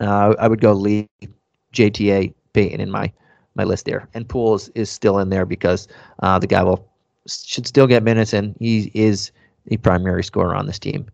Uh, 0.00 0.34
I 0.38 0.48
would 0.48 0.60
go 0.60 0.72
Lee, 0.72 1.08
JTA, 1.72 2.34
Payton 2.52 2.80
in 2.80 2.90
my 2.90 3.12
my 3.56 3.64
list 3.64 3.84
there, 3.84 4.08
and 4.14 4.28
Poole's 4.28 4.68
is 4.70 4.90
still 4.90 5.20
in 5.20 5.28
there 5.28 5.46
because 5.46 5.86
uh, 6.24 6.38
the 6.40 6.46
guy 6.46 6.62
will 6.64 6.88
should 7.28 7.66
still 7.66 7.86
get 7.86 8.02
minutes, 8.02 8.32
and 8.32 8.56
he 8.58 8.90
is 8.94 9.30
the 9.66 9.76
primary 9.76 10.24
scorer 10.24 10.54
on 10.54 10.66
this 10.66 10.78
team. 10.78 11.06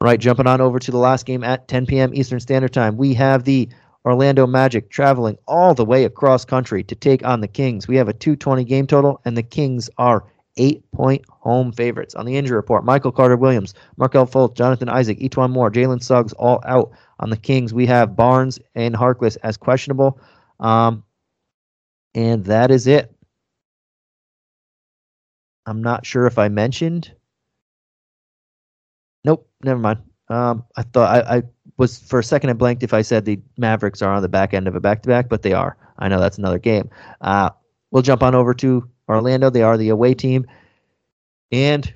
All 0.00 0.06
right, 0.06 0.20
jumping 0.20 0.46
on 0.46 0.60
over 0.60 0.78
to 0.78 0.90
the 0.90 0.98
last 0.98 1.26
game 1.26 1.42
at 1.42 1.68
10 1.68 1.86
p.m. 1.86 2.14
Eastern 2.14 2.40
Standard 2.40 2.72
Time, 2.72 2.96
we 2.96 3.12
have 3.14 3.44
the 3.44 3.68
Orlando 4.04 4.46
Magic 4.46 4.90
traveling 4.90 5.36
all 5.46 5.74
the 5.74 5.84
way 5.84 6.04
across 6.04 6.44
country 6.44 6.82
to 6.84 6.94
take 6.94 7.24
on 7.24 7.40
the 7.40 7.48
Kings. 7.48 7.86
We 7.86 7.96
have 7.96 8.08
a 8.08 8.12
220 8.12 8.64
game 8.64 8.86
total, 8.86 9.20
and 9.24 9.36
the 9.36 9.42
Kings 9.42 9.90
are 9.98 10.24
eight 10.56 10.90
point 10.92 11.24
home 11.28 11.72
favorites. 11.72 12.14
On 12.14 12.26
the 12.26 12.36
injury 12.36 12.56
report, 12.56 12.84
Michael 12.84 13.12
Carter 13.12 13.36
Williams, 13.36 13.74
Markelle 13.96 14.26
Fultz, 14.26 14.56
Jonathan 14.56 14.88
Isaac, 14.88 15.18
E'Twaun 15.18 15.50
Moore, 15.50 15.70
Jalen 15.70 16.02
Suggs 16.02 16.32
all 16.34 16.62
out. 16.66 16.90
On 17.20 17.30
the 17.30 17.36
Kings, 17.36 17.74
we 17.74 17.86
have 17.86 18.16
Barnes 18.16 18.58
and 18.74 18.94
Harkless 18.94 19.36
as 19.42 19.56
questionable. 19.56 20.18
Um, 20.58 21.04
and 22.14 22.44
that 22.46 22.70
is 22.70 22.86
it. 22.86 23.14
I'm 25.66 25.82
not 25.82 26.06
sure 26.06 26.26
if 26.26 26.38
I 26.38 26.48
mentioned. 26.48 27.12
Nope, 29.24 29.48
never 29.62 29.78
mind. 29.78 30.00
Um, 30.28 30.64
I 30.76 30.82
thought 30.82 31.26
I, 31.26 31.36
I 31.36 31.42
was 31.80 31.98
for 31.98 32.18
a 32.18 32.24
second 32.24 32.50
I 32.50 32.52
blanked 32.52 32.82
if 32.82 32.92
I 32.92 33.00
said 33.00 33.24
the 33.24 33.40
Mavericks 33.56 34.02
are 34.02 34.12
on 34.12 34.20
the 34.20 34.28
back 34.28 34.52
end 34.52 34.68
of 34.68 34.76
a 34.76 34.80
back 34.80 35.02
to 35.02 35.08
back, 35.08 35.30
but 35.30 35.40
they 35.40 35.54
are. 35.54 35.76
I 35.98 36.08
know 36.08 36.20
that's 36.20 36.36
another 36.36 36.58
game. 36.58 36.90
Uh, 37.22 37.50
we'll 37.90 38.02
jump 38.02 38.22
on 38.22 38.34
over 38.34 38.52
to 38.54 38.88
Orlando. 39.08 39.48
They 39.48 39.62
are 39.62 39.78
the 39.78 39.88
away 39.88 40.12
team. 40.12 40.46
And 41.50 41.92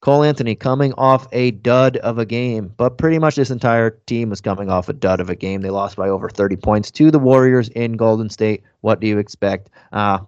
Cole 0.00 0.24
Anthony 0.24 0.56
coming 0.56 0.92
off 0.94 1.28
a 1.32 1.52
dud 1.52 1.96
of 1.98 2.18
a 2.18 2.26
game, 2.26 2.74
but 2.76 2.98
pretty 2.98 3.20
much 3.20 3.36
this 3.36 3.50
entire 3.50 3.90
team 3.90 4.28
was 4.28 4.40
coming 4.40 4.68
off 4.68 4.88
a 4.88 4.92
dud 4.92 5.20
of 5.20 5.30
a 5.30 5.36
game. 5.36 5.60
They 5.60 5.70
lost 5.70 5.96
by 5.96 6.08
over 6.08 6.28
30 6.28 6.56
points 6.56 6.90
to 6.90 7.12
the 7.12 7.20
Warriors 7.20 7.68
in 7.70 7.96
Golden 7.96 8.28
State. 8.28 8.64
What 8.80 9.00
do 9.00 9.06
you 9.06 9.18
expect? 9.18 9.70
Uh, 9.92 10.18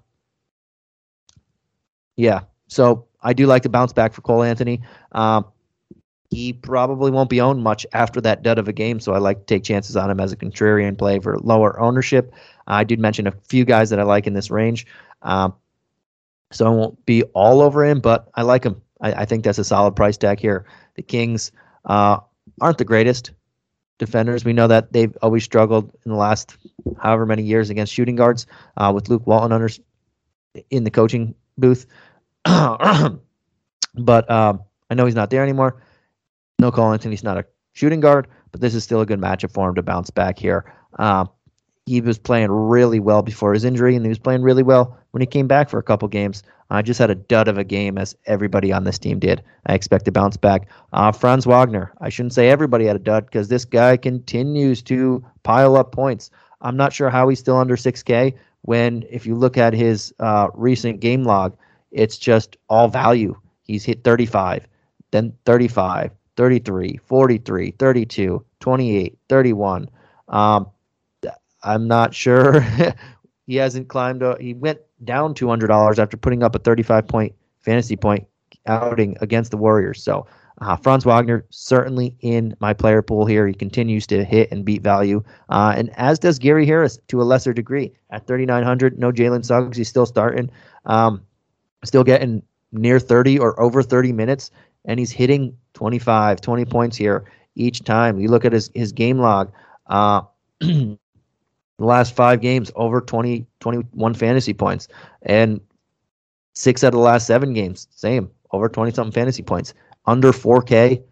yeah, 2.17 2.43
so 2.69 3.07
I 3.21 3.33
do 3.33 3.47
like 3.47 3.65
to 3.65 3.69
bounce 3.69 3.93
back 3.93 4.15
for 4.15 4.23
Cole 4.23 4.45
Anthony. 4.45 4.83
Um, 5.11 5.47
he 6.31 6.53
probably 6.53 7.11
won't 7.11 7.31
be 7.31 7.41
owned 7.41 7.63
much 7.63 7.87
after 7.93 8.21
that 8.23 8.43
dud 8.43 8.59
of 8.59 8.69
a 8.69 8.73
game, 8.73 9.01
so 9.01 9.13
I 9.13 9.19
like 9.19 9.41
to 9.41 9.45
take 9.45 9.65
chances 9.65 9.97
on 9.97 10.11
him 10.11 10.21
as 10.21 10.33
a 10.33 10.37
contrarian 10.37 10.99
play 10.99 11.19
for 11.19 11.39
lower 11.39 11.79
ownership. 11.79 12.33
I 12.67 12.85
did 12.85 12.99
mention 12.99 13.27
a 13.27 13.33
few 13.49 13.65
guys 13.65 13.91
that 13.91 14.01
I 14.01 14.03
like 14.03 14.27
in 14.27 14.33
this 14.33 14.51
range. 14.51 14.87
Um, 15.23 15.55
so 16.53 16.67
I 16.67 16.71
won't 16.71 17.05
be 17.07 17.23
all 17.25 17.61
over 17.61 17.85
him, 17.85 18.01
but 18.01 18.29
I 18.35 18.43
like 18.43 18.65
him. 18.65 18.81
I, 19.01 19.13
I 19.13 19.25
think 19.25 19.45
that's 19.45 19.59
a 19.59 19.65
solid 19.65 19.97
price 19.97 20.17
tag 20.17 20.41
here. 20.41 20.67
The 20.95 21.03
Kings 21.03 21.53
uh, 21.85 22.19
aren't 22.61 22.79
the 22.79 22.85
greatest 22.85 23.33
defenders. 23.99 24.45
We 24.45 24.53
know 24.53 24.69
that 24.69 24.93
they've 24.93 25.17
always 25.23 25.45
struggled 25.45 25.93
in 26.05 26.13
the 26.13 26.17
last 26.17 26.57
however 26.99 27.27
many 27.27 27.43
years 27.43 27.71
against 27.71 27.93
shooting 27.93 28.17
guards 28.17 28.47
uh, 28.77 28.93
with 28.95 29.09
Luke 29.09 29.27
Walton 29.27 29.53
under 29.53 29.69
in 30.71 30.85
the 30.85 30.91
coaching 30.91 31.35
booth. 31.59 31.87
but 32.45 33.21
um, 34.31 34.63
I 34.91 34.95
know 34.95 35.07
he's 35.07 35.15
not 35.15 35.31
there 35.31 35.43
anymore. 35.43 35.83
No 36.59 36.73
Cole 36.73 36.93
Anthony's 36.93 37.23
not 37.23 37.37
a 37.37 37.45
shooting 37.75 38.01
guard, 38.01 38.29
but 38.51 38.63
this 38.63 38.75
is 38.75 38.83
still 38.83 39.03
a 39.03 39.07
good 39.07 39.21
matchup 39.21 39.53
for 39.53 39.69
him 39.69 39.75
to 39.75 39.83
bounce 39.83 40.11
back 40.11 40.39
here. 40.39 40.73
Um, 40.99 41.29
he 41.85 42.01
was 42.01 42.19
playing 42.19 42.51
really 42.51 42.99
well 42.99 43.23
before 43.23 43.53
his 43.53 43.65
injury, 43.65 43.95
and 43.95 44.05
he 44.05 44.09
was 44.09 44.19
playing 44.19 44.43
really 44.43 44.63
well 44.63 44.97
when 45.11 45.21
he 45.21 45.27
came 45.27 45.47
back 45.47 45.69
for 45.69 45.79
a 45.79 45.83
couple 45.83 46.09
games. 46.09 46.43
I 46.71 46.81
uh, 46.81 46.83
just 46.83 46.99
had 46.99 47.11
a 47.11 47.15
dud 47.15 47.47
of 47.47 47.59
a 47.59 47.65
game, 47.65 47.97
as 47.99 48.17
everybody 48.25 48.73
on 48.73 48.85
this 48.85 48.99
team 48.99 49.21
did. 49.21 49.43
I 49.67 49.75
expect 49.75 50.07
to 50.07 50.13
bounce 50.13 50.37
back. 50.37 50.69
Uh, 50.93 51.13
Franz 51.13 51.47
Wagner. 51.47 51.93
I 52.01 52.09
shouldn't 52.09 52.33
say 52.33 52.49
everybody 52.49 52.87
had 52.87 52.97
a 52.97 53.01
dud 53.01 53.27
because 53.27 53.49
this 53.49 53.65
guy 53.65 53.97
continues 53.99 54.83
to 54.83 55.25
pile 55.45 55.77
up 55.77 55.93
points. 55.93 56.31
I'm 56.63 56.77
not 56.77 56.93
sure 56.93 57.11
how 57.11 57.29
he's 57.29 57.39
still 57.39 57.59
under 57.59 57.77
6K 57.77 58.35
when, 58.63 59.05
if 59.11 59.27
you 59.27 59.37
look 59.37 59.57
at 59.59 59.75
his 59.75 60.13
uh, 60.19 60.49
recent 60.55 60.99
game 61.01 61.23
log, 61.23 61.57
it's 61.93 62.19
just 62.19 62.57
all 62.69 62.89
value. 62.89 63.39
He's 63.63 63.85
hit 63.85 64.03
35, 64.03 64.67
then 65.13 65.35
35, 65.45 66.11
33, 66.37 66.99
43, 67.05 67.71
32, 67.73 68.45
28, 68.61 69.19
31. 69.29 69.89
Um, 70.29 70.71
I'm 71.63 71.89
not 71.89 72.15
sure. 72.15 72.61
he 73.47 73.57
hasn't 73.57 73.89
climbed. 73.89 74.23
A, 74.23 74.37
he 74.41 74.55
went 74.55 74.81
down 75.05 75.35
$200 75.35 75.99
after 75.99 76.17
putting 76.17 76.43
up 76.43 76.55
a 76.55 76.59
35 76.59 77.07
point 77.09 77.35
fantasy 77.61 77.97
point 77.97 78.27
outing 78.67 79.17
against 79.21 79.51
the 79.51 79.57
Warriors. 79.57 80.03
So 80.03 80.27
uh, 80.61 80.77
Franz 80.77 81.05
Wagner 81.05 81.45
certainly 81.51 82.17
in 82.21 82.57
my 82.61 82.73
player 82.73 83.03
pool 83.03 83.27
here. 83.27 83.47
He 83.47 83.55
continues 83.55 84.07
to 84.09 84.25
hit 84.25 84.51
and 84.51 84.65
beat 84.65 84.83
value, 84.83 85.23
uh, 85.51 85.75
and 85.77 85.91
as 85.97 86.19
does 86.19 86.39
Gary 86.39 86.65
Harris 86.65 86.99
to 87.09 87.21
a 87.21 87.25
lesser 87.25 87.53
degree 87.53 87.93
at 88.11 88.27
3,900. 88.27 88.99
No 88.99 89.13
Jalen 89.13 89.45
Suggs. 89.45 89.77
He's 89.77 89.89
still 89.89 90.07
starting, 90.07 90.51
um, 90.87 91.23
still 91.85 92.05
getting 92.05 92.43
near 92.73 92.99
30 92.99 93.39
or 93.39 93.61
over 93.61 93.83
30 93.83 94.13
minutes, 94.13 94.51
and 94.87 94.99
he's 94.99 95.11
hitting 95.11 95.57
25, 95.75 96.41
20 96.41 96.65
points 96.65 96.97
here 96.97 97.31
each 97.55 97.85
time. 97.85 98.19
You 98.19 98.29
look 98.29 98.45
at 98.45 98.53
his 98.53 98.71
his 98.75 98.93
game 98.93 99.19
log. 99.19 99.53
Uh, 99.87 100.23
the 100.61 100.99
last 101.79 102.17
five 102.17 102.41
games 102.41 102.73
over 102.75 103.01
20 103.01 103.47
21 103.61 104.15
fantasy 104.15 104.55
points 104.55 104.89
and 105.23 105.61
six 106.55 106.83
out 106.83 106.89
of 106.89 106.93
the 106.95 106.99
last 106.99 107.27
seven 107.27 107.53
games 107.53 107.87
same 107.91 108.31
over 108.51 108.69
20 108.69 108.93
something 108.93 109.13
fantasy 109.13 109.43
points 109.43 109.75
under 110.07 110.33
4K, 110.33 111.03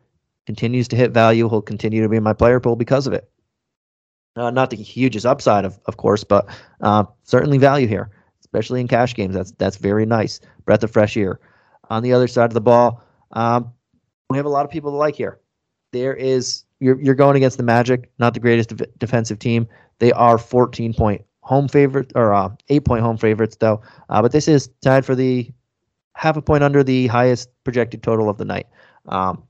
continues 0.46 0.88
to 0.88 0.96
hit 0.96 1.10
value. 1.10 1.48
He'll 1.48 1.62
continue 1.62 2.02
to 2.02 2.08
be 2.08 2.16
in 2.16 2.22
my 2.22 2.32
player 2.32 2.60
pool 2.60 2.76
because 2.76 3.06
of 3.06 3.12
it. 3.12 3.28
Uh, 4.36 4.50
not 4.50 4.70
the 4.70 4.76
hugest 4.76 5.26
upside, 5.26 5.64
of, 5.64 5.78
of 5.86 5.96
course, 5.96 6.24
but 6.24 6.46
uh, 6.80 7.04
certainly 7.22 7.58
value 7.58 7.86
here, 7.86 8.10
especially 8.40 8.80
in 8.80 8.88
cash 8.88 9.14
games. 9.14 9.34
That's 9.34 9.52
that's 9.52 9.76
very 9.76 10.06
nice. 10.06 10.40
Breath 10.64 10.82
of 10.82 10.90
fresh 10.90 11.16
air. 11.16 11.38
On 11.90 12.02
the 12.02 12.12
other 12.12 12.26
side 12.26 12.46
of 12.46 12.54
the 12.54 12.60
ball, 12.60 13.03
um, 13.34 13.72
we 14.30 14.36
have 14.36 14.46
a 14.46 14.50
lot 14.50 14.64
of 14.64 14.70
people 14.70 14.90
to 14.90 14.96
like 14.96 15.14
here. 15.14 15.40
There 15.92 16.14
is 16.14 16.64
you're 16.80 17.00
you're 17.00 17.14
going 17.14 17.36
against 17.36 17.56
the 17.56 17.62
Magic, 17.62 18.10
not 18.18 18.34
the 18.34 18.40
greatest 18.40 18.76
de- 18.76 18.86
defensive 18.98 19.38
team. 19.38 19.68
They 19.98 20.12
are 20.12 20.38
14 20.38 20.94
point 20.94 21.24
home 21.40 21.68
favorite 21.68 22.10
or 22.14 22.32
uh, 22.32 22.48
eight 22.68 22.84
point 22.84 23.02
home 23.02 23.16
favorites 23.18 23.56
though. 23.60 23.80
Uh, 24.08 24.22
but 24.22 24.32
this 24.32 24.48
is 24.48 24.70
tied 24.82 25.04
for 25.04 25.14
the 25.14 25.50
half 26.14 26.36
a 26.36 26.42
point 26.42 26.64
under 26.64 26.82
the 26.82 27.06
highest 27.08 27.50
projected 27.64 28.02
total 28.02 28.28
of 28.28 28.38
the 28.38 28.44
night. 28.44 28.66
Um, 29.06 29.42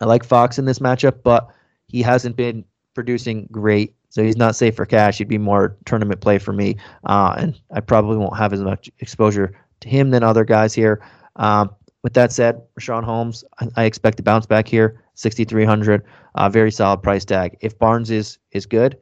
I 0.00 0.04
like 0.04 0.24
Fox 0.24 0.58
in 0.58 0.64
this 0.64 0.78
matchup, 0.78 1.22
but 1.22 1.48
he 1.86 2.02
hasn't 2.02 2.36
been 2.36 2.64
producing 2.94 3.48
great, 3.50 3.94
so 4.08 4.22
he's 4.22 4.36
not 4.36 4.56
safe 4.56 4.76
for 4.76 4.86
cash. 4.86 5.18
He'd 5.18 5.28
be 5.28 5.38
more 5.38 5.76
tournament 5.84 6.20
play 6.20 6.38
for 6.38 6.52
me, 6.52 6.76
uh, 7.04 7.34
and 7.38 7.60
I 7.72 7.80
probably 7.80 8.16
won't 8.16 8.36
have 8.36 8.52
as 8.52 8.60
much 8.60 8.90
exposure 9.00 9.52
to 9.80 9.88
him 9.88 10.10
than 10.10 10.22
other 10.22 10.44
guys 10.44 10.74
here. 10.74 11.02
Um, 11.36 11.70
with 12.02 12.14
that 12.14 12.32
said, 12.32 12.62
Richaun 12.78 13.04
Holmes, 13.04 13.44
I, 13.60 13.68
I, 13.76 13.84
expect 13.84 14.16
to 14.16 14.22
bounce 14.22 14.46
back 14.46 14.66
here, 14.66 15.02
6,300, 15.14 16.04
uh, 16.34 16.48
very 16.48 16.72
solid 16.72 17.02
price 17.02 17.24
tag. 17.24 17.56
If 17.60 17.78
Barnes 17.78 18.10
is 18.10 18.38
is 18.50 18.66
good, 18.66 18.98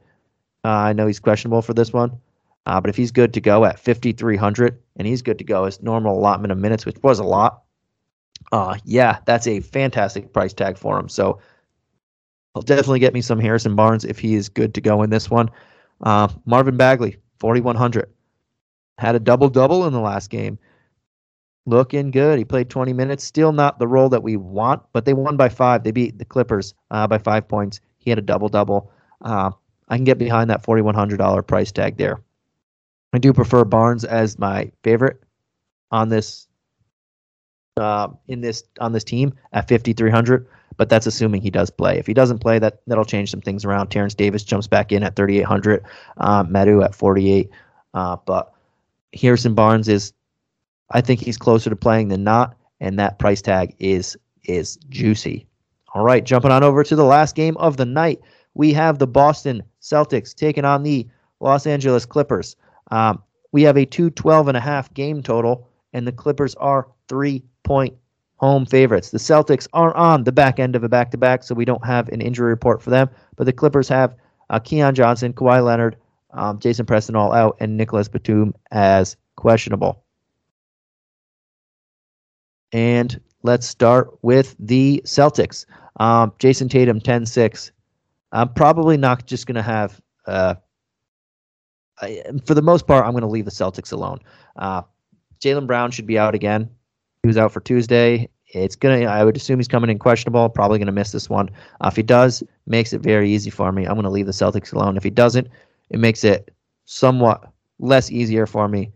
uh, 0.63 0.69
I 0.69 0.93
know 0.93 1.07
he's 1.07 1.19
questionable 1.19 1.61
for 1.61 1.73
this 1.73 1.91
one. 1.91 2.19
Uh, 2.67 2.79
but 2.79 2.89
if 2.89 2.95
he's 2.95 3.11
good 3.11 3.33
to 3.33 3.41
go 3.41 3.65
at 3.65 3.79
5,300 3.79 4.77
and 4.97 5.07
he's 5.07 5.23
good 5.23 5.39
to 5.39 5.43
go 5.43 5.65
his 5.65 5.81
normal 5.81 6.17
allotment 6.17 6.51
of 6.51 6.59
minutes, 6.59 6.85
which 6.85 7.01
was 7.01 7.17
a 7.17 7.23
lot, 7.23 7.63
uh, 8.51 8.77
yeah, 8.85 9.19
that's 9.25 9.47
a 9.47 9.61
fantastic 9.61 10.31
price 10.31 10.53
tag 10.53 10.77
for 10.77 10.99
him. 10.99 11.09
So 11.09 11.39
I'll 12.53 12.61
definitely 12.61 12.99
get 12.99 13.13
me 13.13 13.21
some 13.21 13.39
Harrison 13.39 13.75
Barnes 13.75 14.05
if 14.05 14.19
he 14.19 14.35
is 14.35 14.49
good 14.49 14.73
to 14.75 14.81
go 14.81 15.01
in 15.01 15.09
this 15.09 15.29
one. 15.29 15.49
Uh, 16.01 16.27
Marvin 16.45 16.77
Bagley, 16.77 17.17
4,100. 17.39 18.09
Had 18.97 19.15
a 19.15 19.19
double 19.19 19.49
double 19.49 19.87
in 19.87 19.93
the 19.93 19.99
last 19.99 20.29
game. 20.29 20.59
Looking 21.65 22.09
good. 22.11 22.39
He 22.39 22.45
played 22.45 22.69
20 22.69 22.91
minutes. 22.93 23.23
Still 23.23 23.51
not 23.51 23.77
the 23.77 23.87
role 23.87 24.09
that 24.09 24.23
we 24.23 24.35
want, 24.35 24.81
but 24.93 25.05
they 25.05 25.13
won 25.13 25.37
by 25.37 25.49
five. 25.49 25.83
They 25.83 25.91
beat 25.91 26.17
the 26.17 26.25
Clippers 26.25 26.73
uh, 26.89 27.07
by 27.07 27.19
five 27.19 27.47
points. 27.47 27.81
He 27.99 28.09
had 28.09 28.17
a 28.17 28.23
double 28.23 28.49
double. 28.49 28.91
Uh, 29.21 29.51
I 29.89 29.97
can 29.97 30.05
get 30.05 30.17
behind 30.17 30.49
that 30.49 30.63
$4,100 30.63 31.45
price 31.45 31.71
tag 31.71 31.97
there. 31.97 32.21
I 33.13 33.19
do 33.19 33.33
prefer 33.33 33.63
Barnes 33.65 34.05
as 34.05 34.39
my 34.39 34.71
favorite 34.83 35.21
on 35.91 36.09
this 36.09 36.47
uh, 37.77 38.07
in 38.27 38.41
this 38.41 38.63
on 38.79 38.91
this 38.91 39.03
team 39.03 39.33
at 39.53 39.67
5300 39.67 40.47
but 40.77 40.89
that's 40.89 41.05
assuming 41.05 41.41
he 41.41 41.49
does 41.49 41.69
play 41.69 41.97
if 41.97 42.05
he 42.05 42.13
doesn't 42.13 42.39
play 42.39 42.59
that 42.59 42.81
that'll 42.87 43.05
change 43.05 43.31
some 43.31 43.41
things 43.41 43.63
around 43.63 43.87
terrence 43.87 44.13
davis 44.13 44.43
jumps 44.43 44.67
back 44.67 44.91
in 44.91 45.03
at 45.03 45.15
3800 45.15 45.83
uh, 46.17 46.43
Metu 46.43 46.83
at 46.83 46.93
48 46.93 47.49
uh, 47.93 48.17
but 48.25 48.53
harrison 49.13 49.53
barnes 49.53 49.87
is 49.87 50.13
i 50.91 51.01
think 51.01 51.19
he's 51.19 51.37
closer 51.37 51.69
to 51.69 51.75
playing 51.75 52.07
than 52.07 52.23
not 52.23 52.55
and 52.79 52.97
that 52.99 53.19
price 53.19 53.41
tag 53.41 53.75
is 53.79 54.17
is 54.43 54.77
juicy 54.89 55.45
all 55.93 56.03
right 56.03 56.23
jumping 56.23 56.51
on 56.51 56.63
over 56.63 56.83
to 56.83 56.95
the 56.95 57.03
last 57.03 57.35
game 57.35 57.57
of 57.57 57.77
the 57.77 57.85
night 57.85 58.19
we 58.53 58.73
have 58.73 58.99
the 58.99 59.07
boston 59.07 59.61
celtics 59.81 60.33
taking 60.33 60.65
on 60.65 60.83
the 60.83 61.07
los 61.39 61.65
angeles 61.65 62.05
clippers 62.05 62.55
um, 62.91 63.21
we 63.51 63.63
have 63.63 63.77
a 63.77 63.85
212 63.85 64.47
and 64.47 64.57
a 64.57 64.61
half 64.61 64.93
game 64.93 65.21
total, 65.21 65.67
and 65.93 66.07
the 66.07 66.11
Clippers 66.11 66.55
are 66.55 66.87
three 67.07 67.43
point 67.63 67.93
home 68.37 68.65
favorites. 68.65 69.11
The 69.11 69.17
Celtics 69.17 69.67
are 69.73 69.95
on 69.95 70.23
the 70.23 70.31
back 70.31 70.59
end 70.59 70.75
of 70.75 70.83
a 70.83 70.89
back 70.89 71.11
to 71.11 71.17
back, 71.17 71.43
so 71.43 71.53
we 71.53 71.65
don't 71.65 71.85
have 71.85 72.09
an 72.09 72.21
injury 72.21 72.49
report 72.49 72.81
for 72.81 72.89
them. 72.89 73.09
But 73.35 73.45
the 73.45 73.53
Clippers 73.53 73.87
have 73.89 74.15
uh, 74.49 74.59
Keon 74.59 74.95
Johnson, 74.95 75.33
Kawhi 75.33 75.63
Leonard, 75.63 75.97
um, 76.31 76.59
Jason 76.59 76.85
Preston 76.85 77.15
all 77.15 77.33
out, 77.33 77.57
and 77.59 77.77
Nicholas 77.77 78.07
Batum 78.07 78.53
as 78.71 79.15
questionable. 79.35 80.03
And 82.71 83.19
let's 83.43 83.67
start 83.67 84.17
with 84.21 84.55
the 84.59 85.01
Celtics. 85.05 85.65
Um, 85.99 86.31
Jayson 86.39 86.69
Tatum, 86.69 87.01
10 87.01 87.25
6. 87.25 87.71
I'm 88.31 88.53
probably 88.53 88.97
not 88.97 89.25
just 89.25 89.45
going 89.45 89.55
to 89.55 89.61
have 89.61 90.01
uh, 90.25 90.55
I, 92.01 92.23
for 92.45 92.53
the 92.53 92.61
most 92.61 92.87
part, 92.87 93.05
I'm 93.05 93.11
going 93.11 93.21
to 93.21 93.27
leave 93.27 93.45
the 93.45 93.51
Celtics 93.51 93.93
alone. 93.93 94.19
Uh, 94.55 94.81
Jaylen 95.39 95.67
Brown 95.67 95.91
should 95.91 96.07
be 96.07 96.17
out 96.17 96.35
again. 96.35 96.69
He 97.23 97.27
was 97.27 97.37
out 97.37 97.51
for 97.51 97.61
Tuesday. 97.61 98.29
It's 98.47 98.75
gonna. 98.75 99.05
I 99.05 99.23
would 99.23 99.37
assume 99.37 99.59
he's 99.59 99.67
coming 99.67 99.89
in 99.89 99.97
questionable. 99.97 100.49
Probably 100.49 100.77
going 100.77 100.87
to 100.87 100.91
miss 100.91 101.11
this 101.11 101.29
one. 101.29 101.49
Uh, 101.79 101.87
if 101.87 101.95
he 101.95 102.03
does, 102.03 102.43
makes 102.65 102.91
it 102.91 102.99
very 102.99 103.31
easy 103.31 103.49
for 103.49 103.71
me. 103.71 103.85
I'm 103.85 103.93
going 103.93 104.03
to 104.03 104.09
leave 104.09 104.25
the 104.25 104.33
Celtics 104.33 104.73
alone. 104.73 104.97
If 104.97 105.03
he 105.03 105.09
doesn't, 105.09 105.47
it 105.89 105.99
makes 105.99 106.23
it 106.23 106.53
somewhat 106.85 107.49
less 107.79 108.11
easier 108.11 108.45
for 108.45 108.67
me. 108.67 108.91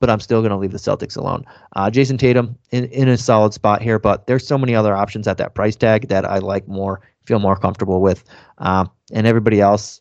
But 0.00 0.10
I'm 0.10 0.20
still 0.20 0.40
going 0.40 0.50
to 0.50 0.56
leave 0.56 0.72
the 0.72 0.78
Celtics 0.78 1.16
alone. 1.16 1.44
Uh, 1.74 1.90
Jayson 1.90 2.18
Tatum 2.18 2.56
in, 2.70 2.84
in 2.86 3.08
a 3.08 3.16
solid 3.16 3.52
spot 3.52 3.82
here, 3.82 3.98
but 3.98 4.26
there's 4.26 4.46
so 4.46 4.56
many 4.56 4.74
other 4.74 4.94
options 4.94 5.26
at 5.26 5.38
that 5.38 5.54
price 5.54 5.74
tag 5.74 6.08
that 6.08 6.24
I 6.24 6.38
like 6.38 6.68
more, 6.68 7.00
feel 7.24 7.40
more 7.40 7.56
comfortable 7.56 8.00
with. 8.00 8.24
Um, 8.58 8.90
and 9.12 9.26
everybody 9.26 9.60
else, 9.60 10.00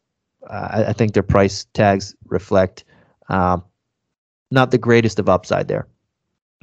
uh, 0.50 0.86
I, 0.88 0.94
think 0.94 1.14
their 1.14 1.24
price 1.24 1.66
tags 1.74 2.16
reflect 2.28 2.84
um, 3.30 3.64
not 4.52 4.72
the 4.72 4.78
greatest 4.78 5.20
of 5.20 5.30
upside 5.30 5.68
there. 5.68 5.88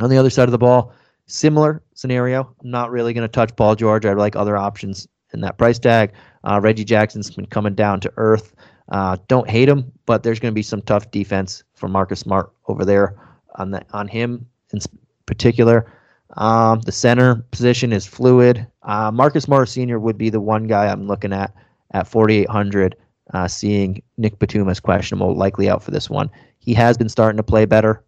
On 0.00 0.10
the 0.10 0.16
other 0.16 0.30
side 0.30 0.48
of 0.48 0.52
the 0.52 0.58
ball, 0.58 0.92
similar 1.26 1.82
scenario. 1.94 2.54
I'm 2.62 2.70
not 2.70 2.90
really 2.90 3.12
going 3.12 3.26
to 3.26 3.32
touch 3.32 3.54
Paul 3.56 3.74
George. 3.74 4.06
I 4.06 4.12
like 4.12 4.36
other 4.36 4.56
options 4.56 5.08
in 5.32 5.40
that 5.40 5.58
price 5.58 5.78
tag. 5.78 6.12
Uh, 6.44 6.60
Reggie 6.62 6.84
Jackson's 6.84 7.30
been 7.30 7.46
coming 7.46 7.74
down 7.74 8.00
to 8.00 8.12
earth. 8.16 8.54
Uh, 8.90 9.16
don't 9.28 9.48
hate 9.48 9.68
him, 9.68 9.90
but 10.06 10.22
there's 10.22 10.38
going 10.38 10.52
to 10.52 10.54
be 10.54 10.62
some 10.62 10.82
tough 10.82 11.10
defense 11.10 11.64
for 11.74 11.88
Marcus 11.88 12.20
Smart 12.20 12.52
over 12.68 12.84
there 12.84 13.16
on 13.56 13.70
the 13.70 13.84
on 13.92 14.08
him 14.08 14.46
in 14.72 14.80
particular. 15.26 15.90
Um, 16.36 16.80
the 16.80 16.92
center 16.92 17.36
position 17.50 17.92
is 17.92 18.06
fluid. 18.06 18.66
Uh, 18.82 19.10
Marcus 19.12 19.46
Morris 19.46 19.72
Sr. 19.72 20.00
would 20.00 20.18
be 20.18 20.30
the 20.30 20.40
one 20.40 20.66
guy 20.66 20.86
I'm 20.86 21.06
looking 21.06 21.32
at 21.32 21.54
at 21.92 22.08
4,800 22.08 22.96
uh, 23.32 23.46
seeing 23.48 24.02
Nick 24.16 24.38
Batum 24.38 24.68
as 24.68 24.80
questionable, 24.80 25.34
likely 25.34 25.68
out 25.68 25.82
for 25.82 25.92
this 25.92 26.10
one. 26.10 26.30
He 26.58 26.74
has 26.74 26.98
been 26.98 27.08
starting 27.08 27.36
to 27.36 27.42
play 27.42 27.64
better. 27.66 28.02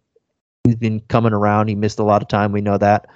He's 0.63 0.75
been 0.75 0.99
coming 1.07 1.33
around. 1.33 1.69
He 1.69 1.75
missed 1.75 1.99
a 1.99 2.03
lot 2.03 2.21
of 2.21 2.27
time. 2.27 2.51
We 2.51 2.61
know 2.61 2.77
that. 2.77 3.07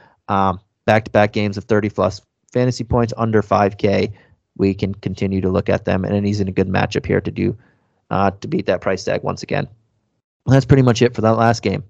Back 0.85 1.05
to 1.05 1.11
back 1.11 1.33
games 1.33 1.57
of 1.57 1.65
30 1.65 1.89
plus 1.89 2.21
fantasy 2.51 2.83
points 2.83 3.13
under 3.17 3.41
5K. 3.41 4.11
We 4.57 4.73
can 4.73 4.93
continue 4.95 5.41
to 5.41 5.49
look 5.49 5.69
at 5.69 5.85
them, 5.85 6.03
and 6.05 6.25
he's 6.25 6.39
in 6.39 6.47
a 6.47 6.51
good 6.51 6.67
matchup 6.67 7.05
here 7.05 7.21
to 7.21 7.31
do 7.31 7.57
uh, 8.09 8.31
to 8.41 8.47
beat 8.47 8.65
that 8.65 8.81
price 8.81 9.03
tag 9.03 9.23
once 9.23 9.43
again. 9.43 9.67
that's 10.45 10.65
pretty 10.65 10.83
much 10.83 11.01
it 11.01 11.15
for 11.15 11.21
that 11.21 11.37
last 11.37 11.61
game. 11.63 11.83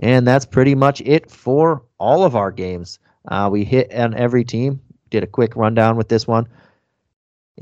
And 0.00 0.26
that's 0.26 0.44
pretty 0.44 0.74
much 0.74 1.00
it 1.00 1.30
for 1.30 1.82
all 1.98 2.24
of 2.24 2.36
our 2.36 2.52
games. 2.52 2.98
Uh, 3.28 3.48
we 3.50 3.64
hit 3.64 3.92
on 3.94 4.14
every 4.14 4.44
team. 4.44 4.80
Did 5.10 5.22
a 5.24 5.26
quick 5.26 5.56
rundown 5.56 5.96
with 5.96 6.08
this 6.08 6.26
one. 6.26 6.48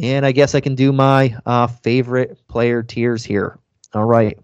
And 0.01 0.26
I 0.26 0.32
guess 0.32 0.55
I 0.55 0.61
can 0.61 0.74
do 0.74 0.93
my 0.93 1.37
uh, 1.47 1.68
favorite 1.68 2.39
player 2.49 2.82
tiers 2.82 3.24
here. 3.24 3.59
All 3.93 4.05
right. 4.05 4.39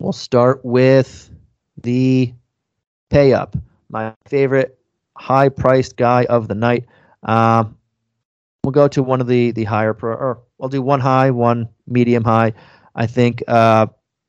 We'll 0.00 0.12
start 0.12 0.64
with 0.64 1.30
the 1.82 2.34
pay 3.10 3.32
up. 3.32 3.56
My 3.88 4.14
favorite 4.26 4.76
high 5.16 5.48
priced 5.48 5.96
guy 5.96 6.24
of 6.24 6.48
the 6.48 6.56
night. 6.56 6.86
Um, 7.22 7.78
we'll 8.64 8.72
go 8.72 8.88
to 8.88 9.02
one 9.02 9.20
of 9.20 9.28
the, 9.28 9.52
the 9.52 9.64
higher 9.64 9.94
pro, 9.94 10.14
or 10.14 10.42
we'll 10.58 10.68
do 10.68 10.82
one 10.82 11.00
high, 11.00 11.30
one 11.30 11.68
medium 11.86 12.24
high. 12.24 12.54
I 12.96 13.06
think 13.06 13.44
uh, 13.46 13.86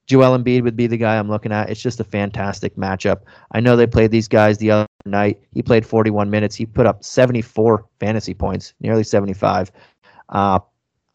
Joel 0.08 0.38
Embiid 0.38 0.64
would 0.64 0.76
be 0.76 0.88
the 0.88 0.98
guy 0.98 1.18
I'm 1.18 1.30
looking 1.30 1.52
at. 1.52 1.70
It's 1.70 1.82
just 1.82 2.00
a 2.00 2.04
fantastic 2.04 2.76
matchup. 2.76 3.22
I 3.52 3.60
know 3.60 3.76
they 3.76 3.88
played 3.88 4.12
these 4.12 4.28
guys 4.28 4.58
the 4.58 4.72
other 4.72 4.88
night. 5.06 5.42
He 5.52 5.62
played 5.62 5.86
41 5.86 6.30
minutes. 6.30 6.56
He 6.56 6.66
put 6.66 6.86
up 6.86 7.04
74 7.04 7.86
fantasy 8.00 8.34
points, 8.34 8.74
nearly 8.80 9.04
75. 9.04 9.72
Uh, 10.30 10.60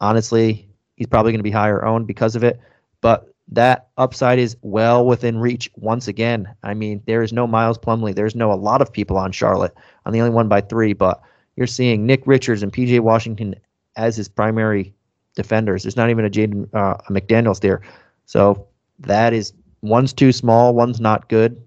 honestly, 0.01 0.67
he's 0.95 1.07
probably 1.07 1.31
going 1.31 1.39
to 1.39 1.43
be 1.43 1.51
higher 1.51 1.85
owned 1.85 2.05
because 2.05 2.35
of 2.35 2.43
it. 2.43 2.59
But 2.99 3.33
that 3.51 3.87
upside 3.97 4.39
is 4.39 4.57
well 4.61 5.05
within 5.05 5.37
reach 5.37 5.69
once 5.75 6.07
again. 6.07 6.53
I 6.63 6.73
mean, 6.73 7.01
there 7.05 7.21
is 7.21 7.33
no 7.33 7.47
Miles 7.47 7.77
Plumlee. 7.77 8.15
There's 8.15 8.35
no 8.35 8.51
a 8.51 8.55
lot 8.55 8.81
of 8.81 8.91
people 8.91 9.17
on 9.17 9.31
Charlotte. 9.31 9.75
I'm 10.05 10.13
the 10.13 10.21
only 10.21 10.33
one 10.33 10.47
by 10.47 10.61
three, 10.61 10.93
but 10.93 11.21
you're 11.55 11.67
seeing 11.67 12.05
Nick 12.05 12.23
Richards 12.25 12.63
and 12.63 12.71
PJ 12.71 12.99
Washington 13.01 13.55
as 13.97 14.15
his 14.15 14.29
primary 14.29 14.93
defenders. 15.35 15.83
There's 15.83 15.97
not 15.97 16.09
even 16.09 16.25
a 16.25 16.29
Jaden 16.29 16.69
uh, 16.73 16.97
McDaniels 17.09 17.59
there. 17.59 17.81
So 18.25 18.67
that 19.01 19.33
is 19.33 19.53
one's 19.81 20.13
too 20.13 20.31
small, 20.31 20.73
one's 20.73 20.99
not 20.99 21.29
good. 21.29 21.61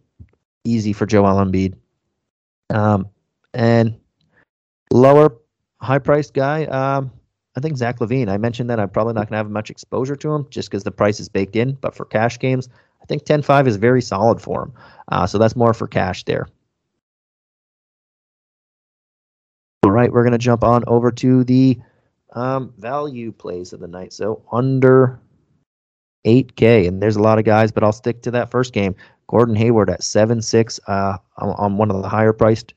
Easy 0.65 0.93
for 0.93 1.07
Joel 1.07 1.45
Embiid. 1.45 1.75
Um, 2.71 3.09
and 3.53 3.99
lower 4.91 5.37
high 5.81 5.99
priced 5.99 6.35
guy, 6.35 6.65
um, 6.67 7.11
I 7.57 7.61
think 7.61 7.77
Zach 7.77 8.01
LaVine. 8.01 8.29
I 8.29 8.37
mentioned 8.37 8.69
that 8.71 8.81
I'm 8.81 8.89
probably 8.89 9.13
not 9.13 9.29
going 9.29 9.33
to 9.33 9.37
have 9.37 9.51
much 9.51 9.71
exposure 9.71 10.17
to 10.17 10.35
him 10.35 10.47
just 10.51 10.71
because 10.71 10.83
the 10.83 10.91
price 10.91 11.21
is 11.21 11.29
baked 11.29 11.55
in. 11.55 11.73
But 11.75 11.95
for 11.95 12.05
cash 12.05 12.39
games, 12.39 12.69
I 13.03 13.07
think 13.07 13.25
10-5 13.25 13.67
is 13.69 13.77
very 13.77 14.03
solid 14.03 14.41
for 14.41 14.65
him. 14.65 14.73
Uh, 15.09 15.27
so 15.27 15.39
that's 15.39 15.55
more 15.55 15.75
for 15.75 15.87
cash 15.87 16.25
there. 16.25 16.49
All 19.85 19.91
right, 19.91 20.11
we're 20.11 20.23
going 20.23 20.33
to 20.33 20.39
jump 20.39 20.65
on 20.65 20.83
over 20.87 21.13
to 21.13 21.45
the 21.45 21.79
um, 22.33 22.73
value 22.79 23.31
plays 23.31 23.73
of 23.73 23.81
the 23.81 23.87
night. 23.87 24.13
So 24.13 24.43
under 24.51 25.21
8K, 26.25 26.89
and 26.89 27.03
there's 27.03 27.17
a 27.17 27.23
lot 27.23 27.39
of 27.39 27.45
guys, 27.45 27.73
but 27.73 27.85
I'll 27.85 27.93
stick 27.93 28.23
to 28.23 28.31
that 28.33 28.51
first 28.51 28.73
game. 28.73 28.95
Gordon 29.29 29.57
Hayward 29.57 29.91
at 29.91 30.01
7-6 30.01 30.81
uh, 30.87 31.19
on, 31.39 31.49
on 31.51 31.77
one 31.77 31.91
of 31.91 32.03
the 32.03 32.09
higher 32.09 32.33
priced 32.33 32.75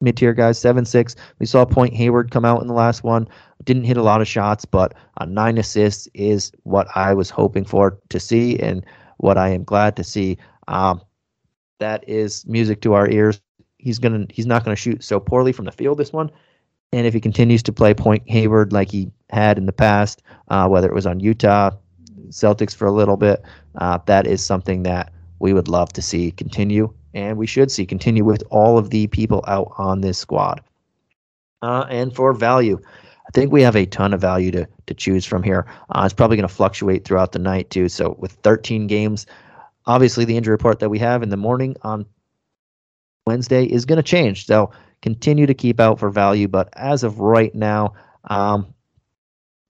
mid 0.00 0.16
tier 0.16 0.32
guys, 0.34 0.58
7 0.58 0.84
6. 0.84 1.16
We 1.38 1.46
saw 1.46 1.64
Point 1.64 1.94
Hayward 1.94 2.30
come 2.30 2.44
out 2.44 2.60
in 2.60 2.68
the 2.68 2.74
last 2.74 3.04
one. 3.04 3.28
Didn't 3.64 3.84
hit 3.84 3.96
a 3.96 4.02
lot 4.02 4.20
of 4.20 4.28
shots, 4.28 4.64
but 4.64 4.94
uh, 5.18 5.24
nine 5.24 5.56
assists 5.58 6.08
is 6.14 6.52
what 6.64 6.88
I 6.94 7.14
was 7.14 7.30
hoping 7.30 7.64
for 7.64 7.98
to 8.08 8.20
see 8.20 8.58
and 8.58 8.84
what 9.18 9.38
I 9.38 9.50
am 9.50 9.64
glad 9.64 9.96
to 9.96 10.04
see. 10.04 10.36
Um, 10.68 11.00
that 11.78 12.06
is 12.08 12.44
music 12.46 12.80
to 12.82 12.94
our 12.94 13.08
ears. 13.08 13.40
He's 13.78 13.98
gonna 13.98 14.26
he's 14.30 14.46
not 14.46 14.64
gonna 14.64 14.76
shoot 14.76 15.02
so 15.02 15.18
poorly 15.18 15.52
from 15.52 15.64
the 15.64 15.72
field 15.72 15.98
this 15.98 16.12
one. 16.12 16.30
And 16.92 17.06
if 17.06 17.14
he 17.14 17.20
continues 17.20 17.62
to 17.64 17.72
play 17.72 17.94
Point 17.94 18.22
Hayward 18.26 18.72
like 18.72 18.90
he 18.90 19.10
had 19.30 19.56
in 19.56 19.66
the 19.66 19.72
past, 19.72 20.22
uh, 20.48 20.68
whether 20.68 20.88
it 20.88 20.94
was 20.94 21.06
on 21.06 21.20
Utah, 21.20 21.70
Celtics 22.30 22.74
for 22.74 22.86
a 22.86 22.92
little 22.92 23.16
bit, 23.16 23.42
uh, 23.76 23.98
that 24.06 24.26
is 24.26 24.44
something 24.44 24.82
that 24.84 25.12
we 25.38 25.52
would 25.52 25.68
love 25.68 25.92
to 25.94 26.02
see 26.02 26.30
continue 26.30 26.92
and 27.14 27.36
we 27.36 27.46
should 27.46 27.70
see 27.70 27.84
continue 27.84 28.24
with 28.24 28.42
all 28.50 28.78
of 28.78 28.90
the 28.90 29.06
people 29.08 29.44
out 29.46 29.72
on 29.78 30.00
this 30.00 30.18
squad. 30.18 30.62
Uh, 31.60 31.86
and 31.90 32.14
for 32.14 32.32
value, 32.32 32.80
I 33.26 33.30
think 33.32 33.52
we 33.52 33.62
have 33.62 33.76
a 33.76 33.86
ton 33.86 34.14
of 34.14 34.20
value 34.20 34.50
to 34.52 34.68
to 34.86 34.94
choose 34.94 35.24
from 35.24 35.42
here. 35.42 35.66
Uh, 35.90 36.02
it's 36.04 36.14
probably 36.14 36.36
going 36.36 36.48
to 36.48 36.54
fluctuate 36.54 37.04
throughout 37.04 37.32
the 37.32 37.38
night 37.38 37.70
too. 37.70 37.88
So 37.88 38.16
with 38.18 38.32
13 38.42 38.86
games, 38.86 39.26
obviously 39.86 40.24
the 40.24 40.36
injury 40.36 40.52
report 40.52 40.80
that 40.80 40.90
we 40.90 40.98
have 40.98 41.22
in 41.22 41.28
the 41.28 41.36
morning 41.36 41.76
on 41.82 42.06
Wednesday 43.26 43.64
is 43.64 43.84
going 43.84 43.98
to 43.98 44.02
change. 44.02 44.46
So 44.46 44.72
continue 45.02 45.46
to 45.46 45.54
keep 45.54 45.78
out 45.78 45.98
for 45.98 46.10
value. 46.10 46.48
But 46.48 46.68
as 46.74 47.04
of 47.04 47.20
right 47.20 47.54
now, 47.54 47.94
um, 48.24 48.74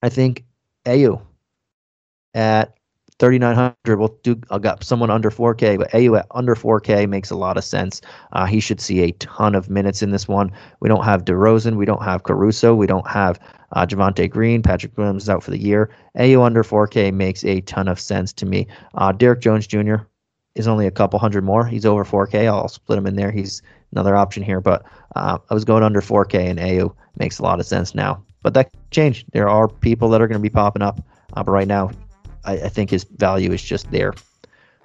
I 0.01 0.09
think 0.09 0.45
Ayo 0.85 1.21
at 2.33 2.75
3900 3.19 3.99
we'll 3.99 4.17
do 4.23 4.35
i 4.49 4.57
got 4.57 4.83
someone 4.83 5.09
under 5.09 5.29
4k 5.29 5.77
but 5.77 5.89
Ayo 5.91 6.17
at 6.17 6.25
under 6.31 6.55
4k 6.55 7.07
makes 7.07 7.29
a 7.29 7.35
lot 7.35 7.57
of 7.57 7.63
sense. 7.63 8.01
Uh, 8.31 8.45
he 8.45 8.59
should 8.59 8.81
see 8.81 9.01
a 9.01 9.11
ton 9.13 9.55
of 9.55 9.69
minutes 9.69 10.01
in 10.01 10.11
this 10.11 10.27
one. 10.27 10.51
We 10.79 10.89
don't 10.89 11.03
have 11.03 11.25
DeRozan 11.25 11.77
we 11.77 11.85
don't 11.85 12.03
have 12.03 12.23
Caruso 12.23 12.75
we 12.75 12.87
don't 12.87 13.07
have 13.07 13.39
uh, 13.73 13.85
Javonte 13.85 14.29
Green. 14.29 14.61
Patrick 14.61 14.97
Williams 14.97 15.23
is 15.23 15.29
out 15.29 15.43
for 15.43 15.51
the 15.51 15.57
year. 15.57 15.89
Ayo 16.17 16.43
under 16.43 16.63
4k 16.63 17.13
makes 17.13 17.43
a 17.45 17.61
ton 17.61 17.87
of 17.87 17.99
sense 17.99 18.33
to 18.33 18.45
me. 18.45 18.67
Uh, 18.95 19.11
Derrick 19.11 19.41
Jones 19.41 19.67
Jr 19.67 19.95
is 20.55 20.67
only 20.67 20.85
a 20.85 20.91
couple 20.91 21.17
hundred 21.17 21.43
more. 21.43 21.65
He's 21.65 21.85
over 21.85 22.03
4k 22.03 22.45
I'll 22.47 22.67
split 22.67 22.97
him 22.97 23.07
in 23.07 23.15
there. 23.15 23.31
He's 23.31 23.61
another 23.91 24.15
option 24.15 24.43
here 24.43 24.59
but 24.59 24.83
uh, 25.15 25.37
I 25.49 25.53
was 25.53 25.65
going 25.65 25.83
under 25.83 26.01
4k 26.01 26.49
and 26.49 26.59
Ayo 26.59 26.95
makes 27.17 27.39
a 27.39 27.43
lot 27.43 27.59
of 27.59 27.65
sense 27.65 27.93
now. 27.93 28.23
But 28.41 28.53
that 28.55 28.71
changed 28.91 29.27
there 29.33 29.49
are 29.49 29.67
people 29.67 30.09
that 30.09 30.21
are 30.21 30.27
going 30.27 30.41
to 30.41 30.43
be 30.43 30.49
popping 30.49 30.81
up 30.81 30.99
uh, 31.35 31.43
but 31.43 31.51
right 31.51 31.67
now 31.67 31.91
I, 32.45 32.53
I 32.53 32.69
think 32.69 32.89
his 32.89 33.03
value 33.03 33.51
is 33.51 33.61
just 33.61 33.89
there. 33.91 34.13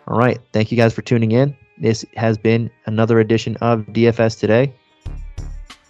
All 0.07 0.19
right. 0.19 0.39
Thank 0.53 0.71
you 0.71 0.77
guys 0.77 0.95
for 0.95 1.03
tuning 1.03 1.33
in. 1.33 1.57
This 1.77 2.05
has 2.17 2.39
been 2.39 2.71
another 2.87 3.21
edition 3.21 3.57
of 3.61 3.81
DFS 3.87 4.39
Today. 4.39 4.73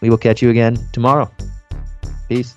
We 0.01 0.11
will 0.11 0.19
catch 0.19 0.43
you 0.43 0.51
again 0.51 0.77
tomorrow. 0.93 1.31
Peace. 2.29 2.57